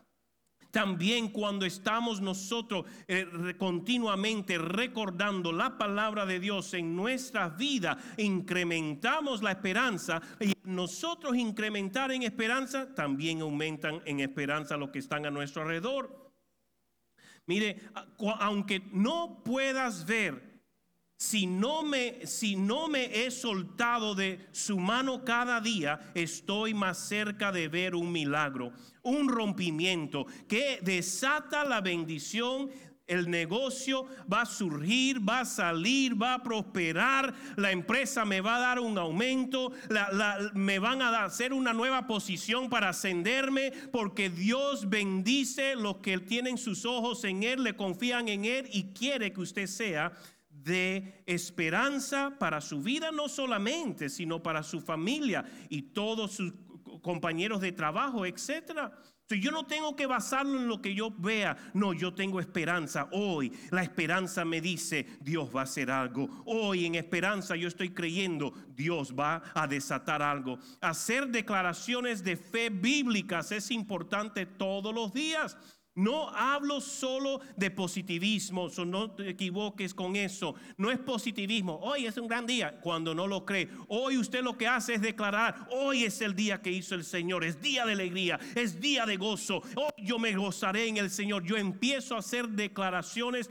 También 0.76 1.30
cuando 1.30 1.66
estamos 1.66 2.20
nosotros 2.20 2.86
eh, 3.08 3.56
continuamente 3.58 4.58
recordando 4.58 5.54
la 5.54 5.78
palabra 5.78 6.26
de 6.26 6.42
Dios 6.42 6.74
en 6.74 6.98
nuestra 6.98 7.48
vida, 7.48 7.98
incrementamos 8.18 9.42
la 9.42 9.52
esperanza 9.52 10.22
y 10.38 10.52
nosotros 10.66 11.38
incrementar 11.38 12.12
en 12.12 12.24
esperanza, 12.24 12.94
también 12.94 13.40
aumentan 13.40 14.02
en 14.04 14.20
esperanza 14.20 14.76
los 14.76 14.90
que 14.90 15.00
están 15.00 15.26
a 15.26 15.32
nuestro 15.32 15.62
alrededor. 15.62 16.25
Mire, 17.48 17.80
aunque 18.40 18.82
no 18.92 19.44
puedas 19.44 20.06
ver, 20.06 20.56
si 21.18 21.48
no 21.48 21.84
me 21.84 22.28
si 22.28 22.56
no 22.58 22.90
me 22.90 23.26
he 23.26 23.32
soltado 23.32 24.16
de 24.16 24.48
su 24.52 24.80
mano 24.80 25.24
cada 25.24 25.62
día, 25.62 26.12
estoy 26.14 26.74
más 26.74 26.98
cerca 26.98 27.52
de 27.52 27.70
ver 27.70 27.96
un 27.96 28.12
milagro, 28.12 28.74
un 29.02 29.30
rompimiento 29.30 30.26
que 30.48 30.80
desata 30.82 31.64
la 31.64 31.80
bendición 31.80 32.70
el 33.08 33.30
negocio 33.30 34.06
va 34.32 34.42
a 34.42 34.46
surgir, 34.46 35.28
va 35.28 35.42
a 35.42 35.46
salir, 35.46 36.20
va 36.20 36.36
a 36.36 36.44
prosperar, 36.44 37.34
la 37.56 37.72
empresa 37.72 38.26
me 38.26 38.42
va 38.42 38.56
a 38.56 38.60
dar 38.60 38.80
un 38.80 38.98
aumento, 38.98 39.72
me 40.54 40.80
van 40.80 41.02
a 41.02 41.24
hacer 41.24 41.54
una 41.54 41.74
nueva 41.74 42.08
posición 42.08 42.70
para 42.70 42.90
ascenderme, 42.90 43.72
porque 43.92 44.30
Dios 44.30 44.90
bendice 44.90 45.76
los 45.76 45.98
que 45.98 46.18
tienen 46.20 46.58
sus 46.58 46.86
ojos 46.86 47.24
en 47.24 47.44
Él, 47.44 47.64
le 47.64 47.76
confían 47.76 48.28
en 48.28 48.46
Él 48.46 48.70
y 48.72 48.94
quiere 48.94 49.32
que 49.32 49.42
usted 49.42 49.68
sea 49.68 50.12
de 50.50 51.22
esperanza 51.28 52.36
para 52.40 52.60
su 52.60 52.82
vida, 52.82 53.12
no 53.12 53.30
solamente, 53.30 54.10
sino 54.10 54.42
para 54.42 54.64
su 54.64 54.82
familia 54.82 55.46
y 55.70 55.84
todos 55.84 56.32
sus 56.32 56.54
compañeros 57.04 57.62
de 57.62 57.72
trabajo, 57.72 58.26
etcétera. 58.26 58.98
Yo 59.30 59.50
no 59.50 59.66
tengo 59.66 59.96
que 59.96 60.06
basarlo 60.06 60.60
en 60.60 60.68
lo 60.68 60.82
que 60.82 60.94
yo 60.94 61.10
vea. 61.10 61.58
No, 61.74 61.94
yo 61.94 62.14
tengo 62.14 62.40
esperanza. 62.40 63.10
Hoy 63.12 63.52
la 63.72 63.82
esperanza 63.82 64.46
me 64.46 64.62
dice, 64.62 65.08
Dios 65.20 65.50
va 65.56 65.62
a 65.62 65.64
hacer 65.64 65.90
algo. 65.90 66.30
Hoy 66.46 66.86
en 66.86 66.94
esperanza 66.94 67.56
yo 67.56 67.68
estoy 67.68 67.90
creyendo, 67.90 68.54
Dios 68.76 69.16
va 69.18 69.42
a 69.56 69.66
desatar 69.66 70.22
algo. 70.22 70.60
Hacer 70.80 71.28
declaraciones 71.30 72.24
de 72.24 72.38
fe 72.38 72.70
bíblicas 72.70 73.52
es 73.52 73.72
importante 73.72 74.46
todos 74.46 74.94
los 74.94 75.12
días. 75.12 75.58
No 75.96 76.30
hablo 76.30 76.82
solo 76.82 77.40
de 77.56 77.72
positivismo, 77.72 78.70
no 78.86 79.12
te 79.12 79.30
equivoques 79.30 79.94
con 79.94 80.18
eso. 80.18 80.54
No 80.76 80.92
es 80.92 81.00
positivismo. 81.00 81.80
Hoy 81.82 82.06
es 82.06 82.18
un 82.18 82.28
gran 82.28 82.46
día 82.46 82.82
cuando 82.82 83.16
no 83.16 83.28
lo 83.28 83.46
cree. 83.46 83.70
Hoy 83.88 84.18
usted 84.18 84.44
lo 84.44 84.58
que 84.58 84.68
hace 84.68 84.96
es 84.96 85.02
declarar, 85.02 85.70
hoy 85.72 86.04
es 86.04 86.20
el 86.20 86.36
día 86.36 86.62
que 86.62 86.70
hizo 86.70 86.96
el 86.96 87.06
Señor, 87.06 87.46
es 87.46 87.62
día 87.62 87.86
de 87.86 87.94
alegría, 87.94 88.38
es 88.56 88.82
día 88.82 89.06
de 89.06 89.16
gozo. 89.16 89.62
Hoy 89.78 90.06
yo 90.06 90.20
me 90.20 90.36
gozaré 90.36 90.90
en 90.90 90.98
el 90.98 91.10
Señor. 91.10 91.46
Yo 91.46 91.56
empiezo 91.56 92.16
a 92.16 92.20
hacer 92.20 92.50
declaraciones 92.50 93.50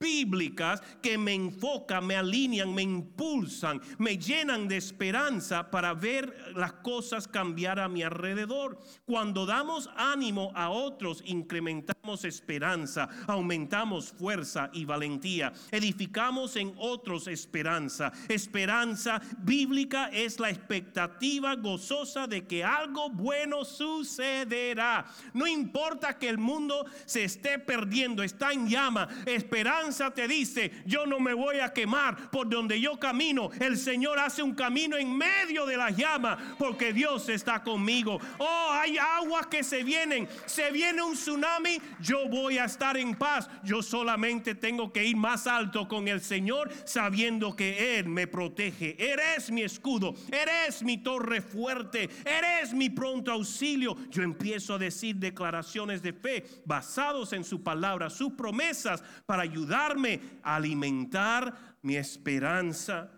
bíblicas 0.00 0.80
que 1.02 1.18
me 1.18 1.34
enfocan, 1.34 2.06
me 2.06 2.16
alinean, 2.16 2.72
me 2.72 2.82
impulsan, 2.82 3.80
me 3.98 4.16
llenan 4.16 4.68
de 4.68 4.76
esperanza 4.76 5.70
para 5.70 5.92
ver 5.92 6.52
las 6.54 6.72
cosas 6.74 7.26
cambiar 7.26 7.80
a 7.80 7.88
mi 7.88 8.04
alrededor. 8.04 8.78
Cuando 9.04 9.44
damos 9.44 9.90
ánimo 9.96 10.52
a 10.54 10.70
otros, 10.70 11.22
incrementamos 11.26 12.24
esperanza, 12.24 13.08
aumentamos 13.26 14.12
fuerza 14.12 14.70
y 14.72 14.84
valentía, 14.84 15.52
edificamos 15.72 16.54
en 16.54 16.74
otros 16.78 17.26
esperanza. 17.26 18.12
Esperanza 18.28 19.20
bíblica 19.38 20.10
es 20.12 20.38
la 20.38 20.50
expectativa 20.50 21.56
gozosa 21.56 22.28
de 22.28 22.46
que 22.46 22.62
algo 22.62 23.10
bueno 23.10 23.64
sucederá. 23.64 25.06
No 25.34 25.46
importa 25.48 26.16
que 26.18 26.28
el 26.28 26.38
mundo 26.38 26.86
se 27.04 27.24
esté 27.24 27.58
perdiendo, 27.58 28.22
está 28.22 28.52
en 28.52 28.68
llama. 28.68 29.08
Esperanza 29.26 29.87
te 30.14 30.28
dice, 30.28 30.70
yo 30.84 31.06
no 31.06 31.18
me 31.18 31.32
voy 31.32 31.60
a 31.60 31.72
quemar 31.72 32.30
por 32.30 32.48
donde 32.48 32.78
yo 32.80 32.98
camino. 32.98 33.50
El 33.58 33.78
Señor 33.78 34.18
hace 34.18 34.42
un 34.42 34.54
camino 34.54 34.96
en 34.96 35.16
medio 35.16 35.64
de 35.64 35.76
las 35.76 35.96
llamas 35.96 36.38
porque 36.58 36.92
Dios 36.92 37.28
está 37.28 37.62
conmigo. 37.62 38.18
Oh, 38.38 38.68
hay 38.70 38.98
aguas 38.98 39.46
que 39.46 39.64
se 39.64 39.82
vienen. 39.82 40.28
Se 40.46 40.70
viene 40.70 41.02
un 41.02 41.14
tsunami, 41.14 41.80
yo 42.00 42.28
voy 42.28 42.58
a 42.58 42.66
estar 42.66 42.96
en 42.96 43.14
paz. 43.14 43.48
Yo 43.64 43.82
solamente 43.82 44.54
tengo 44.54 44.92
que 44.92 45.04
ir 45.04 45.16
más 45.16 45.46
alto 45.46 45.88
con 45.88 46.06
el 46.06 46.20
Señor 46.20 46.70
sabiendo 46.84 47.56
que 47.56 47.98
Él 47.98 48.08
me 48.08 48.26
protege. 48.26 48.94
Eres 48.98 49.50
mi 49.50 49.62
escudo, 49.62 50.14
eres 50.30 50.82
mi 50.82 50.98
torre 50.98 51.40
fuerte, 51.40 52.10
eres 52.24 52.74
mi 52.74 52.90
pronto 52.90 53.32
auxilio. 53.32 53.96
Yo 54.10 54.22
empiezo 54.22 54.74
a 54.74 54.78
decir 54.78 55.16
declaraciones 55.16 56.02
de 56.02 56.12
fe 56.12 56.44
basados 56.66 57.32
en 57.32 57.42
su 57.42 57.62
palabra, 57.62 58.10
sus 58.10 58.34
promesas 58.34 59.02
para 59.24 59.46
ayudarme 59.78 60.20
alimentar 60.42 61.76
mi 61.82 61.96
esperanza. 61.96 63.10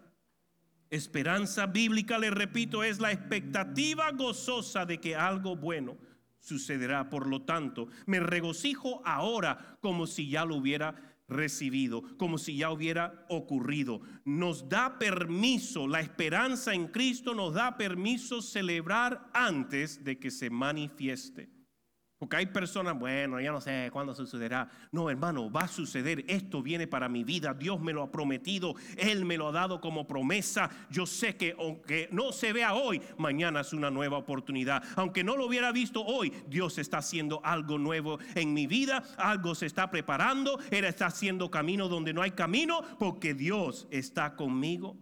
Esperanza 0.90 1.66
bíblica, 1.66 2.18
le 2.18 2.30
repito, 2.30 2.82
es 2.82 2.98
la 2.98 3.12
expectativa 3.12 4.10
gozosa 4.10 4.84
de 4.84 4.98
que 4.98 5.14
algo 5.14 5.56
bueno 5.56 5.96
sucederá. 6.40 7.08
Por 7.08 7.28
lo 7.28 7.42
tanto, 7.42 7.88
me 8.06 8.18
regocijo 8.18 9.00
ahora 9.04 9.78
como 9.80 10.06
si 10.06 10.28
ya 10.28 10.44
lo 10.44 10.56
hubiera 10.56 10.94
recibido, 11.28 12.02
como 12.18 12.38
si 12.38 12.56
ya 12.56 12.70
hubiera 12.72 13.24
ocurrido. 13.28 14.00
Nos 14.24 14.68
da 14.68 14.98
permiso, 14.98 15.86
la 15.86 16.00
esperanza 16.00 16.74
en 16.74 16.88
Cristo 16.88 17.34
nos 17.34 17.54
da 17.54 17.76
permiso 17.76 18.42
celebrar 18.42 19.30
antes 19.32 20.02
de 20.02 20.18
que 20.18 20.32
se 20.32 20.50
manifieste. 20.50 21.59
Porque 22.20 22.36
hay 22.36 22.44
personas, 22.44 22.98
bueno, 22.98 23.40
ya 23.40 23.50
no 23.50 23.62
sé 23.62 23.88
cuándo 23.90 24.14
sucederá. 24.14 24.68
No, 24.92 25.08
hermano, 25.08 25.50
va 25.50 25.62
a 25.62 25.68
suceder. 25.68 26.22
Esto 26.28 26.62
viene 26.62 26.86
para 26.86 27.08
mi 27.08 27.24
vida. 27.24 27.54
Dios 27.54 27.80
me 27.80 27.94
lo 27.94 28.02
ha 28.02 28.12
prometido. 28.12 28.74
Él 28.98 29.24
me 29.24 29.38
lo 29.38 29.48
ha 29.48 29.52
dado 29.52 29.80
como 29.80 30.06
promesa. 30.06 30.68
Yo 30.90 31.06
sé 31.06 31.38
que 31.38 31.56
aunque 31.58 32.10
no 32.12 32.30
se 32.32 32.52
vea 32.52 32.74
hoy, 32.74 33.00
mañana 33.16 33.62
es 33.62 33.72
una 33.72 33.90
nueva 33.90 34.18
oportunidad. 34.18 34.84
Aunque 34.96 35.24
no 35.24 35.34
lo 35.34 35.46
hubiera 35.46 35.72
visto 35.72 36.04
hoy, 36.04 36.30
Dios 36.46 36.76
está 36.76 36.98
haciendo 36.98 37.40
algo 37.42 37.78
nuevo 37.78 38.18
en 38.34 38.52
mi 38.52 38.66
vida. 38.66 39.02
Algo 39.16 39.54
se 39.54 39.64
está 39.64 39.90
preparando. 39.90 40.58
Él 40.70 40.84
está 40.84 41.06
haciendo 41.06 41.50
camino 41.50 41.88
donde 41.88 42.12
no 42.12 42.20
hay 42.20 42.32
camino 42.32 42.82
porque 42.98 43.32
Dios 43.32 43.88
está 43.90 44.36
conmigo. 44.36 44.94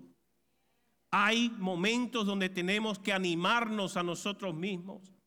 Hay 1.10 1.50
momentos 1.58 2.26
donde 2.26 2.48
tenemos 2.48 3.00
que 3.00 3.12
animarnos 3.12 3.96
a 3.96 4.04
nosotros 4.04 4.54
mismos. 4.54 5.17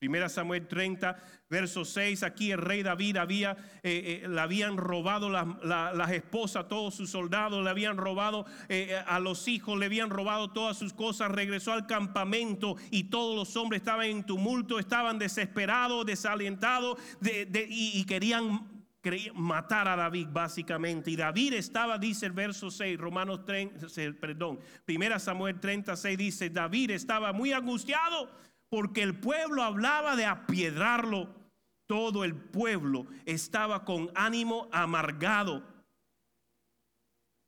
Primera 0.00 0.30
Samuel 0.30 0.66
30, 0.66 1.22
verso 1.50 1.84
6, 1.84 2.22
aquí 2.22 2.52
el 2.52 2.58
rey 2.62 2.82
David 2.82 3.18
había, 3.18 3.58
eh, 3.82 4.22
eh, 4.24 4.28
le 4.28 4.40
habían 4.40 4.78
robado 4.78 5.28
las 5.28 6.10
esposas, 6.10 6.68
todos 6.68 6.94
sus 6.94 7.10
soldados, 7.10 7.62
le 7.62 7.68
habían 7.68 7.98
robado 7.98 8.46
eh, 8.70 8.98
a 9.06 9.20
los 9.20 9.46
hijos, 9.46 9.78
le 9.78 9.84
habían 9.84 10.08
robado 10.08 10.52
todas 10.52 10.78
sus 10.78 10.94
cosas, 10.94 11.30
regresó 11.30 11.74
al 11.74 11.86
campamento 11.86 12.76
y 12.90 13.10
todos 13.10 13.36
los 13.36 13.54
hombres 13.58 13.82
estaban 13.82 14.06
en 14.06 14.24
tumulto, 14.24 14.78
estaban 14.78 15.18
desesperados, 15.18 16.06
desalentados 16.06 16.96
y, 17.20 18.02
querían 18.06 18.70
matar 19.34 19.86
a 19.86 19.96
David 19.96 20.28
básicamente. 20.32 21.10
Y 21.10 21.16
David 21.16 21.52
estaba, 21.52 21.98
dice 21.98 22.24
el 22.24 22.32
verso 22.32 22.70
6, 22.70 22.98
Romanos 22.98 23.44
30, 23.44 23.86
perdón, 24.18 24.60
Primera 24.86 25.18
Samuel 25.18 25.60
36 25.60 26.16
dice, 26.16 26.48
David 26.48 26.92
estaba 26.92 27.34
muy 27.34 27.52
angustiado 27.52 28.30
porque 28.70 29.02
el 29.02 29.18
pueblo 29.18 29.62
hablaba 29.62 30.16
de 30.16 30.24
apiedrarlo. 30.24 31.28
Todo 31.86 32.22
el 32.24 32.36
pueblo 32.36 33.06
estaba 33.26 33.84
con 33.84 34.10
ánimo 34.14 34.68
amargado. 34.72 35.62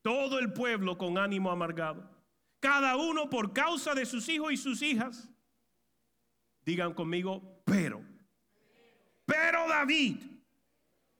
Todo 0.03 0.41
el 0.41 0.53
pueblo 0.53 0.99
con 0.99 1.17
ánimo 1.17 1.51
amargado. 1.51 2.11
Cada 2.59 2.97
uno 2.97 3.31
por 3.31 3.53
causa 3.53 3.95
de 3.95 4.05
sus 4.05 4.29
hijos 4.29 4.53
y 4.53 4.57
sus 4.57 4.83
hijas. 4.83 5.31
Digan 6.65 6.93
conmigo, 6.93 7.63
pero. 7.65 8.05
Pero 9.25 9.69
David 9.69 10.19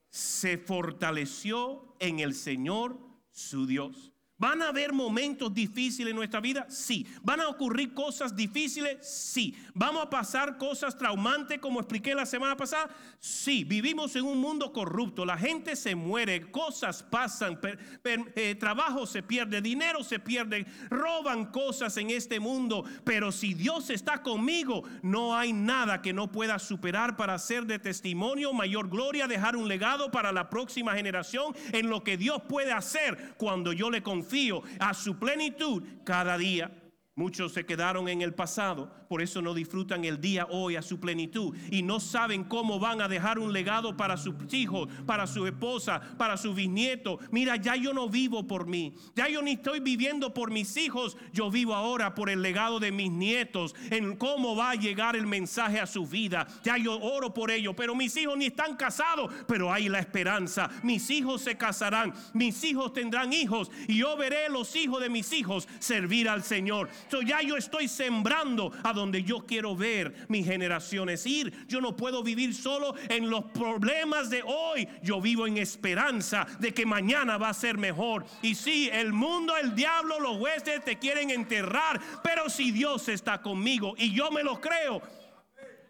se 0.09 0.57
fortaleció 0.57 1.95
en 1.99 2.19
el 2.19 2.33
Señor 2.33 2.99
su 3.31 3.65
Dios. 3.65 4.12
¿Van 4.43 4.61
a 4.61 4.67
haber 4.67 4.91
momentos 4.91 5.53
difíciles 5.53 6.11
en 6.11 6.17
nuestra 6.17 6.41
vida? 6.41 6.65
Sí. 6.67 7.07
¿Van 7.21 7.39
a 7.39 7.47
ocurrir 7.47 7.93
cosas 7.93 8.35
difíciles? 8.35 8.97
Sí. 9.07 9.55
¿Vamos 9.73 10.03
a 10.03 10.09
pasar 10.09 10.57
cosas 10.57 10.97
traumantes 10.97 11.59
como 11.59 11.79
expliqué 11.79 12.13
la 12.13 12.25
semana 12.25 12.57
pasada? 12.57 12.89
Sí. 13.21 13.63
Vivimos 13.63 14.17
en 14.17 14.25
un 14.25 14.37
mundo 14.39 14.73
corrupto. 14.73 15.23
La 15.23 15.37
gente 15.37 15.77
se 15.77 15.95
muere, 15.95 16.51
cosas 16.51 17.03
pasan, 17.03 17.57
eh, 18.03 18.55
trabajo 18.55 19.05
se 19.05 19.23
pierde, 19.23 19.61
dinero 19.61 20.03
se 20.03 20.19
pierde, 20.19 20.65
roban 20.89 21.45
cosas 21.45 21.95
en 21.95 22.09
este 22.09 22.41
mundo. 22.41 22.83
Pero 23.05 23.31
si 23.31 23.53
Dios 23.53 23.89
está 23.91 24.23
conmigo, 24.23 24.83
no 25.03 25.37
hay 25.37 25.53
nada 25.53 26.01
que 26.01 26.11
no 26.11 26.33
pueda 26.33 26.59
superar 26.59 27.15
para 27.15 27.35
hacer 27.35 27.65
de 27.65 27.79
testimonio 27.79 28.51
mayor 28.51 28.89
gloria, 28.89 29.25
dejar 29.25 29.55
un 29.55 29.69
legado 29.69 30.11
para 30.11 30.33
la 30.33 30.49
próxima 30.49 30.95
generación 30.95 31.55
en 31.71 31.89
lo 31.89 32.03
que 32.03 32.17
Dios 32.17 32.41
puede 32.49 32.73
hacer 32.73 33.35
cuando 33.37 33.71
yo 33.71 33.89
le 33.89 34.03
confío 34.03 34.32
a 34.79 34.93
su 34.93 35.17
plenitud 35.17 35.83
cada 36.03 36.37
día. 36.37 36.71
Muchos 37.15 37.53
se 37.53 37.63
quedaron 37.63 38.09
en 38.09 38.23
el 38.23 38.33
pasado, 38.33 38.91
por 39.07 39.21
eso 39.21 39.39
no 39.39 39.53
disfrutan 39.53 40.03
el 40.03 40.19
día 40.19 40.47
hoy 40.49 40.77
a 40.77 40.81
su 40.81 40.99
plenitud 40.99 41.55
y 41.69 41.83
no 41.83 41.99
saben 41.99 42.43
cómo 42.43 42.79
van 42.79 43.01
a 43.01 43.07
dejar 43.07 43.37
un 43.37 43.53
legado 43.53 43.95
para 43.95 44.17
sus 44.17 44.33
hijos, 44.51 44.89
para 45.05 45.27
su 45.27 45.45
esposa, 45.45 46.01
para 46.17 46.37
su 46.37 46.55
bisnieto. 46.55 47.19
Mira, 47.29 47.55
ya 47.57 47.75
yo 47.75 47.93
no 47.93 48.09
vivo 48.09 48.47
por 48.47 48.65
mí, 48.65 48.95
ya 49.15 49.29
yo 49.29 49.43
ni 49.43 49.51
estoy 49.51 49.79
viviendo 49.79 50.33
por 50.33 50.49
mis 50.49 50.75
hijos, 50.75 51.15
yo 51.31 51.51
vivo 51.51 51.75
ahora 51.75 52.15
por 52.15 52.31
el 52.31 52.41
legado 52.41 52.79
de 52.79 52.91
mis 52.91 53.11
nietos, 53.11 53.75
en 53.91 54.15
cómo 54.15 54.55
va 54.55 54.71
a 54.71 54.75
llegar 54.75 55.15
el 55.15 55.27
mensaje 55.27 55.79
a 55.79 55.85
su 55.85 56.07
vida. 56.07 56.47
Ya 56.63 56.77
yo 56.79 56.99
oro 56.99 57.31
por 57.31 57.51
ello, 57.51 57.75
pero 57.75 57.93
mis 57.93 58.17
hijos 58.17 58.35
ni 58.39 58.47
están 58.47 58.75
casados, 58.75 59.31
pero 59.47 59.71
hay 59.71 59.87
la 59.87 59.99
esperanza. 59.99 60.67
Mis 60.81 61.11
hijos 61.11 61.43
se 61.43 61.57
casarán, 61.57 62.11
mis 62.33 62.63
hijos 62.63 62.91
tendrán 62.91 63.33
hijos 63.33 63.69
y 63.87 63.99
yo 63.99 64.17
veré 64.17 64.49
los 64.49 64.75
hijos 64.75 64.99
de 64.99 65.09
mis 65.09 65.31
hijos 65.31 65.67
servir 65.77 66.27
al 66.27 66.41
Señor 66.41 66.89
ya 67.21 67.41
yo 67.41 67.57
estoy 67.57 67.87
sembrando 67.87 68.71
a 68.83 68.93
donde 68.93 69.23
yo 69.23 69.45
quiero 69.45 69.75
ver 69.75 70.25
mis 70.29 70.45
generaciones 70.45 71.25
ir. 71.25 71.65
Yo 71.67 71.81
no 71.81 71.95
puedo 71.95 72.23
vivir 72.23 72.53
solo 72.53 72.95
en 73.09 73.29
los 73.29 73.45
problemas 73.45 74.29
de 74.29 74.43
hoy. 74.43 74.87
Yo 75.01 75.21
vivo 75.21 75.47
en 75.47 75.57
esperanza 75.57 76.45
de 76.59 76.73
que 76.73 76.85
mañana 76.85 77.37
va 77.37 77.49
a 77.49 77.53
ser 77.53 77.77
mejor. 77.77 78.25
Y 78.41 78.55
si 78.55 78.89
el 78.89 79.13
mundo, 79.13 79.55
el 79.57 79.75
diablo, 79.75 80.19
los 80.19 80.37
huestes 80.37 80.83
te 80.83 80.97
quieren 80.97 81.29
enterrar, 81.29 81.99
pero 82.23 82.49
si 82.49 82.71
Dios 82.71 83.07
está 83.09 83.41
conmigo 83.41 83.93
y 83.97 84.13
yo 84.13 84.31
me 84.31 84.43
lo 84.43 84.59
creo, 84.59 85.01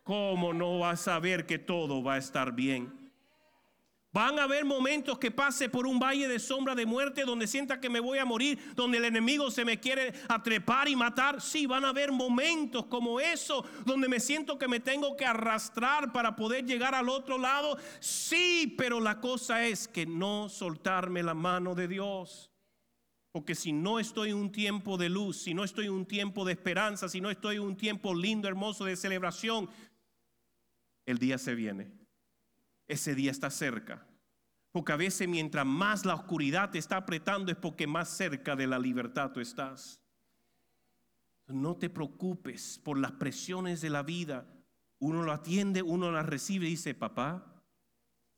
¿cómo 0.03 0.53
no 0.53 0.79
vas 0.79 1.01
a 1.01 1.03
saber 1.03 1.45
que 1.45 1.59
todo 1.59 2.03
va 2.03 2.15
a 2.15 2.17
estar 2.17 2.53
bien? 2.53 3.02
Van 4.13 4.37
a 4.37 4.43
haber 4.43 4.63
momentos 4.63 5.17
que 5.17 5.31
pase 5.31 5.69
por 5.69 5.87
un 5.87 5.97
valle 5.97 6.27
de 6.27 6.37
sombra 6.37 6.75
de 6.75 6.85
muerte 6.85 7.25
donde 7.25 7.47
sienta 7.47 7.79
que 7.79 7.89
me 7.89 7.99
voy 7.99 8.19
a 8.19 8.25
morir, 8.25 8.59
donde 8.75 8.99
el 8.99 9.05
enemigo 9.05 9.49
se 9.49 9.65
me 9.65 9.79
quiere 9.79 10.13
atrepar 10.29 10.87
y 10.87 10.95
matar. 10.95 11.41
Sí, 11.41 11.65
van 11.65 11.83
a 11.83 11.89
haber 11.89 12.11
momentos 12.11 12.85
como 12.85 13.19
eso, 13.19 13.65
donde 13.87 14.07
me 14.07 14.19
siento 14.19 14.59
que 14.59 14.67
me 14.67 14.79
tengo 14.79 15.17
que 15.17 15.25
arrastrar 15.25 16.11
para 16.13 16.35
poder 16.35 16.63
llegar 16.63 16.93
al 16.93 17.09
otro 17.09 17.39
lado. 17.39 17.75
Sí, 17.99 18.75
pero 18.77 18.99
la 18.99 19.19
cosa 19.19 19.65
es 19.65 19.87
que 19.87 20.05
no 20.05 20.47
soltarme 20.47 21.23
la 21.23 21.33
mano 21.33 21.73
de 21.73 21.87
Dios. 21.87 22.51
Porque 23.31 23.55
si 23.55 23.73
no 23.73 23.99
estoy 23.99 24.29
en 24.29 24.37
un 24.37 24.51
tiempo 24.51 24.95
de 24.95 25.09
luz, 25.09 25.41
si 25.41 25.55
no 25.55 25.63
estoy 25.63 25.87
en 25.87 25.93
un 25.93 26.05
tiempo 26.05 26.45
de 26.45 26.51
esperanza, 26.51 27.09
si 27.09 27.19
no 27.19 27.31
estoy 27.31 27.55
en 27.55 27.63
un 27.63 27.75
tiempo 27.75 28.13
lindo, 28.13 28.47
hermoso 28.47 28.85
de 28.85 28.95
celebración, 28.95 29.67
el 31.07 31.17
día 31.17 31.39
se 31.39 31.55
viene 31.55 32.02
ese 32.87 33.15
día 33.15 33.31
está 33.31 33.49
cerca. 33.49 34.05
Porque 34.71 34.91
a 34.91 34.97
veces 34.97 35.27
mientras 35.27 35.65
más 35.65 36.05
la 36.05 36.15
oscuridad 36.15 36.71
te 36.71 36.79
está 36.79 36.97
apretando 36.97 37.51
es 37.51 37.57
porque 37.57 37.85
más 37.85 38.09
cerca 38.09 38.55
de 38.55 38.67
la 38.67 38.79
libertad 38.79 39.31
tú 39.31 39.39
estás. 39.39 40.01
No 41.47 41.75
te 41.77 41.89
preocupes 41.89 42.79
por 42.83 42.97
las 42.97 43.11
presiones 43.11 43.81
de 43.81 43.89
la 43.89 44.01
vida. 44.01 44.47
Uno 44.99 45.21
lo 45.21 45.31
atiende, 45.31 45.83
uno 45.83 46.11
la 46.11 46.23
recibe 46.23 46.65
y 46.65 46.71
dice, 46.71 46.95
papá, 46.95 47.63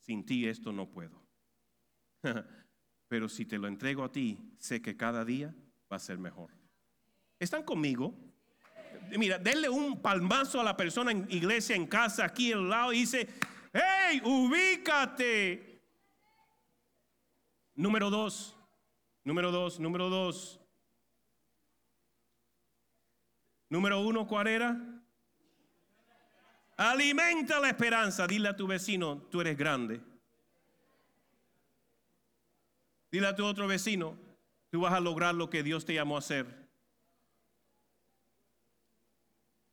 sin 0.02 0.26
ti 0.26 0.48
esto 0.48 0.74
no 0.74 0.89
puedo. 0.89 1.26
Pero 3.08 3.30
si 3.30 3.46
te 3.46 3.58
lo 3.58 3.68
entrego 3.68 4.04
a 4.04 4.12
ti, 4.12 4.56
sé 4.58 4.82
que 4.82 4.98
cada 4.98 5.24
día 5.24 5.56
va 5.91 5.98
a 5.98 6.00
ser 6.00 6.18
mejor. 6.18 6.52
¿Están 7.39 7.64
conmigo? 7.64 8.14
Mira, 9.18 9.38
denle 9.38 9.70
un 9.70 10.02
palmazo 10.02 10.60
a 10.60 10.64
la 10.64 10.76
persona 10.76 11.12
en 11.12 11.28
iglesia, 11.30 11.76
en 11.76 11.86
casa, 11.86 12.26
aquí 12.26 12.52
al 12.52 12.68
lado 12.68 12.91
y 12.91 13.02
dice, 13.02 13.30
¡Hey, 13.78 14.22
ubícate! 14.24 15.82
Número 17.76 18.10
dos, 18.10 18.56
número 19.26 19.52
dos, 19.52 19.82
número 19.82 20.10
dos. 20.10 20.62
Número 23.68 24.00
uno, 24.00 24.26
¿cuál 24.26 24.48
era? 24.48 24.78
Alimenta 26.78 27.60
la 27.60 27.68
esperanza. 27.68 28.26
Dile 28.26 28.48
a 28.48 28.56
tu 28.56 28.66
vecino, 28.66 29.18
tú 29.30 29.42
eres 29.42 29.58
grande. 29.58 30.02
Dile 33.12 33.28
a 33.28 33.36
tu 33.36 33.46
otro 33.46 33.68
vecino, 33.68 34.18
tú 34.70 34.80
vas 34.80 34.94
a 34.94 35.02
lograr 35.02 35.36
lo 35.36 35.50
que 35.50 35.64
Dios 35.64 35.84
te 35.84 35.96
llamó 35.96 36.16
a 36.16 36.20
hacer. 36.20 36.66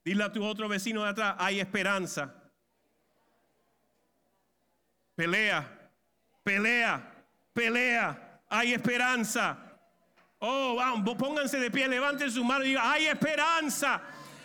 Dile 0.05 0.25
a 0.25 0.33
tu 0.33 0.45
otro 0.45 0.69
vecino 0.69 1.05
de 1.05 1.11
atrás, 1.11 1.37
hay 1.39 1.61
esperanza. 1.61 2.41
Pelea, 5.23 5.64
pelea, 6.43 7.01
pelea. 7.55 8.41
Hay 8.49 8.75
esperanza. 8.75 9.57
Oh, 10.41 10.75
vamos, 10.75 11.14
pónganse 11.14 11.61
de 11.61 11.70
pie, 11.70 11.87
levanten 11.87 12.29
su 12.29 12.43
mano 12.43 12.64
y 12.64 12.70
digan, 12.70 12.83
hay 12.85 13.07
esperanza. 13.07 14.03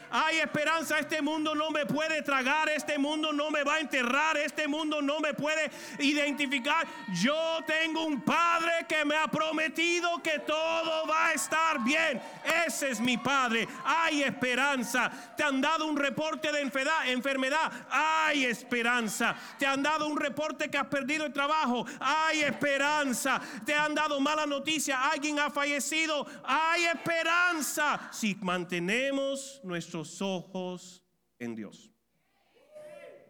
Hay 0.10 0.39
esperanza, 0.39 0.99
este 0.99 1.22
mundo 1.22 1.53
no 1.53 1.72
me 1.72 1.86
puede 1.86 2.22
tragar, 2.22 2.70
este 2.70 2.97
mundo 2.97 3.34
no 3.34 3.51
me 3.51 3.64
va 3.64 3.76
a 3.76 3.80
enterrar, 3.80 4.38
este 4.38 4.68
mundo 4.68 5.01
no 5.01 5.20
me 5.20 5.34
puede 5.34 5.70
identificar. 5.99 6.88
Yo 7.14 7.60
tengo 7.66 8.05
un 8.05 8.22
Padre 8.22 8.86
que 8.88 9.05
me 9.05 9.16
ha 9.16 9.28
prometido 9.28 10.22
que 10.24 10.39
todo 10.39 11.08
va 11.08 11.28
a 11.28 11.34
estar 11.34 11.84
bien. 11.84 12.22
Ese 12.66 12.91
es 12.91 12.99
mi 12.99 13.18
Padre. 13.18 13.68
Hay 13.86 14.24
esperanza. 14.24 15.12
Te 15.36 15.43
han 15.43 15.62
dado 15.62 15.86
un 15.86 15.97
reporte 15.97 16.51
de 16.51 16.62
enfermedad. 16.62 17.72
Hay 17.89 18.45
esperanza. 18.45 19.36
Te 19.58 19.66
han 19.66 19.84
dado 19.84 20.08
un 20.08 20.18
reporte 20.18 20.70
que 20.70 20.78
has 20.78 20.88
perdido 20.88 21.26
el 21.26 21.34
trabajo. 21.34 21.86
Hay 21.99 22.41
esperanza. 22.41 23.41
Te 23.66 23.74
han 23.74 23.95
dado 23.95 24.20
mala 24.20 24.45
noticia. 24.45 25.10
Alguien 25.10 25.39
ha 25.39 25.49
fallecido. 25.49 26.26
Hay 26.43 26.86
esperanza. 26.86 28.10
Si 28.12 28.36
mantenemos 28.41 29.60
nuestro 29.64 29.96
ojos 30.21 31.03
en 31.39 31.55
Dios. 31.55 31.91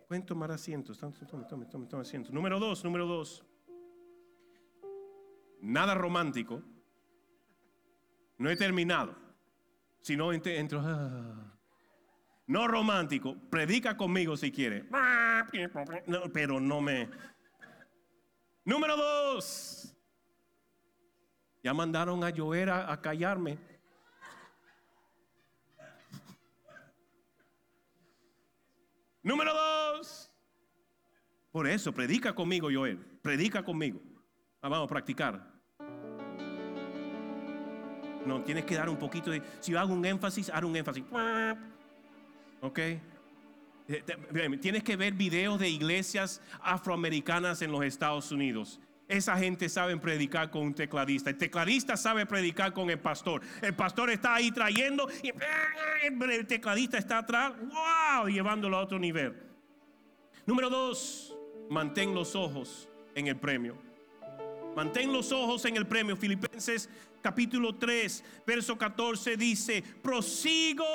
Pueden 0.07 0.25
tomar 0.25 0.51
asientos. 0.51 0.97
Tome, 0.97 1.13
tome, 1.29 1.65
tome, 1.65 1.85
tome, 1.87 2.01
asientos. 2.01 2.31
Número 2.33 2.59
dos, 2.59 2.83
número 2.83 3.05
dos. 3.05 3.43
Nada 5.61 5.95
romántico. 5.95 6.63
No 8.37 8.49
he 8.49 8.55
terminado. 8.55 9.15
Si 10.01 10.15
no 10.15 10.31
entro. 10.31 10.81
ah. 10.83 11.53
No 12.45 12.67
romántico. 12.67 13.35
Predica 13.49 13.97
conmigo 13.97 14.37
si 14.37 14.51
quiere. 14.51 14.85
Pero 16.33 16.59
no 16.61 16.79
me. 16.79 17.09
Número 18.63 18.95
dos. 18.95 19.93
Ya 21.63 21.73
mandaron 21.73 22.23
a 22.23 22.29
llover 22.29 22.69
a 22.69 23.01
callarme. 23.01 23.57
Número 29.27 29.53
dos. 29.53 30.31
Por 31.51 31.67
eso, 31.67 31.93
predica 31.93 32.33
conmigo, 32.33 32.69
Joel. 32.71 32.97
Predica 33.21 33.61
conmigo. 33.61 33.99
Ah, 34.61 34.69
vamos 34.69 34.85
a 34.85 34.87
practicar. 34.87 35.53
No, 38.25 38.41
tienes 38.45 38.63
que 38.63 38.75
dar 38.75 38.87
un 38.87 38.97
poquito 38.97 39.29
de. 39.29 39.41
Si 39.59 39.75
hago 39.75 39.93
un 39.93 40.05
énfasis, 40.05 40.49
haz 40.49 40.63
un 40.63 40.77
énfasis. 40.77 41.03
¿Ok? 42.61 42.79
Eh, 42.79 43.01
Tienes 44.61 44.83
que 44.83 44.95
ver 44.95 45.13
videos 45.13 45.59
de 45.59 45.69
iglesias 45.69 46.41
afroamericanas 46.61 47.61
en 47.61 47.73
los 47.73 47.83
Estados 47.83 48.31
Unidos. 48.31 48.79
Esa 49.07 49.37
gente 49.37 49.69
sabe 49.69 49.95
predicar 49.97 50.49
con 50.51 50.63
un 50.63 50.73
tecladista. 50.73 51.29
El 51.29 51.37
tecladista 51.37 51.95
sabe 51.95 52.25
predicar 52.25 52.73
con 52.73 52.89
el 52.89 52.99
pastor. 52.99 53.41
El 53.61 53.73
pastor 53.73 54.09
está 54.09 54.35
ahí 54.35 54.51
trayendo 54.51 55.07
y 55.23 55.31
el 56.29 56.47
tecladista 56.47 56.97
está 56.97 57.19
atrás. 57.19 57.53
¡Wow! 57.57 58.27
Llevándolo 58.27 58.77
a 58.77 58.81
otro 58.81 58.99
nivel. 58.99 59.33
Número 60.45 60.69
dos, 60.69 61.35
mantén 61.69 62.13
los 62.13 62.35
ojos 62.35 62.89
en 63.15 63.27
el 63.27 63.37
premio. 63.37 63.77
Mantén 64.75 65.11
los 65.11 65.31
ojos 65.31 65.65
en 65.65 65.77
el 65.77 65.87
premio. 65.87 66.15
Filipenses 66.17 66.89
capítulo 67.21 67.75
3, 67.75 68.23
verso 68.45 68.77
14 68.77 69.35
dice, 69.35 69.83
prosigo 70.01 70.85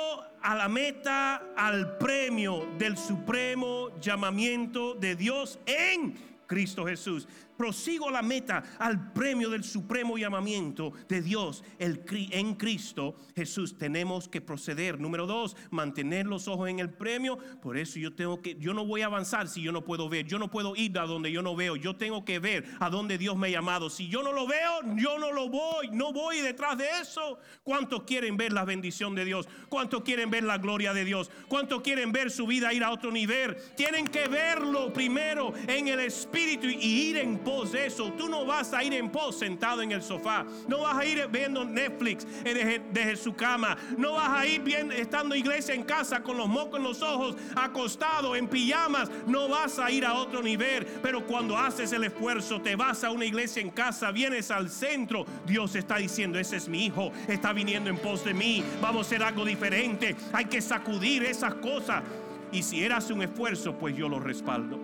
a 0.41 0.55
la 0.55 0.69
meta, 0.69 1.53
al 1.55 1.97
premio 1.97 2.67
del 2.77 2.97
supremo 2.97 3.91
llamamiento 3.99 4.95
de 4.95 5.15
Dios 5.15 5.59
en 5.65 6.15
Cristo 6.47 6.85
Jesús. 6.85 7.27
Prosigo 7.57 8.09
la 8.09 8.21
meta, 8.21 8.63
al 8.79 9.13
premio 9.13 9.49
del 9.49 9.63
supremo 9.63 10.17
llamamiento 10.17 10.93
de 11.07 11.21
Dios 11.21 11.63
el, 11.79 12.03
en 12.31 12.55
Cristo 12.55 13.15
Jesús. 13.35 13.77
Tenemos 13.77 14.27
que 14.27 14.41
proceder. 14.41 14.99
Número 14.99 15.27
dos, 15.27 15.55
mantener 15.71 16.25
los 16.25 16.47
ojos 16.47 16.69
en 16.69 16.79
el 16.79 16.89
premio. 16.89 17.37
Por 17.61 17.77
eso 17.77 17.99
yo 17.99 18.13
tengo 18.13 18.41
que, 18.41 18.55
yo 18.55 18.73
no 18.73 18.85
voy 18.85 19.01
a 19.01 19.07
avanzar 19.07 19.47
si 19.47 19.61
yo 19.61 19.71
no 19.71 19.83
puedo 19.83 20.09
ver. 20.09 20.25
Yo 20.25 20.39
no 20.39 20.49
puedo 20.49 20.75
ir 20.75 20.97
a 20.97 21.05
donde 21.05 21.31
yo 21.31 21.41
no 21.41 21.55
veo. 21.55 21.75
Yo 21.75 21.95
tengo 21.95 22.25
que 22.25 22.39
ver 22.39 22.65
a 22.79 22.89
donde 22.89 23.17
Dios 23.17 23.35
me 23.37 23.47
ha 23.47 23.51
llamado. 23.51 23.89
Si 23.89 24.07
yo 24.07 24.23
no 24.23 24.31
lo 24.31 24.47
veo, 24.47 24.95
yo 24.95 25.17
no 25.19 25.31
lo 25.31 25.49
voy. 25.49 25.89
No 25.91 26.13
voy 26.13 26.41
detrás 26.41 26.77
de 26.77 26.85
eso. 27.01 27.39
¿Cuántos 27.63 28.03
quieren 28.03 28.37
ver 28.37 28.53
la 28.53 28.65
bendición 28.65 29.15
de 29.15 29.25
Dios? 29.25 29.47
¿Cuántos 29.69 30.01
quieren 30.03 30.29
ver 30.29 30.43
la 30.43 30.57
gloria 30.57 30.93
de 30.93 31.05
Dios? 31.05 31.29
¿Cuántos 31.47 31.81
quieren 31.81 32.11
ver 32.11 32.31
su 32.31 32.47
vida 32.47 32.73
ir 32.73 32.83
a 32.83 32.91
otro 32.91 33.11
nivel? 33.11 33.55
Tienen 33.75 34.07
que 34.07 34.27
verlo 34.27 34.91
primero 34.93 35.53
en 35.67 35.87
el 35.87 35.99
espíritu 35.99 36.67
y 36.67 37.09
ir 37.09 37.17
en 37.17 37.42
pos 37.43 37.71
de 37.71 37.87
eso. 37.87 38.11
Tú 38.17 38.27
no 38.27 38.45
vas 38.45 38.73
a 38.73 38.83
ir 38.83 38.93
en 38.93 39.09
pos 39.09 39.37
sentado 39.37 39.81
en 39.81 39.91
el 39.91 40.01
sofá. 40.01 40.45
No 40.67 40.81
vas 40.81 40.97
a 40.97 41.05
ir 41.05 41.27
viendo 41.31 41.65
Netflix 41.65 42.25
eh, 42.43 42.53
desde, 42.53 42.81
desde 42.91 43.15
su 43.15 43.33
cama. 43.33 43.77
No 43.97 44.13
vas 44.13 44.29
a 44.29 44.45
ir 44.45 44.61
bien 44.61 44.91
estando 44.91 45.35
iglesia 45.35 45.73
en 45.73 45.83
casa 45.83 46.21
con 46.21 46.37
los 46.37 46.47
mocos 46.47 46.79
en 46.79 46.83
los 46.83 47.01
ojos, 47.01 47.35
acostado 47.55 48.35
en 48.35 48.47
pijamas. 48.47 49.09
No 49.27 49.47
vas 49.47 49.79
a 49.79 49.91
ir 49.91 50.05
a 50.05 50.13
otro 50.13 50.41
nivel. 50.41 50.85
Pero 51.01 51.25
cuando 51.25 51.57
haces 51.57 51.91
el 51.93 52.03
esfuerzo, 52.03 52.61
te 52.61 52.75
vas 52.75 53.03
a 53.03 53.11
una 53.11 53.25
iglesia 53.25 53.61
en 53.61 53.69
casa, 53.69 54.11
vienes 54.11 54.51
al 54.51 54.69
centro. 54.69 55.25
Dios 55.45 55.75
está 55.75 55.97
diciendo, 55.97 56.39
ese 56.39 56.57
es 56.57 56.67
mi 56.67 56.85
hijo, 56.85 57.11
está 57.27 57.53
viniendo 57.53 57.89
en 57.89 57.97
pos 57.97 58.23
de 58.23 58.33
mí. 58.33 58.63
Vamos 58.81 59.05
a 59.05 59.07
hacer 59.07 59.23
algo 59.23 59.45
diferente. 59.45 60.15
Hay 60.31 60.45
que 60.45 60.61
sacudir 60.61 61.23
esas 61.23 61.55
cosas. 61.55 62.03
Y 62.51 62.61
si 62.61 62.83
él 62.83 62.91
hace 62.91 63.13
un 63.13 63.23
esfuerzo, 63.23 63.77
pues 63.77 63.95
yo 63.95 64.07
lo 64.07 64.19
respaldo. 64.19 64.79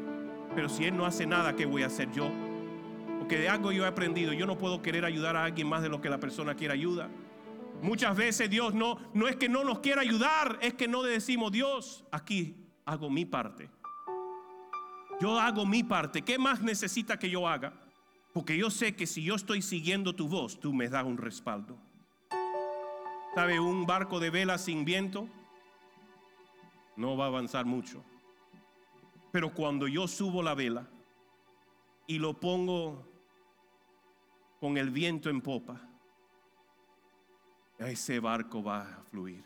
Pero 0.56 0.70
si 0.70 0.86
él 0.86 0.98
no 0.98 1.06
hace 1.06 1.26
nada, 1.26 1.56
¿qué 1.56 1.66
voy 1.66 1.84
a 1.84 1.88
hacer 1.88 2.12
yo? 2.12 2.49
Porque 3.30 3.44
de 3.44 3.50
algo 3.50 3.72
yo 3.72 3.86
he 3.86 3.88
aprendido, 3.88 4.34
yo 4.34 4.48
no 4.48 4.58
puedo 4.58 4.82
querer 4.82 5.06
ayudar 5.06 5.36
a 5.36 5.44
alguien 5.44 5.70
más 5.70 5.84
de 5.84 5.90
lo 5.90 6.02
que 6.02 6.10
la 6.10 6.20
persona 6.20 6.56
quiere 6.56 6.74
ayuda. 6.74 7.12
Muchas 7.80 8.18
veces 8.18 8.50
Dios 8.50 8.74
no, 8.74 8.98
no 9.14 9.28
es 9.28 9.36
que 9.36 9.48
no 9.48 9.64
nos 9.64 9.82
quiera 9.82 10.02
ayudar, 10.02 10.58
es 10.64 10.74
que 10.74 10.88
no 10.88 11.04
le 11.04 11.12
decimos, 11.12 11.52
Dios, 11.52 12.04
aquí 12.12 12.56
hago 12.86 13.08
mi 13.12 13.26
parte. 13.26 13.70
Yo 15.22 15.40
hago 15.40 15.64
mi 15.68 15.84
parte. 15.84 16.24
¿Qué 16.24 16.40
más 16.40 16.64
necesita 16.64 17.20
que 17.20 17.30
yo 17.30 17.48
haga? 17.48 17.72
Porque 18.34 18.58
yo 18.58 18.72
sé 18.72 18.96
que 18.96 19.06
si 19.06 19.22
yo 19.22 19.36
estoy 19.36 19.62
siguiendo 19.62 20.16
tu 20.16 20.28
voz, 20.28 20.60
tú 20.60 20.74
me 20.74 20.90
das 20.90 21.06
un 21.06 21.20
respaldo. 21.20 21.78
¿Sabe? 23.36 23.60
Un 23.60 23.86
barco 23.86 24.20
de 24.20 24.32
vela 24.32 24.58
sin 24.58 24.86
viento 24.86 25.30
no 26.96 27.16
va 27.16 27.26
a 27.26 27.28
avanzar 27.28 27.68
mucho. 27.68 28.04
Pero 29.32 29.54
cuando 29.54 29.88
yo 29.88 30.08
subo 30.08 30.42
la 30.42 30.56
vela 30.56 30.88
y 32.08 32.18
lo 32.18 32.34
pongo 32.34 33.08
con 34.60 34.78
el 34.78 34.90
viento 34.90 35.30
en 35.30 35.42
popa, 35.42 35.82
ese 37.78 38.20
barco 38.20 38.62
va 38.62 38.82
a 38.82 39.04
fluir. 39.04 39.44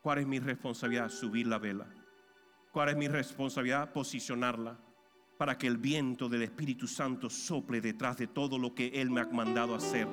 ¿Cuál 0.00 0.18
es 0.18 0.26
mi 0.26 0.38
responsabilidad? 0.38 1.08
Subir 1.08 1.46
la 1.46 1.58
vela. 1.58 1.86
¿Cuál 2.70 2.90
es 2.90 2.96
mi 2.96 3.08
responsabilidad? 3.08 3.92
Posicionarla 3.92 4.78
para 5.36 5.58
que 5.58 5.66
el 5.66 5.76
viento 5.76 6.28
del 6.28 6.42
Espíritu 6.42 6.86
Santo 6.86 7.28
sople 7.28 7.80
detrás 7.80 8.16
de 8.16 8.28
todo 8.28 8.58
lo 8.58 8.74
que 8.74 8.88
Él 8.88 9.10
me 9.10 9.20
ha 9.20 9.26
mandado 9.26 9.74
hacer. 9.74 10.06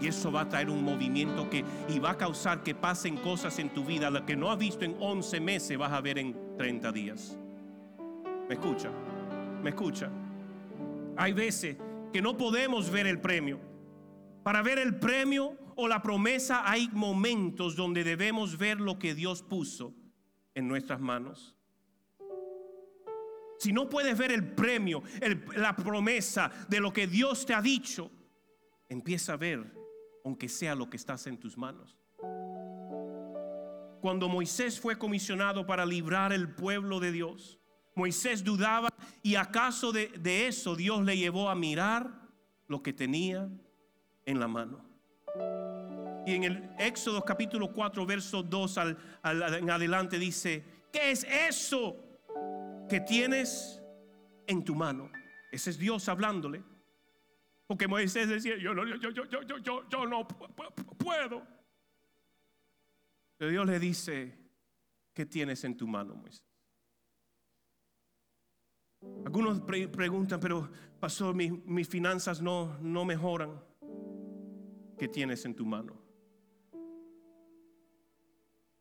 Y 0.00 0.08
eso 0.08 0.30
va 0.30 0.42
a 0.42 0.48
traer 0.48 0.68
un 0.68 0.84
movimiento 0.84 1.48
que 1.48 1.64
y 1.88 1.98
va 1.98 2.10
a 2.10 2.18
causar 2.18 2.62
que 2.62 2.74
pasen 2.74 3.16
cosas 3.16 3.58
en 3.60 3.70
tu 3.70 3.84
vida, 3.84 4.10
lo 4.10 4.26
que 4.26 4.36
no 4.36 4.50
has 4.50 4.58
visto 4.58 4.84
en 4.84 4.96
11 4.98 5.40
meses 5.40 5.78
vas 5.78 5.92
a 5.92 6.00
ver 6.00 6.18
en 6.18 6.56
30 6.56 6.92
días. 6.92 7.38
¿Me 8.48 8.54
escucha? 8.54 8.90
¿Me 9.62 9.70
escucha? 9.70 10.10
Hay 11.16 11.32
veces 11.32 11.76
que 12.12 12.20
no 12.20 12.36
podemos 12.36 12.90
ver 12.90 13.06
el 13.06 13.20
premio. 13.20 13.58
Para 14.46 14.62
ver 14.62 14.78
el 14.78 14.94
premio 14.94 15.58
o 15.74 15.88
la 15.88 16.00
promesa 16.00 16.70
hay 16.70 16.88
momentos 16.92 17.74
donde 17.74 18.04
debemos 18.04 18.56
ver 18.56 18.80
lo 18.80 18.96
que 18.96 19.12
Dios 19.12 19.42
puso 19.42 19.92
en 20.54 20.68
nuestras 20.68 21.00
manos. 21.00 21.56
Si 23.58 23.72
no 23.72 23.88
puedes 23.88 24.16
ver 24.16 24.30
el 24.30 24.54
premio, 24.54 25.02
la 25.56 25.74
promesa 25.74 26.52
de 26.68 26.78
lo 26.78 26.92
que 26.92 27.08
Dios 27.08 27.44
te 27.44 27.54
ha 27.54 27.60
dicho, 27.60 28.08
empieza 28.88 29.32
a 29.32 29.36
ver, 29.36 29.74
aunque 30.24 30.48
sea 30.48 30.76
lo 30.76 30.88
que 30.88 30.96
estás 30.96 31.26
en 31.26 31.38
tus 31.40 31.58
manos. 31.58 31.98
Cuando 34.00 34.28
Moisés 34.28 34.78
fue 34.78 34.96
comisionado 34.96 35.66
para 35.66 35.84
librar 35.84 36.32
el 36.32 36.54
pueblo 36.54 37.00
de 37.00 37.10
Dios, 37.10 37.58
Moisés 37.96 38.44
dudaba 38.44 38.90
y 39.24 39.34
acaso 39.34 39.90
de 39.90 40.46
eso 40.46 40.76
Dios 40.76 41.04
le 41.04 41.16
llevó 41.16 41.50
a 41.50 41.56
mirar 41.56 42.30
lo 42.68 42.80
que 42.84 42.92
tenía 42.92 43.50
en 44.26 44.38
la 44.40 44.48
mano. 44.48 44.84
Y 46.26 46.34
en 46.34 46.44
el 46.44 46.70
Éxodo 46.78 47.22
capítulo 47.24 47.72
4, 47.72 48.04
verso 48.04 48.42
2 48.42 48.78
al, 48.78 48.98
al- 49.22 49.54
en 49.54 49.70
adelante 49.70 50.18
dice, 50.18 50.64
¿qué 50.92 51.12
es 51.12 51.24
eso 51.24 51.96
que 52.88 53.00
tienes 53.00 53.80
en 54.46 54.64
tu 54.64 54.74
mano? 54.74 55.10
Ese 55.52 55.70
es 55.70 55.78
Dios 55.78 56.08
hablándole. 56.08 56.62
Porque 57.68 57.86
Moisés 57.88 58.28
decía, 58.28 58.56
yo, 58.58 58.74
yo, 58.74 58.96
yo, 58.96 59.82
yo, 59.88 60.06
no 60.06 60.26
pu- 60.26 60.48
pu- 60.54 60.96
puedo. 60.96 61.42
Pero 63.36 63.50
Dios 63.50 63.66
le 63.66 63.78
dice, 63.78 64.36
¿qué 65.12 65.26
tienes 65.26 65.62
en 65.64 65.76
tu 65.76 65.86
mano, 65.86 66.14
Moisés? 66.14 66.42
Algunos 69.24 69.60
pre- 69.60 69.88
preguntan, 69.88 70.40
pero 70.40 70.70
pastor, 70.98 71.34
mis, 71.34 71.52
mis 71.64 71.88
finanzas 71.88 72.40
no, 72.40 72.76
no 72.80 73.04
mejoran. 73.04 73.60
¿Qué 74.98 75.08
tienes 75.08 75.44
en 75.44 75.54
tu 75.54 75.64
mano? 75.66 75.94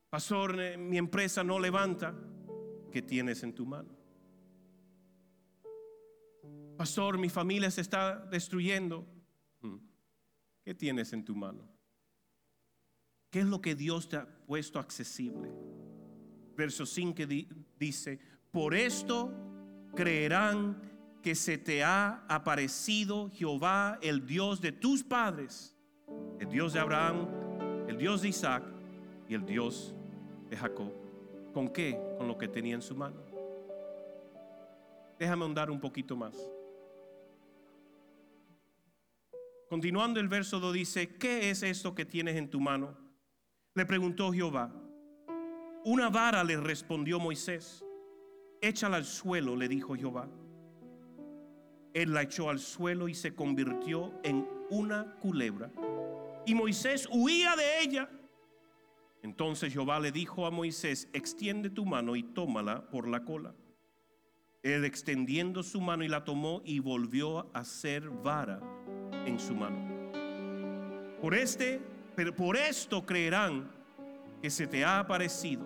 Pastor, 0.09 0.59
eh, 0.61 0.77
mi 0.77 0.97
empresa 0.97 1.43
no 1.43 1.59
levanta. 1.59 2.15
¿Qué 2.91 3.01
tienes 3.01 3.43
en 3.43 3.53
tu 3.53 3.65
mano? 3.65 3.89
Pastor, 6.77 7.17
mi 7.17 7.29
familia 7.29 7.69
se 7.71 7.81
está 7.81 8.17
destruyendo. 8.27 9.05
Hmm. 9.61 9.77
¿Qué 10.63 10.73
tienes 10.73 11.11
en 11.13 11.25
tu 11.25 11.35
mano? 11.35 11.67
¿Qué 13.29 13.39
es 13.41 13.45
lo 13.45 13.61
que 13.61 13.75
Dios 13.75 14.07
te 14.07 14.15
ha 14.17 14.25
puesto 14.45 14.79
accesible? 14.79 15.51
Verso 16.55 16.85
5 16.85 17.25
di- 17.25 17.49
dice, 17.77 18.17
por 18.51 18.73
esto 18.73 19.33
creerán 19.93 20.81
que 21.21 21.35
se 21.35 21.57
te 21.57 21.83
ha 21.83 22.25
aparecido 22.29 23.29
Jehová, 23.31 23.99
el 24.01 24.25
Dios 24.25 24.61
de 24.61 24.71
tus 24.71 25.03
padres, 25.03 25.74
el 26.39 26.49
Dios 26.49 26.73
de 26.73 26.79
Abraham, 26.79 27.27
el 27.87 27.97
Dios 27.97 28.21
de 28.21 28.29
Isaac 28.29 28.63
y 29.27 29.33
el 29.33 29.45
Dios 29.45 29.93
de 30.49 30.57
Jacob. 30.57 30.91
¿Con 31.53 31.69
qué? 31.69 31.99
Con 32.17 32.27
lo 32.27 32.37
que 32.37 32.47
tenía 32.47 32.75
en 32.75 32.81
su 32.81 32.95
mano. 32.95 33.15
Déjame 35.17 35.43
ahondar 35.43 35.71
un 35.71 35.79
poquito 35.79 36.15
más. 36.15 36.35
Continuando 39.69 40.19
el 40.19 40.27
verso 40.27 40.59
2 40.59 40.73
dice, 40.73 41.15
¿qué 41.15 41.49
es 41.49 41.63
esto 41.63 41.95
que 41.95 42.05
tienes 42.05 42.35
en 42.35 42.49
tu 42.49 42.59
mano? 42.59 42.95
Le 43.73 43.85
preguntó 43.85 44.31
Jehová. 44.31 44.71
Una 45.83 46.09
vara 46.09 46.43
le 46.43 46.57
respondió 46.57 47.19
Moisés. 47.19 47.83
Échala 48.61 48.97
al 48.97 49.05
suelo, 49.05 49.55
le 49.55 49.67
dijo 49.67 49.95
Jehová. 49.95 50.27
Él 51.93 52.13
la 52.13 52.23
echó 52.23 52.49
al 52.49 52.59
suelo 52.59 53.07
y 53.07 53.15
se 53.15 53.33
convirtió 53.33 54.13
en 54.23 54.47
una 54.69 55.15
culebra. 55.21 55.71
Y 56.45 56.55
Moisés 56.55 57.07
huía 57.11 57.55
de 57.55 57.81
ella. 57.81 58.09
Entonces 59.23 59.73
Jehová 59.73 59.99
le 59.99 60.11
dijo 60.11 60.45
a 60.45 60.51
Moisés, 60.51 61.09
extiende 61.13 61.69
tu 61.69 61.85
mano 61.85 62.15
y 62.15 62.23
tómala 62.23 62.89
por 62.89 63.07
la 63.07 63.23
cola. 63.23 63.55
Él 64.61 64.85
extendiendo 64.85 65.63
su 65.63 65.81
mano 65.81 66.03
y 66.03 66.07
la 66.07 66.23
tomó 66.23 66.61
y 66.63 66.79
volvió 66.79 67.49
a 67.53 67.63
ser 67.63 68.09
vara 68.09 68.59
en 69.25 69.39
su 69.39 69.55
mano. 69.55 70.11
Por 71.21 71.33
este, 71.33 71.81
pero 72.15 72.35
por 72.35 72.55
esto 72.55 73.05
creerán 73.05 73.71
que 74.41 74.49
se 74.49 74.67
te 74.67 74.85
ha 74.85 74.99
aparecido 74.99 75.65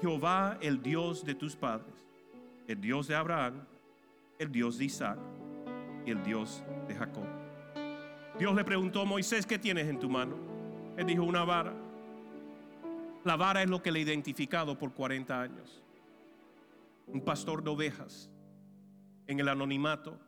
Jehová, 0.00 0.58
el 0.60 0.82
Dios 0.82 1.24
de 1.24 1.34
tus 1.34 1.54
padres, 1.54 1.94
el 2.66 2.80
Dios 2.80 3.06
de 3.06 3.14
Abraham, 3.14 3.66
el 4.38 4.50
Dios 4.50 4.78
de 4.78 4.86
Isaac 4.86 5.18
y 6.06 6.10
el 6.10 6.22
Dios 6.22 6.64
de 6.88 6.94
Jacob. 6.94 7.41
Dios 8.42 8.56
le 8.56 8.64
preguntó 8.64 9.02
a 9.02 9.04
Moisés, 9.04 9.46
¿qué 9.46 9.56
tienes 9.56 9.86
en 9.86 10.00
tu 10.00 10.10
mano? 10.10 10.34
Él 10.96 11.06
dijo, 11.06 11.22
una 11.22 11.44
vara. 11.44 11.72
La 13.22 13.36
vara 13.36 13.62
es 13.62 13.70
lo 13.70 13.80
que 13.80 13.92
le 13.92 14.00
he 14.00 14.02
identificado 14.02 14.76
por 14.76 14.92
40 14.92 15.40
años. 15.40 15.80
Un 17.06 17.20
pastor 17.20 17.62
de 17.62 17.70
ovejas 17.70 18.28
en 19.28 19.38
el 19.38 19.48
anonimato 19.48 20.18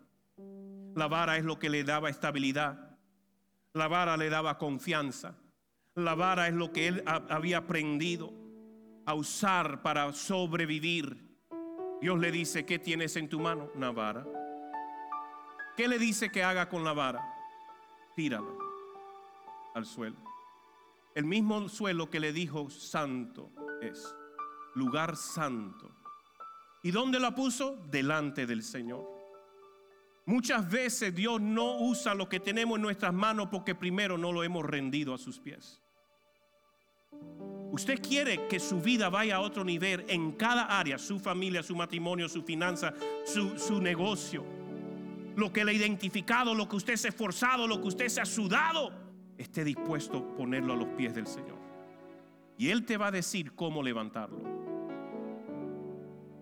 la 0.94 1.08
vara 1.08 1.38
es 1.38 1.44
lo 1.44 1.58
que 1.58 1.68
le 1.68 1.82
daba 1.82 2.08
estabilidad. 2.08 2.96
La 3.72 3.88
vara 3.88 4.16
le 4.16 4.30
daba 4.30 4.58
confianza. 4.58 5.34
La 5.96 6.14
vara 6.14 6.46
es 6.46 6.54
lo 6.54 6.70
que 6.70 6.86
él 6.86 7.02
había 7.06 7.58
aprendido 7.58 8.32
a 9.06 9.14
usar 9.14 9.82
para 9.82 10.12
sobrevivir. 10.12 11.36
Dios 12.00 12.20
le 12.20 12.30
dice, 12.30 12.64
¿qué 12.64 12.78
tienes 12.78 13.16
en 13.16 13.28
tu 13.28 13.40
mano? 13.40 13.72
Una 13.74 13.90
vara. 13.90 14.24
¿Qué 15.76 15.88
le 15.88 15.98
dice 15.98 16.30
que 16.30 16.44
haga 16.44 16.68
con 16.68 16.84
la 16.84 16.92
vara? 16.92 17.33
Tírala 18.14 18.52
al 19.74 19.86
suelo. 19.86 20.16
El 21.14 21.24
mismo 21.24 21.68
suelo 21.68 22.10
que 22.10 22.20
le 22.20 22.32
dijo 22.32 22.70
santo 22.70 23.50
es, 23.80 24.14
lugar 24.74 25.16
santo. 25.16 25.90
¿Y 26.82 26.90
dónde 26.90 27.18
la 27.18 27.34
puso? 27.34 27.76
Delante 27.90 28.46
del 28.46 28.62
Señor. 28.62 29.14
Muchas 30.26 30.68
veces 30.70 31.14
Dios 31.14 31.40
no 31.40 31.78
usa 31.78 32.14
lo 32.14 32.28
que 32.28 32.40
tenemos 32.40 32.76
en 32.76 32.82
nuestras 32.82 33.12
manos 33.12 33.48
porque 33.50 33.74
primero 33.74 34.16
no 34.16 34.32
lo 34.32 34.42
hemos 34.42 34.64
rendido 34.64 35.14
a 35.14 35.18
sus 35.18 35.38
pies. 35.38 35.80
Usted 37.72 38.00
quiere 38.00 38.46
que 38.48 38.60
su 38.60 38.80
vida 38.80 39.08
vaya 39.08 39.36
a 39.36 39.40
otro 39.40 39.64
nivel 39.64 40.04
en 40.08 40.32
cada 40.32 40.78
área, 40.78 40.98
su 40.98 41.18
familia, 41.18 41.62
su 41.62 41.74
matrimonio, 41.74 42.28
su 42.28 42.42
finanza, 42.42 42.94
su, 43.24 43.58
su 43.58 43.80
negocio. 43.80 44.44
Lo 45.36 45.52
que 45.52 45.64
le 45.64 45.72
ha 45.72 45.74
identificado, 45.74 46.54
lo 46.54 46.68
que 46.68 46.76
usted 46.76 46.96
se 46.96 47.08
ha 47.08 47.10
esforzado, 47.10 47.66
lo 47.66 47.80
que 47.80 47.88
usted 47.88 48.08
se 48.08 48.20
ha 48.20 48.24
sudado, 48.24 48.92
esté 49.36 49.64
dispuesto 49.64 50.18
a 50.18 50.36
ponerlo 50.36 50.74
a 50.74 50.76
los 50.76 50.88
pies 50.88 51.14
del 51.14 51.26
Señor. 51.26 51.58
Y 52.56 52.70
Él 52.70 52.84
te 52.84 52.96
va 52.96 53.08
a 53.08 53.10
decir 53.10 53.54
cómo 53.54 53.82
levantarlo. 53.82 54.42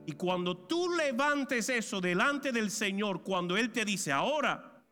Y 0.05 0.13
cuando 0.13 0.57
tú 0.57 0.91
levantes 0.95 1.69
eso 1.69 2.01
delante 2.01 2.53
del 2.53 2.71
Señor, 2.71 3.23
cuando 3.23 3.57
Él 3.57 3.71
te 3.71 3.85
dice, 3.85 4.13
ahora, 4.13 4.83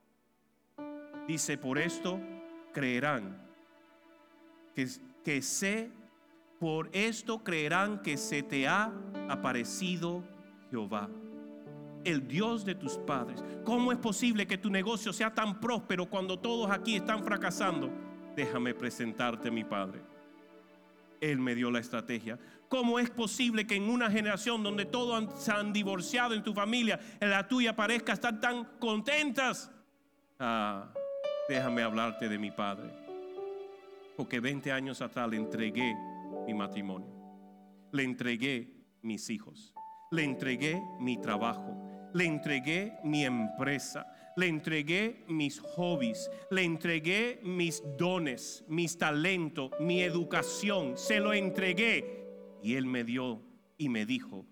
dice, 1.27 1.59
por 1.59 1.79
esto 1.79 2.19
creerán 2.73 3.47
que, 4.75 4.89
que 5.25 5.43
sé, 5.43 5.91
por 6.59 6.89
esto 6.93 7.43
creerán 7.43 8.03
que 8.03 8.17
se 8.17 8.43
te 8.43 8.69
ha 8.69 8.93
aparecido 9.29 10.23
Jehová, 10.71 11.09
el 12.05 12.27
Dios 12.27 12.65
de 12.65 12.75
tus 12.75 12.99
padres. 12.99 13.43
¿Cómo 13.65 13.93
es 13.93 13.99
posible 13.99 14.47
que 14.47 14.59
tu 14.59 14.71
negocio 14.71 15.13
sea 15.13 15.33
tan 15.35 15.61
próspero 15.61 16.07
cuando 16.07 16.39
todos 16.39 16.71
aquí 16.71 16.97
están 16.97 17.23
fracasando? 17.25 17.91
Déjame 18.37 18.75
presentarte 18.75 19.51
mi 19.51 19.65
Padre. 19.65 20.01
Él 21.21 21.39
me 21.39 21.55
dio 21.55 21.71
la 21.71 21.81
estrategia. 21.81 22.39
¿Cómo 22.69 22.99
es 22.99 23.11
posible 23.11 23.67
que 23.67 23.75
en 23.75 23.91
una 23.91 24.11
generación 24.11 24.63
donde 24.63 24.87
todos 24.87 25.43
se 25.43 25.53
han 25.53 25.73
divorciado 25.73 26.35
en 26.35 26.43
tu 26.43 26.55
familia, 26.55 26.99
en 27.21 27.31
la 27.31 27.47
tuya 27.47 27.77
parezca 27.77 28.13
estar 28.13 28.41
tan 28.41 28.65
contentas? 28.79 29.71
Ah, 30.39 30.93
déjame 31.49 31.83
hablarte 31.83 32.29
de 32.29 32.39
mi 32.39 32.51
padre. 32.51 32.89
Porque 34.17 34.41
20 34.41 34.73
años 34.73 35.03
atrás 35.03 35.29
le 35.29 35.37
entregué 35.37 35.95
mi 36.47 36.55
matrimonio. 36.55 37.09
Le 37.93 38.05
entregué 38.05 38.73
mis 39.03 39.29
hijos. 39.31 39.75
Le 40.11 40.25
entregué 40.25 40.81
mi 40.99 41.21
trabajo. 41.21 41.80
Le 42.15 42.25
entregué 42.25 42.99
mi 43.05 43.25
empresa 43.25 44.07
le 44.37 44.47
entregué 44.47 45.25
mis 45.29 45.61
hobbies, 45.61 46.31
le 46.51 46.63
entregué 46.63 47.41
mis 47.43 47.83
dones, 47.99 48.65
mis 48.69 48.97
talentos, 48.97 49.71
mi 49.81 50.03
educación, 50.03 50.97
se 50.97 51.21
lo 51.21 51.33
entregué 51.33 52.59
y 52.63 52.75
Él 52.75 52.87
me 52.87 53.05
dio 53.05 53.43
y 53.77 53.89
me 53.89 54.07
dijo 54.07 54.47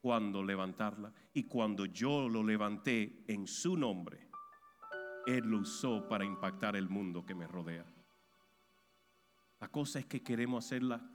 cuándo 0.00 0.42
levantarla. 0.42 1.12
Y 1.32 1.44
cuando 1.44 1.86
yo 1.86 2.28
lo 2.28 2.42
levanté 2.42 3.24
en 3.26 3.46
su 3.46 3.76
nombre, 3.76 4.30
Él 5.26 5.44
lo 5.44 5.58
usó 5.58 6.08
para 6.08 6.24
impactar 6.24 6.76
el 6.76 6.88
mundo 6.88 7.24
que 7.24 7.34
me 7.34 7.46
rodea. 7.46 7.86
La 9.60 9.68
cosa 9.68 9.98
es 9.98 10.06
que 10.06 10.22
queremos 10.22 10.64
hacerla 10.64 11.10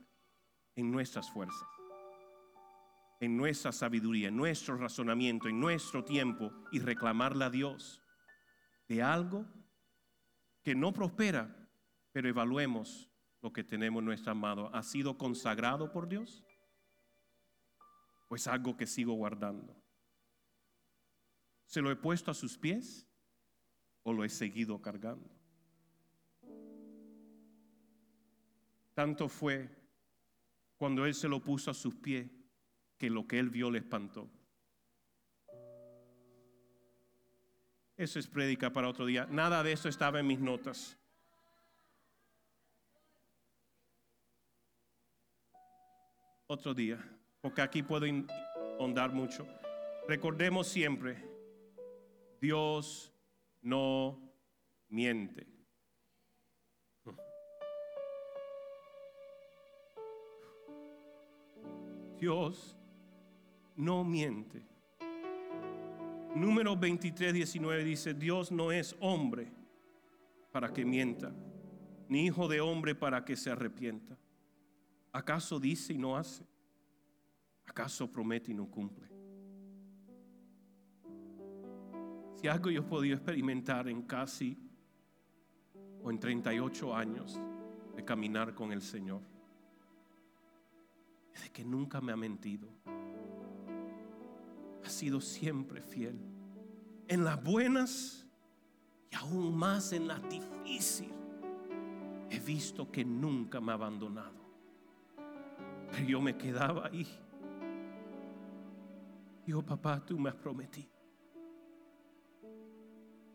en 0.75 0.91
nuestras 0.91 1.29
fuerzas, 1.31 1.67
en 3.19 3.35
nuestra 3.35 3.71
sabiduría, 3.71 4.29
en 4.29 4.37
nuestro 4.37 4.77
razonamiento, 4.77 5.47
en 5.47 5.59
nuestro 5.59 6.03
tiempo 6.03 6.51
y 6.71 6.79
reclamarle 6.79 7.45
a 7.45 7.49
Dios 7.49 8.01
de 8.87 9.03
algo 9.03 9.45
que 10.63 10.73
no 10.73 10.93
prospera, 10.93 11.69
pero 12.11 12.29
evaluemos 12.29 13.09
lo 13.41 13.53
que 13.53 13.63
tenemos 13.63 14.01
en 14.01 14.05
nuestra 14.05 14.33
mano 14.33 14.69
ha 14.73 14.83
sido 14.83 15.17
consagrado 15.17 15.91
por 15.91 16.07
Dios? 16.07 16.43
¿O 18.27 18.35
es 18.35 18.47
algo 18.47 18.75
que 18.75 18.85
sigo 18.85 19.13
guardando? 19.13 19.75
¿Se 21.65 21.81
lo 21.81 21.91
he 21.91 21.95
puesto 21.95 22.31
a 22.31 22.33
sus 22.33 22.57
pies 22.57 23.07
o 24.03 24.13
lo 24.13 24.23
he 24.23 24.29
seguido 24.29 24.81
cargando? 24.81 25.29
Tanto 28.93 29.29
fue 29.29 29.69
cuando 30.77 31.05
Él 31.05 31.13
se 31.13 31.29
lo 31.29 31.41
puso 31.41 31.71
a 31.71 31.73
sus 31.73 31.95
pies 31.95 32.29
que 32.99 33.09
lo 33.09 33.25
que 33.25 33.39
Él 33.39 33.49
vio 33.49 33.71
le 33.71 33.79
espantó. 33.79 34.29
Eso 37.97 38.19
es 38.19 38.27
prédica 38.27 38.71
para 38.71 38.87
otro 38.87 39.05
día. 39.05 39.25
Nada 39.29 39.63
de 39.63 39.71
eso 39.71 39.89
estaba 39.89 40.19
en 40.19 40.27
mis 40.27 40.39
notas. 40.39 40.99
otro 46.51 46.73
día, 46.73 46.97
porque 47.41 47.61
aquí 47.61 47.83
puedo 47.83 48.07
ahondar 48.79 49.13
mucho. 49.13 49.47
Recordemos 50.07 50.67
siempre, 50.67 51.23
Dios 52.41 53.13
no 53.61 54.19
miente. 54.87 55.45
Dios 62.17 62.78
no 63.79 64.03
miente. 64.03 64.61
Número 66.35 66.75
23, 66.75 67.33
19 67.33 67.83
dice, 67.85 68.13
Dios 68.13 68.51
no 68.51 68.73
es 68.73 68.93
hombre 68.99 69.51
para 70.51 70.73
que 70.73 70.83
mienta, 70.83 71.31
ni 72.09 72.25
hijo 72.25 72.49
de 72.49 72.59
hombre 72.59 72.93
para 72.93 73.23
que 73.23 73.37
se 73.37 73.49
arrepienta. 73.49 74.17
¿Acaso 75.13 75.59
dice 75.59 75.93
y 75.93 75.97
no 75.97 76.17
hace? 76.17 76.45
¿Acaso 77.65 78.11
promete 78.11 78.51
y 78.51 78.53
no 78.53 78.69
cumple? 78.69 79.07
Si 82.35 82.47
algo 82.49 82.69
yo 82.69 82.81
he 82.81 82.83
podido 82.83 83.15
experimentar 83.15 83.87
en 83.87 84.01
casi 84.01 84.57
o 86.03 86.11
en 86.11 86.19
38 86.19 86.95
años 86.95 87.39
de 87.95 88.03
caminar 88.03 88.53
con 88.53 88.73
el 88.73 88.81
Señor, 88.81 89.21
es 91.33 91.43
de 91.43 91.49
que 91.49 91.63
nunca 91.63 92.01
me 92.01 92.11
ha 92.11 92.17
mentido. 92.17 92.67
Ha 94.83 94.89
sido 94.89 95.21
siempre 95.21 95.81
fiel. 95.81 96.19
En 97.07 97.23
las 97.23 97.43
buenas 97.43 98.27
y 99.11 99.15
aún 99.15 99.57
más 99.57 99.93
en 99.93 100.07
las 100.07 100.21
difíciles. 100.29 101.13
He 102.29 102.39
visto 102.39 102.91
que 102.91 103.03
nunca 103.03 103.59
me 103.59 103.71
ha 103.71 103.75
abandonado. 103.75 104.39
Pero 105.91 106.07
yo 106.07 106.21
me 106.21 106.37
quedaba 106.37 106.87
ahí. 106.87 107.07
Dijo, 109.45 109.63
papá, 109.63 109.99
tú 110.05 110.19
me 110.19 110.29
has 110.29 110.35
prometido. 110.35 110.91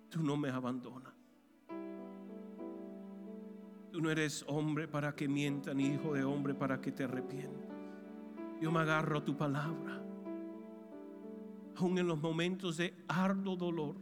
Tú 0.09 0.23
no 0.23 0.37
me 0.37 0.49
abandonas. 0.49 1.13
Tú 3.91 4.01
no 4.01 4.11
eres 4.11 4.45
hombre 4.47 4.87
para 4.87 5.15
que 5.15 5.27
mienta, 5.27 5.75
ni 5.75 5.87
hijo 5.87 6.13
de 6.13 6.23
hombre 6.23 6.55
para 6.55 6.81
que 6.81 6.93
te 6.93 7.05
arrepientas. 7.05 7.77
Yo 8.61 8.71
me 8.71 8.81
agarro 8.81 9.19
a 9.19 9.25
tu 9.25 9.37
palabra. 9.37 10.04
Aún 11.77 11.99
en 11.99 12.07
los 12.07 12.21
momentos 12.21 12.77
de 12.77 12.95
arduo 13.09 13.57
dolor, 13.57 13.97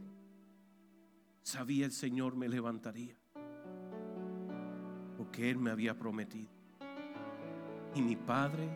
sabía 1.42 1.86
el 1.86 1.92
Señor 1.92 2.36
me 2.36 2.48
levantaría. 2.48 3.16
Porque 5.16 5.50
Él 5.50 5.58
me 5.58 5.70
había 5.70 5.98
prometido. 5.98 6.50
Y 7.94 8.02
mi 8.02 8.16
Padre 8.16 8.68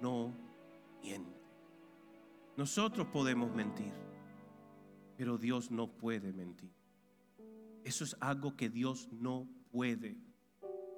no 0.00 0.32
miente. 1.02 1.38
Nosotros 2.56 3.06
podemos 3.08 3.54
mentir, 3.54 3.92
pero 5.16 5.38
Dios 5.38 5.70
no 5.70 5.88
puede 5.88 6.32
mentir. 6.32 6.72
Eso 7.84 8.04
es 8.04 8.16
algo 8.20 8.56
que 8.56 8.68
Dios 8.68 9.08
no 9.12 9.48
puede. 9.70 10.16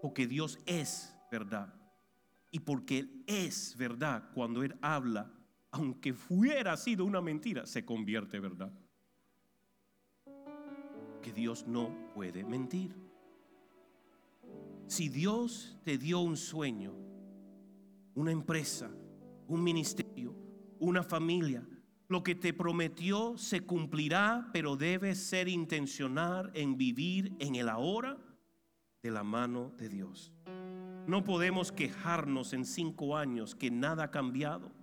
Porque 0.03 0.27
Dios 0.27 0.59
es 0.67 1.15
verdad. 1.31 1.75
Y 2.51 2.61
porque 2.61 3.01
Él 3.01 3.25
es 3.27 3.77
verdad, 3.77 4.31
cuando 4.35 4.63
Él 4.63 4.77
habla, 4.81 5.31
aunque 5.73 6.13
fuera 6.13 6.77
sido 6.77 7.05
una 7.05 7.21
mentira, 7.21 7.67
se 7.67 7.85
convierte 7.85 8.41
verdad. 8.41 8.73
Que 11.23 11.33
Dios 11.33 11.67
no 11.67 11.95
puede 12.15 12.45
mentir. 12.45 12.97
Si 14.87 15.09
Dios 15.09 15.79
te 15.85 15.99
dio 15.99 16.21
un 16.21 16.37
sueño, 16.37 16.93
una 18.15 18.33
empresa, 18.33 18.91
un 19.47 19.63
ministerio, 19.63 20.35
una 20.81 21.03
familia, 21.03 21.65
lo 22.09 22.25
que 22.25 22.35
te 22.35 22.53
prometió 22.53 23.39
se 23.39 23.61
cumplirá, 23.61 24.51
pero 24.53 24.77
debes 24.77 25.19
ser 25.19 25.49
intencional 25.49 26.51
en 26.55 26.77
vivir 26.77 27.37
en 27.39 27.55
el 27.55 27.69
ahora 27.69 28.19
de 29.03 29.11
la 29.13 29.23
mano 29.23 29.71
de 29.79 29.89
Dios. 29.89 30.33
No 31.07 31.23
podemos 31.23 31.71
quejarnos 31.71 32.53
en 32.53 32.65
cinco 32.65 33.17
años 33.17 33.55
que 33.55 33.71
nada 33.71 34.05
ha 34.05 34.11
cambiado 34.11 34.80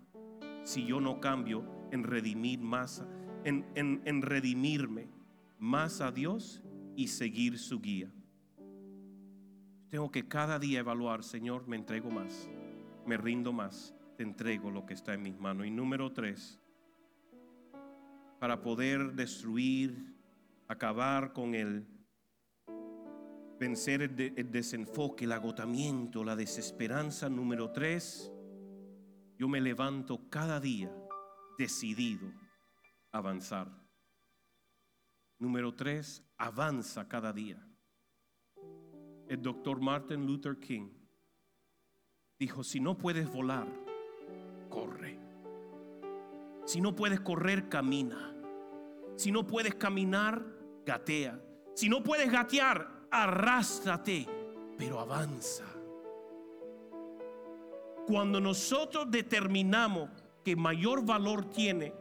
si 0.68 0.86
yo 0.86 1.00
no 1.00 1.22
cambio 1.22 1.64
en 1.92 2.04
redimir 2.04 2.60
más, 2.60 3.02
en, 3.46 3.66
en 3.74 4.22
redimirme 4.22 5.08
más 5.60 6.02
a 6.02 6.12
Dios 6.12 6.62
y 6.98 7.08
seguir 7.08 7.58
su 7.58 7.80
guía. 7.80 8.12
Tengo 9.88 10.12
que 10.12 10.28
cada 10.28 10.60
día 10.60 10.80
evaluar, 10.80 11.24
Señor, 11.24 11.66
me 11.68 11.78
entrego 11.78 12.12
más, 12.12 12.50
me 13.06 13.16
rindo 13.16 13.54
más, 13.54 13.96
te 14.18 14.24
entrego 14.24 14.70
lo 14.70 14.86
que 14.86 14.94
está 14.94 15.14
en 15.14 15.22
mis 15.22 15.40
manos. 15.40 15.66
Y 15.66 15.72
número 15.72 16.12
tres, 16.12 16.60
para 18.38 18.62
poder 18.62 19.14
destruir, 19.14 20.18
acabar 20.68 21.32
con 21.32 21.56
el 21.56 21.88
vencer 23.58 24.02
el, 24.02 24.52
desenfoque, 24.52 25.24
el 25.24 25.32
agotamiento, 25.32 26.26
la 26.26 26.36
desesperanza. 26.36 27.30
Número 27.30 27.72
tres, 27.72 28.34
yo 29.38 29.48
me 29.48 29.62
levanto 29.62 30.30
cada 30.30 30.60
día 30.60 30.92
decidido 31.58 32.28
a 33.12 33.20
avanzar. 33.20 33.68
Número 35.40 35.74
tres, 35.76 36.24
avanza 36.38 37.08
cada 37.08 37.32
día. 37.32 37.64
El 39.28 39.42
doctor 39.42 39.80
Martin 39.80 40.26
Luther 40.26 40.60
King 40.60 40.90
dijo, 42.40 42.64
si 42.64 42.80
no 42.80 42.98
puedes 42.98 43.32
volar, 43.32 43.68
corre. 44.70 45.20
Si 46.66 46.82
no 46.82 46.96
puedes 46.96 47.20
correr, 47.20 47.70
camina. 47.70 48.34
Si 49.16 49.32
no 49.32 49.46
puedes 49.46 49.76
caminar, 49.76 50.44
gatea. 50.86 51.40
Si 51.76 51.90
no 51.90 52.04
puedes 52.04 52.32
gatear, 52.32 53.08
arrástrate, 53.12 54.28
pero 54.78 55.00
avanza. 55.00 55.77
Cuando 58.08 58.40
nosotros 58.40 59.12
determinamos 59.12 60.10
que 60.46 60.56
mayor 60.56 61.06
valor 61.06 61.50
tiene 61.50 61.94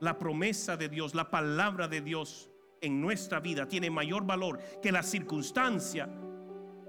la 0.00 0.18
promesa 0.18 0.76
de 0.76 0.90
Dios, 0.90 1.14
la 1.14 1.30
palabra 1.30 1.88
de 1.88 2.02
Dios 2.02 2.50
en 2.82 3.00
nuestra 3.00 3.40
vida, 3.40 3.66
tiene 3.66 3.90
mayor 3.90 4.26
valor 4.26 4.60
que 4.82 4.92
la 4.92 5.02
circunstancia, 5.02 6.10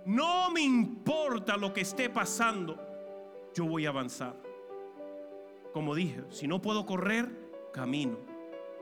no 0.06 0.52
me 0.52 0.62
importa 0.62 1.56
lo 1.56 1.74
que 1.74 1.82
esté 1.82 2.10
pasando, 2.10 2.78
yo 3.56 3.66
voy 3.66 3.86
a 3.86 3.90
avanzar. 3.90 4.36
Como 5.72 5.96
dije, 5.96 6.26
si 6.30 6.46
no 6.46 6.62
puedo 6.62 6.86
correr, 6.86 7.30
camino. 7.72 8.18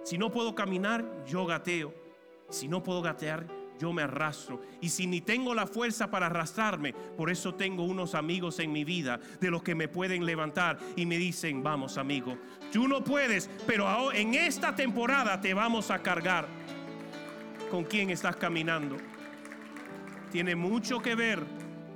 Si 0.03 0.17
no 0.17 0.31
puedo 0.31 0.55
caminar, 0.55 1.25
yo 1.25 1.45
gateo. 1.45 1.93
Si 2.49 2.67
no 2.67 2.81
puedo 2.81 3.03
gatear, 3.03 3.47
yo 3.79 3.93
me 3.93 4.03
arrastro. 4.03 4.61
Y 4.81 4.89
si 4.89 5.07
ni 5.07 5.21
tengo 5.21 5.53
la 5.53 5.67
fuerza 5.67 6.09
para 6.09 6.27
arrastrarme, 6.27 6.93
por 6.93 7.29
eso 7.29 7.55
tengo 7.55 7.83
unos 7.83 8.15
amigos 8.15 8.59
en 8.59 8.71
mi 8.71 8.83
vida 8.83 9.19
de 9.39 9.51
los 9.51 9.63
que 9.63 9.75
me 9.75 9.87
pueden 9.87 10.25
levantar 10.25 10.79
y 10.95 11.05
me 11.05 11.17
dicen, 11.17 11.63
vamos 11.63 11.97
amigo, 11.97 12.37
tú 12.71 12.87
no 12.87 13.03
puedes, 13.03 13.49
pero 13.67 14.11
en 14.11 14.33
esta 14.33 14.75
temporada 14.75 15.39
te 15.41 15.53
vamos 15.53 15.91
a 15.91 16.01
cargar. 16.01 16.47
¿Con 17.69 17.83
quién 17.83 18.09
estás 18.09 18.35
caminando? 18.35 18.97
Tiene 20.31 20.55
mucho 20.55 20.99
que 20.99 21.15
ver, 21.15 21.43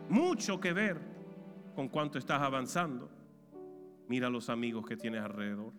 mucho 0.09 0.59
que 0.59 0.73
ver 0.73 0.99
con 1.75 1.87
cuánto 1.87 2.17
estás 2.17 2.41
avanzando. 2.41 3.09
Mira 4.07 4.29
los 4.29 4.49
amigos 4.49 4.85
que 4.85 4.97
tienes 4.97 5.21
alrededor. 5.21 5.71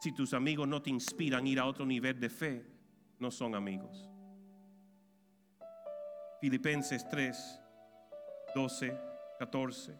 Si 0.00 0.12
tus 0.12 0.34
amigos 0.34 0.68
no 0.68 0.80
te 0.82 0.90
inspiran 0.90 1.44
a 1.44 1.48
ir 1.48 1.58
a 1.58 1.66
otro 1.66 1.84
nivel 1.84 2.20
de 2.20 2.30
fe, 2.30 2.64
no 3.18 3.30
son 3.30 3.54
amigos. 3.54 4.15
Filipenses 6.40 7.08
3, 7.08 7.60
12, 8.54 8.98
14. 9.38 9.98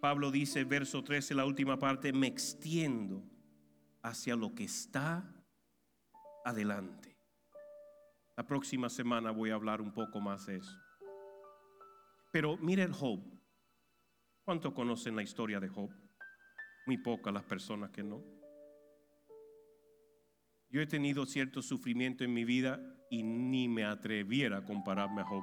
Pablo 0.00 0.30
dice, 0.30 0.64
verso 0.64 1.02
13, 1.02 1.34
la 1.34 1.44
última 1.44 1.78
parte, 1.78 2.12
me 2.12 2.26
extiendo 2.26 3.22
hacia 4.02 4.34
lo 4.34 4.54
que 4.54 4.64
está 4.64 5.24
adelante. 6.44 7.16
La 8.36 8.46
próxima 8.46 8.88
semana 8.88 9.30
voy 9.30 9.50
a 9.50 9.54
hablar 9.54 9.82
un 9.82 9.92
poco 9.92 10.20
más 10.20 10.46
de 10.46 10.56
eso. 10.56 10.78
Pero 12.32 12.56
mire 12.56 12.82
el 12.82 12.92
Job. 12.92 13.20
¿Cuánto 14.44 14.72
conocen 14.72 15.16
la 15.16 15.22
historia 15.22 15.60
de 15.60 15.68
Job? 15.68 15.90
Muy 16.86 16.96
pocas 16.98 17.32
las 17.32 17.44
personas 17.44 17.90
que 17.90 18.02
no. 18.02 18.39
Yo 20.70 20.80
he 20.80 20.86
tenido 20.86 21.26
cierto 21.26 21.62
sufrimiento 21.62 22.22
en 22.22 22.32
mi 22.32 22.44
vida 22.44 22.80
y 23.10 23.24
ni 23.24 23.68
me 23.68 23.84
atreviera 23.84 24.58
a 24.58 24.64
compararme 24.64 25.22
a 25.22 25.24
Job. 25.24 25.42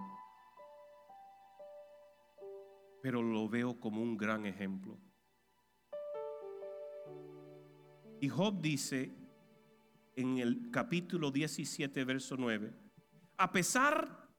Pero 3.02 3.22
lo 3.22 3.50
veo 3.50 3.78
como 3.78 4.02
un 4.02 4.16
gran 4.16 4.46
ejemplo. 4.46 4.98
Y 8.22 8.30
Job 8.30 8.62
dice 8.62 9.14
en 10.16 10.38
el 10.38 10.72
capítulo 10.72 11.30
17, 11.30 12.06
verso 12.06 12.36
9, 12.38 12.74
a 13.38 13.52
pesar 13.52 14.30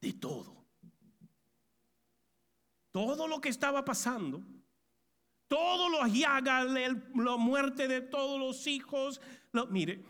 de 0.00 0.12
todo, 0.12 0.64
todo 2.92 3.26
lo 3.26 3.40
que 3.40 3.48
estaba 3.48 3.84
pasando, 3.84 4.44
todos 5.48 5.90
los 5.90 6.12
llagas, 6.12 6.66
la 6.70 7.36
muerte 7.36 7.88
de 7.88 8.02
todos 8.02 8.38
los 8.38 8.66
hijos, 8.66 9.20
mire, 9.70 10.04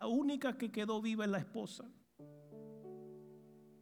la 0.00 0.06
única 0.06 0.56
que 0.56 0.70
quedó 0.70 1.00
viva 1.00 1.24
es 1.24 1.30
la 1.30 1.38
esposa. 1.38 1.90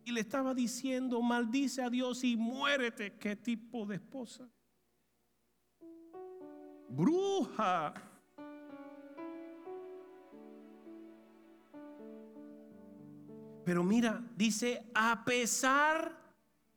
Y 0.05 0.13
le 0.13 0.21
estaba 0.21 0.55
diciendo, 0.55 1.21
maldice 1.21 1.83
a 1.83 1.91
Dios 1.91 2.23
y 2.25 2.37
muérete. 2.37 3.19
¿Qué 3.19 3.37
tipo 3.37 3.85
de 3.87 3.97
esposa? 3.97 4.49
Bruja. 6.89 7.93
Pero 13.65 13.83
mira, 13.83 14.25
dice, 14.37 14.89
a 14.95 15.25
pesar 15.25 16.17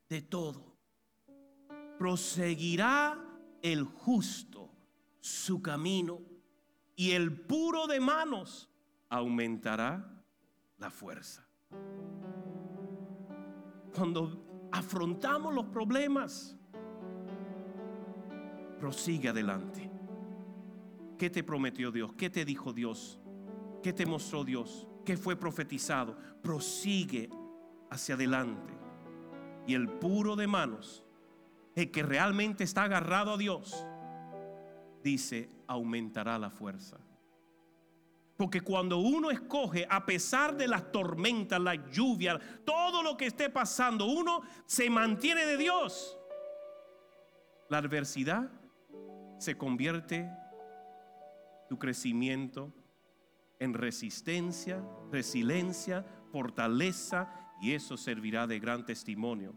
de 0.10 0.24
todo, 0.24 0.76
proseguirá 2.00 3.24
el 3.62 3.84
justo 3.84 4.72
su 5.20 5.62
camino 5.62 6.20
y 6.96 7.12
el 7.12 7.42
puro 7.42 7.86
de 7.86 8.00
manos 8.00 8.69
aumentará 9.10 10.24
la 10.78 10.90
fuerza. 10.90 11.46
Cuando 13.94 14.70
afrontamos 14.72 15.54
los 15.54 15.66
problemas, 15.66 16.56
prosigue 18.80 19.30
adelante. 19.30 19.92
¿Qué 21.18 21.30
te 21.30 21.44
prometió 21.44 21.92
Dios? 21.92 22.14
¿Qué 22.14 22.30
te 22.30 22.46
dijo 22.46 22.72
Dios? 22.72 23.20
¿Qué 23.84 23.92
te 23.92 24.06
mostró 24.06 24.44
Dios? 24.44 24.88
¿Qué 25.04 25.18
fue 25.18 25.36
profetizado? 25.36 26.16
Prosigue 26.42 27.30
hacia 27.90 28.16
adelante. 28.16 28.74
Y 29.68 29.74
el 29.74 29.90
puro 29.90 30.36
de 30.36 30.48
manos, 30.48 31.04
el 31.76 31.92
que 31.92 32.04
realmente 32.04 32.64
está 32.64 32.84
agarrado 32.84 33.34
a 33.34 33.38
Dios, 33.38 33.86
dice, 35.04 35.50
aumentará 35.68 36.40
la 36.40 36.50
fuerza. 36.50 36.98
Porque 38.40 38.62
cuando 38.62 39.00
uno 39.00 39.32
escoge, 39.32 39.86
a 39.90 40.06
pesar 40.06 40.56
de 40.56 40.66
las 40.66 40.94
tormentas, 40.94 41.60
la 41.60 41.76
lluvia, 41.76 42.40
todo 42.64 43.04
lo 43.04 43.18
que 43.18 43.26
esté 43.26 43.50
pasando, 43.50 44.06
uno 44.06 44.44
se 44.66 44.90
mantiene 44.90 45.46
de 45.46 45.58
Dios. 45.58 46.18
La 47.68 47.80
adversidad 47.80 48.50
se 49.40 49.58
convierte 49.58 50.32
tu 51.68 51.78
crecimiento 51.78 52.72
en 53.60 53.74
resistencia, 53.74 54.82
resiliencia, 55.12 56.06
fortaleza 56.32 57.52
y 57.62 57.74
eso 57.74 57.98
servirá 57.98 58.48
de 58.48 58.58
gran 58.58 58.86
testimonio 58.86 59.54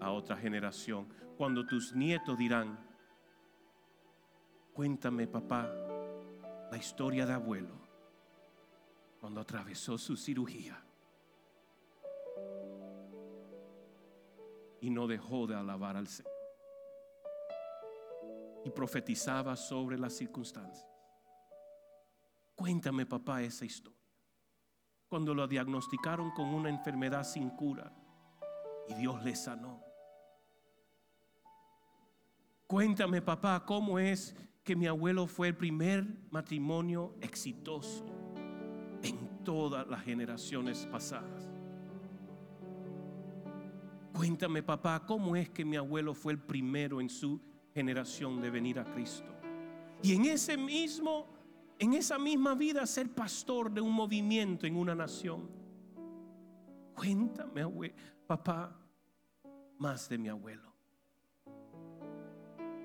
a 0.00 0.12
otra 0.12 0.36
generación. 0.36 1.08
Cuando 1.36 1.66
tus 1.66 1.92
nietos 1.92 2.38
dirán, 2.38 2.78
cuéntame 4.74 5.26
papá 5.26 5.68
la 6.70 6.78
historia 6.78 7.26
de 7.26 7.32
abuelo 7.32 7.81
cuando 9.22 9.40
atravesó 9.40 9.96
su 9.96 10.16
cirugía 10.16 10.84
y 14.80 14.90
no 14.90 15.06
dejó 15.06 15.46
de 15.46 15.54
alabar 15.54 15.96
al 15.96 16.08
Señor 16.08 16.32
y 18.64 18.70
profetizaba 18.70 19.54
sobre 19.54 19.96
las 19.96 20.14
circunstancias. 20.14 20.88
Cuéntame, 22.56 23.06
papá, 23.06 23.42
esa 23.42 23.64
historia. 23.64 23.96
Cuando 25.06 25.36
lo 25.36 25.46
diagnosticaron 25.46 26.32
con 26.32 26.48
una 26.48 26.68
enfermedad 26.68 27.22
sin 27.22 27.50
cura 27.50 27.92
y 28.88 28.94
Dios 28.94 29.22
le 29.22 29.36
sanó. 29.36 29.84
Cuéntame, 32.66 33.22
papá, 33.22 33.64
cómo 33.64 34.00
es 34.00 34.34
que 34.64 34.74
mi 34.74 34.88
abuelo 34.88 35.28
fue 35.28 35.46
el 35.46 35.56
primer 35.56 36.04
matrimonio 36.32 37.14
exitoso 37.20 38.11
todas 39.44 39.86
las 39.86 40.02
generaciones 40.02 40.86
pasadas. 40.90 41.48
Cuéntame, 44.12 44.62
papá, 44.62 45.04
cómo 45.06 45.34
es 45.36 45.48
que 45.50 45.64
mi 45.64 45.76
abuelo 45.76 46.14
fue 46.14 46.32
el 46.32 46.38
primero 46.38 47.00
en 47.00 47.08
su 47.08 47.40
generación 47.74 48.40
de 48.40 48.50
venir 48.50 48.78
a 48.78 48.84
Cristo. 48.84 49.32
Y 50.02 50.14
en 50.14 50.26
ese 50.26 50.56
mismo, 50.56 51.26
en 51.78 51.94
esa 51.94 52.18
misma 52.18 52.54
vida 52.54 52.86
ser 52.86 53.08
pastor 53.10 53.70
de 53.70 53.80
un 53.80 53.92
movimiento 53.92 54.66
en 54.66 54.76
una 54.76 54.94
nación. 54.94 55.48
Cuéntame, 56.94 57.64
papá, 58.26 58.78
más 59.78 60.08
de 60.08 60.18
mi 60.18 60.28
abuelo. 60.28 60.72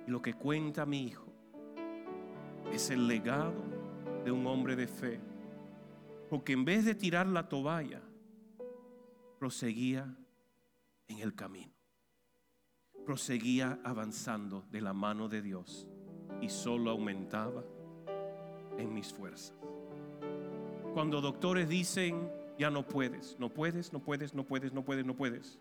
Y 0.08 0.12
lo 0.12 0.22
que 0.22 0.34
cuenta 0.34 0.86
mi 0.86 1.04
hijo 1.04 1.28
es 2.72 2.90
el 2.90 3.08
legado 3.08 3.54
de 4.24 4.32
un 4.32 4.48
hombre 4.48 4.76
de 4.76 4.88
fe. 4.88 5.20
Porque 6.30 6.54
en 6.54 6.66
vez 6.66 6.86
de 6.86 6.96
tirar 6.96 7.28
la 7.28 7.48
toalla, 7.48 8.02
proseguía 9.40 10.18
en 11.08 11.20
el 11.20 11.36
camino 11.36 11.78
proseguía 13.08 13.80
avanzando 13.86 14.66
de 14.70 14.82
la 14.82 14.92
mano 14.92 15.30
de 15.30 15.42
Dios 15.42 15.88
y 16.42 16.50
solo 16.50 16.92
aumentaba 16.92 17.64
en 18.78 18.94
mis 18.94 19.14
fuerzas. 19.14 19.56
Cuando 20.94 21.22
doctores 21.22 21.70
dicen, 21.70 22.30
ya 22.60 22.70
no 22.70 22.86
puedes, 22.86 23.38
no 23.40 23.48
puedes, 23.48 23.94
no 23.94 24.02
puedes, 24.02 24.34
no 24.34 24.44
puedes, 24.44 24.74
no 24.74 24.84
puedes, 24.84 25.06
no 25.06 25.16
puedes. 25.16 25.58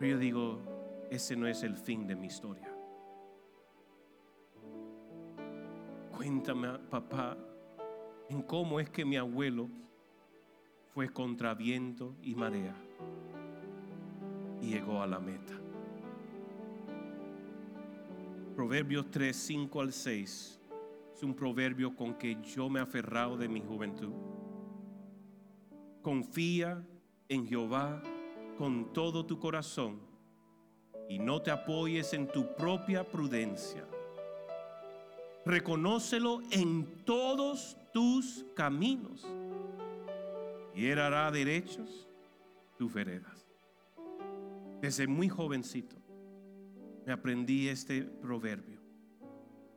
Pero 0.00 0.16
yo 0.16 0.18
digo, 0.18 0.60
ese 1.08 1.36
no 1.36 1.46
es 1.46 1.62
el 1.62 1.76
fin 1.76 2.04
de 2.08 2.16
mi 2.16 2.26
historia. 2.26 2.74
Cuéntame, 6.16 6.80
papá, 6.90 7.38
en 8.30 8.42
cómo 8.42 8.78
es 8.78 8.88
que 8.88 9.04
mi 9.04 9.16
abuelo 9.16 9.68
fue 10.94 11.08
contra 11.08 11.52
viento 11.52 12.14
y 12.22 12.36
marea 12.36 12.76
y 14.62 14.68
llegó 14.68 15.02
a 15.02 15.06
la 15.06 15.18
meta. 15.18 15.54
Proverbios 18.54 19.10
3, 19.10 19.36
5 19.36 19.80
al 19.80 19.92
6 19.92 20.60
es 21.14 21.22
un 21.24 21.34
proverbio 21.34 21.96
con 21.96 22.14
que 22.14 22.40
yo 22.42 22.68
me 22.68 22.78
he 22.78 22.82
aferrado 22.82 23.36
de 23.36 23.48
mi 23.48 23.60
juventud. 23.60 24.12
Confía 26.00 26.84
en 27.28 27.48
Jehová 27.48 28.00
con 28.56 28.92
todo 28.92 29.26
tu 29.26 29.40
corazón 29.40 29.98
y 31.08 31.18
no 31.18 31.42
te 31.42 31.50
apoyes 31.50 32.12
en 32.12 32.28
tu 32.28 32.54
propia 32.54 33.02
prudencia. 33.02 33.84
Reconócelo 35.44 36.42
en 36.52 36.86
todos 37.04 37.76
tus 37.92 38.46
caminos 38.54 39.26
y 40.74 40.86
él 40.86 40.98
hará 40.98 41.30
derechos 41.30 42.08
tus 42.78 42.92
veredas. 42.92 43.46
Desde 44.80 45.06
muy 45.06 45.28
jovencito 45.28 45.96
me 47.06 47.12
aprendí 47.12 47.68
este 47.68 48.02
proverbio. 48.02 48.80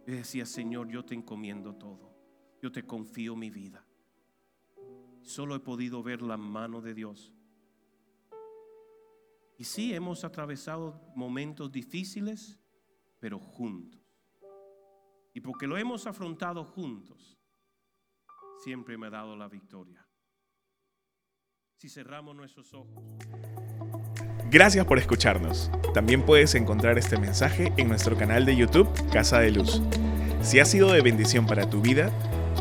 Yo 0.06 0.16
decía, 0.16 0.46
Señor, 0.46 0.90
yo 0.90 1.04
te 1.04 1.16
encomiendo 1.16 1.76
todo. 1.76 2.14
Yo 2.62 2.72
te 2.72 2.86
confío 2.86 3.36
mi 3.36 3.50
vida. 3.50 3.86
Solo 5.22 5.56
he 5.56 5.60
podido 5.60 6.04
ver 6.04 6.22
la 6.22 6.38
mano 6.38 6.82
de 6.82 6.94
Dios. 6.94 7.34
Y 9.58 9.64
sí, 9.64 9.94
hemos 9.94 10.24
atravesado 10.24 11.02
momentos 11.16 11.72
difíciles, 11.72 12.60
pero 13.20 13.40
juntos. 13.40 14.02
Y 15.34 15.40
porque 15.40 15.68
lo 15.68 15.78
hemos 15.78 16.06
afrontado 16.06 16.64
juntos, 16.66 17.38
siempre 18.64 18.98
me 18.98 19.08
ha 19.08 19.10
dado 19.10 19.36
la 19.36 19.48
victoria. 19.48 20.08
Si 21.78 21.90
cerramos 21.90 22.36
nuestros 22.36 22.74
ojos. 22.74 23.04
Gracias 24.50 24.86
por 24.86 25.00
escucharnos. 25.00 25.70
También 25.94 26.24
puedes 26.26 26.56
encontrar 26.56 26.98
este 26.98 27.18
mensaje 27.18 27.74
en 27.78 27.90
nuestro 27.90 28.18
canal 28.18 28.46
de 28.46 28.56
YouTube 28.56 28.88
Casa 29.12 29.40
de 29.40 29.52
Luz. 29.52 29.82
Si 30.42 30.60
ha 30.60 30.66
sido 30.66 30.94
de 30.94 31.02
bendición 31.02 31.46
para 31.46 31.70
tu 31.70 31.82
vida, 31.82 32.12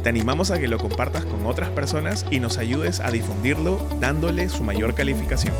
te 0.02 0.08
animamos 0.08 0.50
a 0.50 0.58
que 0.58 0.68
lo 0.68 0.78
compartas 0.78 1.24
con 1.24 1.46
otras 1.46 1.70
personas 1.70 2.26
y 2.30 2.40
nos 2.40 2.58
ayudes 2.58 3.00
a 3.00 3.10
difundirlo 3.10 3.76
dándole 4.00 4.48
su 4.48 4.64
mayor 4.64 4.94
calificación. 4.94 5.54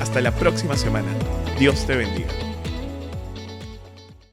Hasta 0.00 0.20
la 0.20 0.32
próxima 0.32 0.76
semana. 0.76 1.08
Dios 1.58 1.86
te 1.86 1.96
bendiga. 1.96 2.43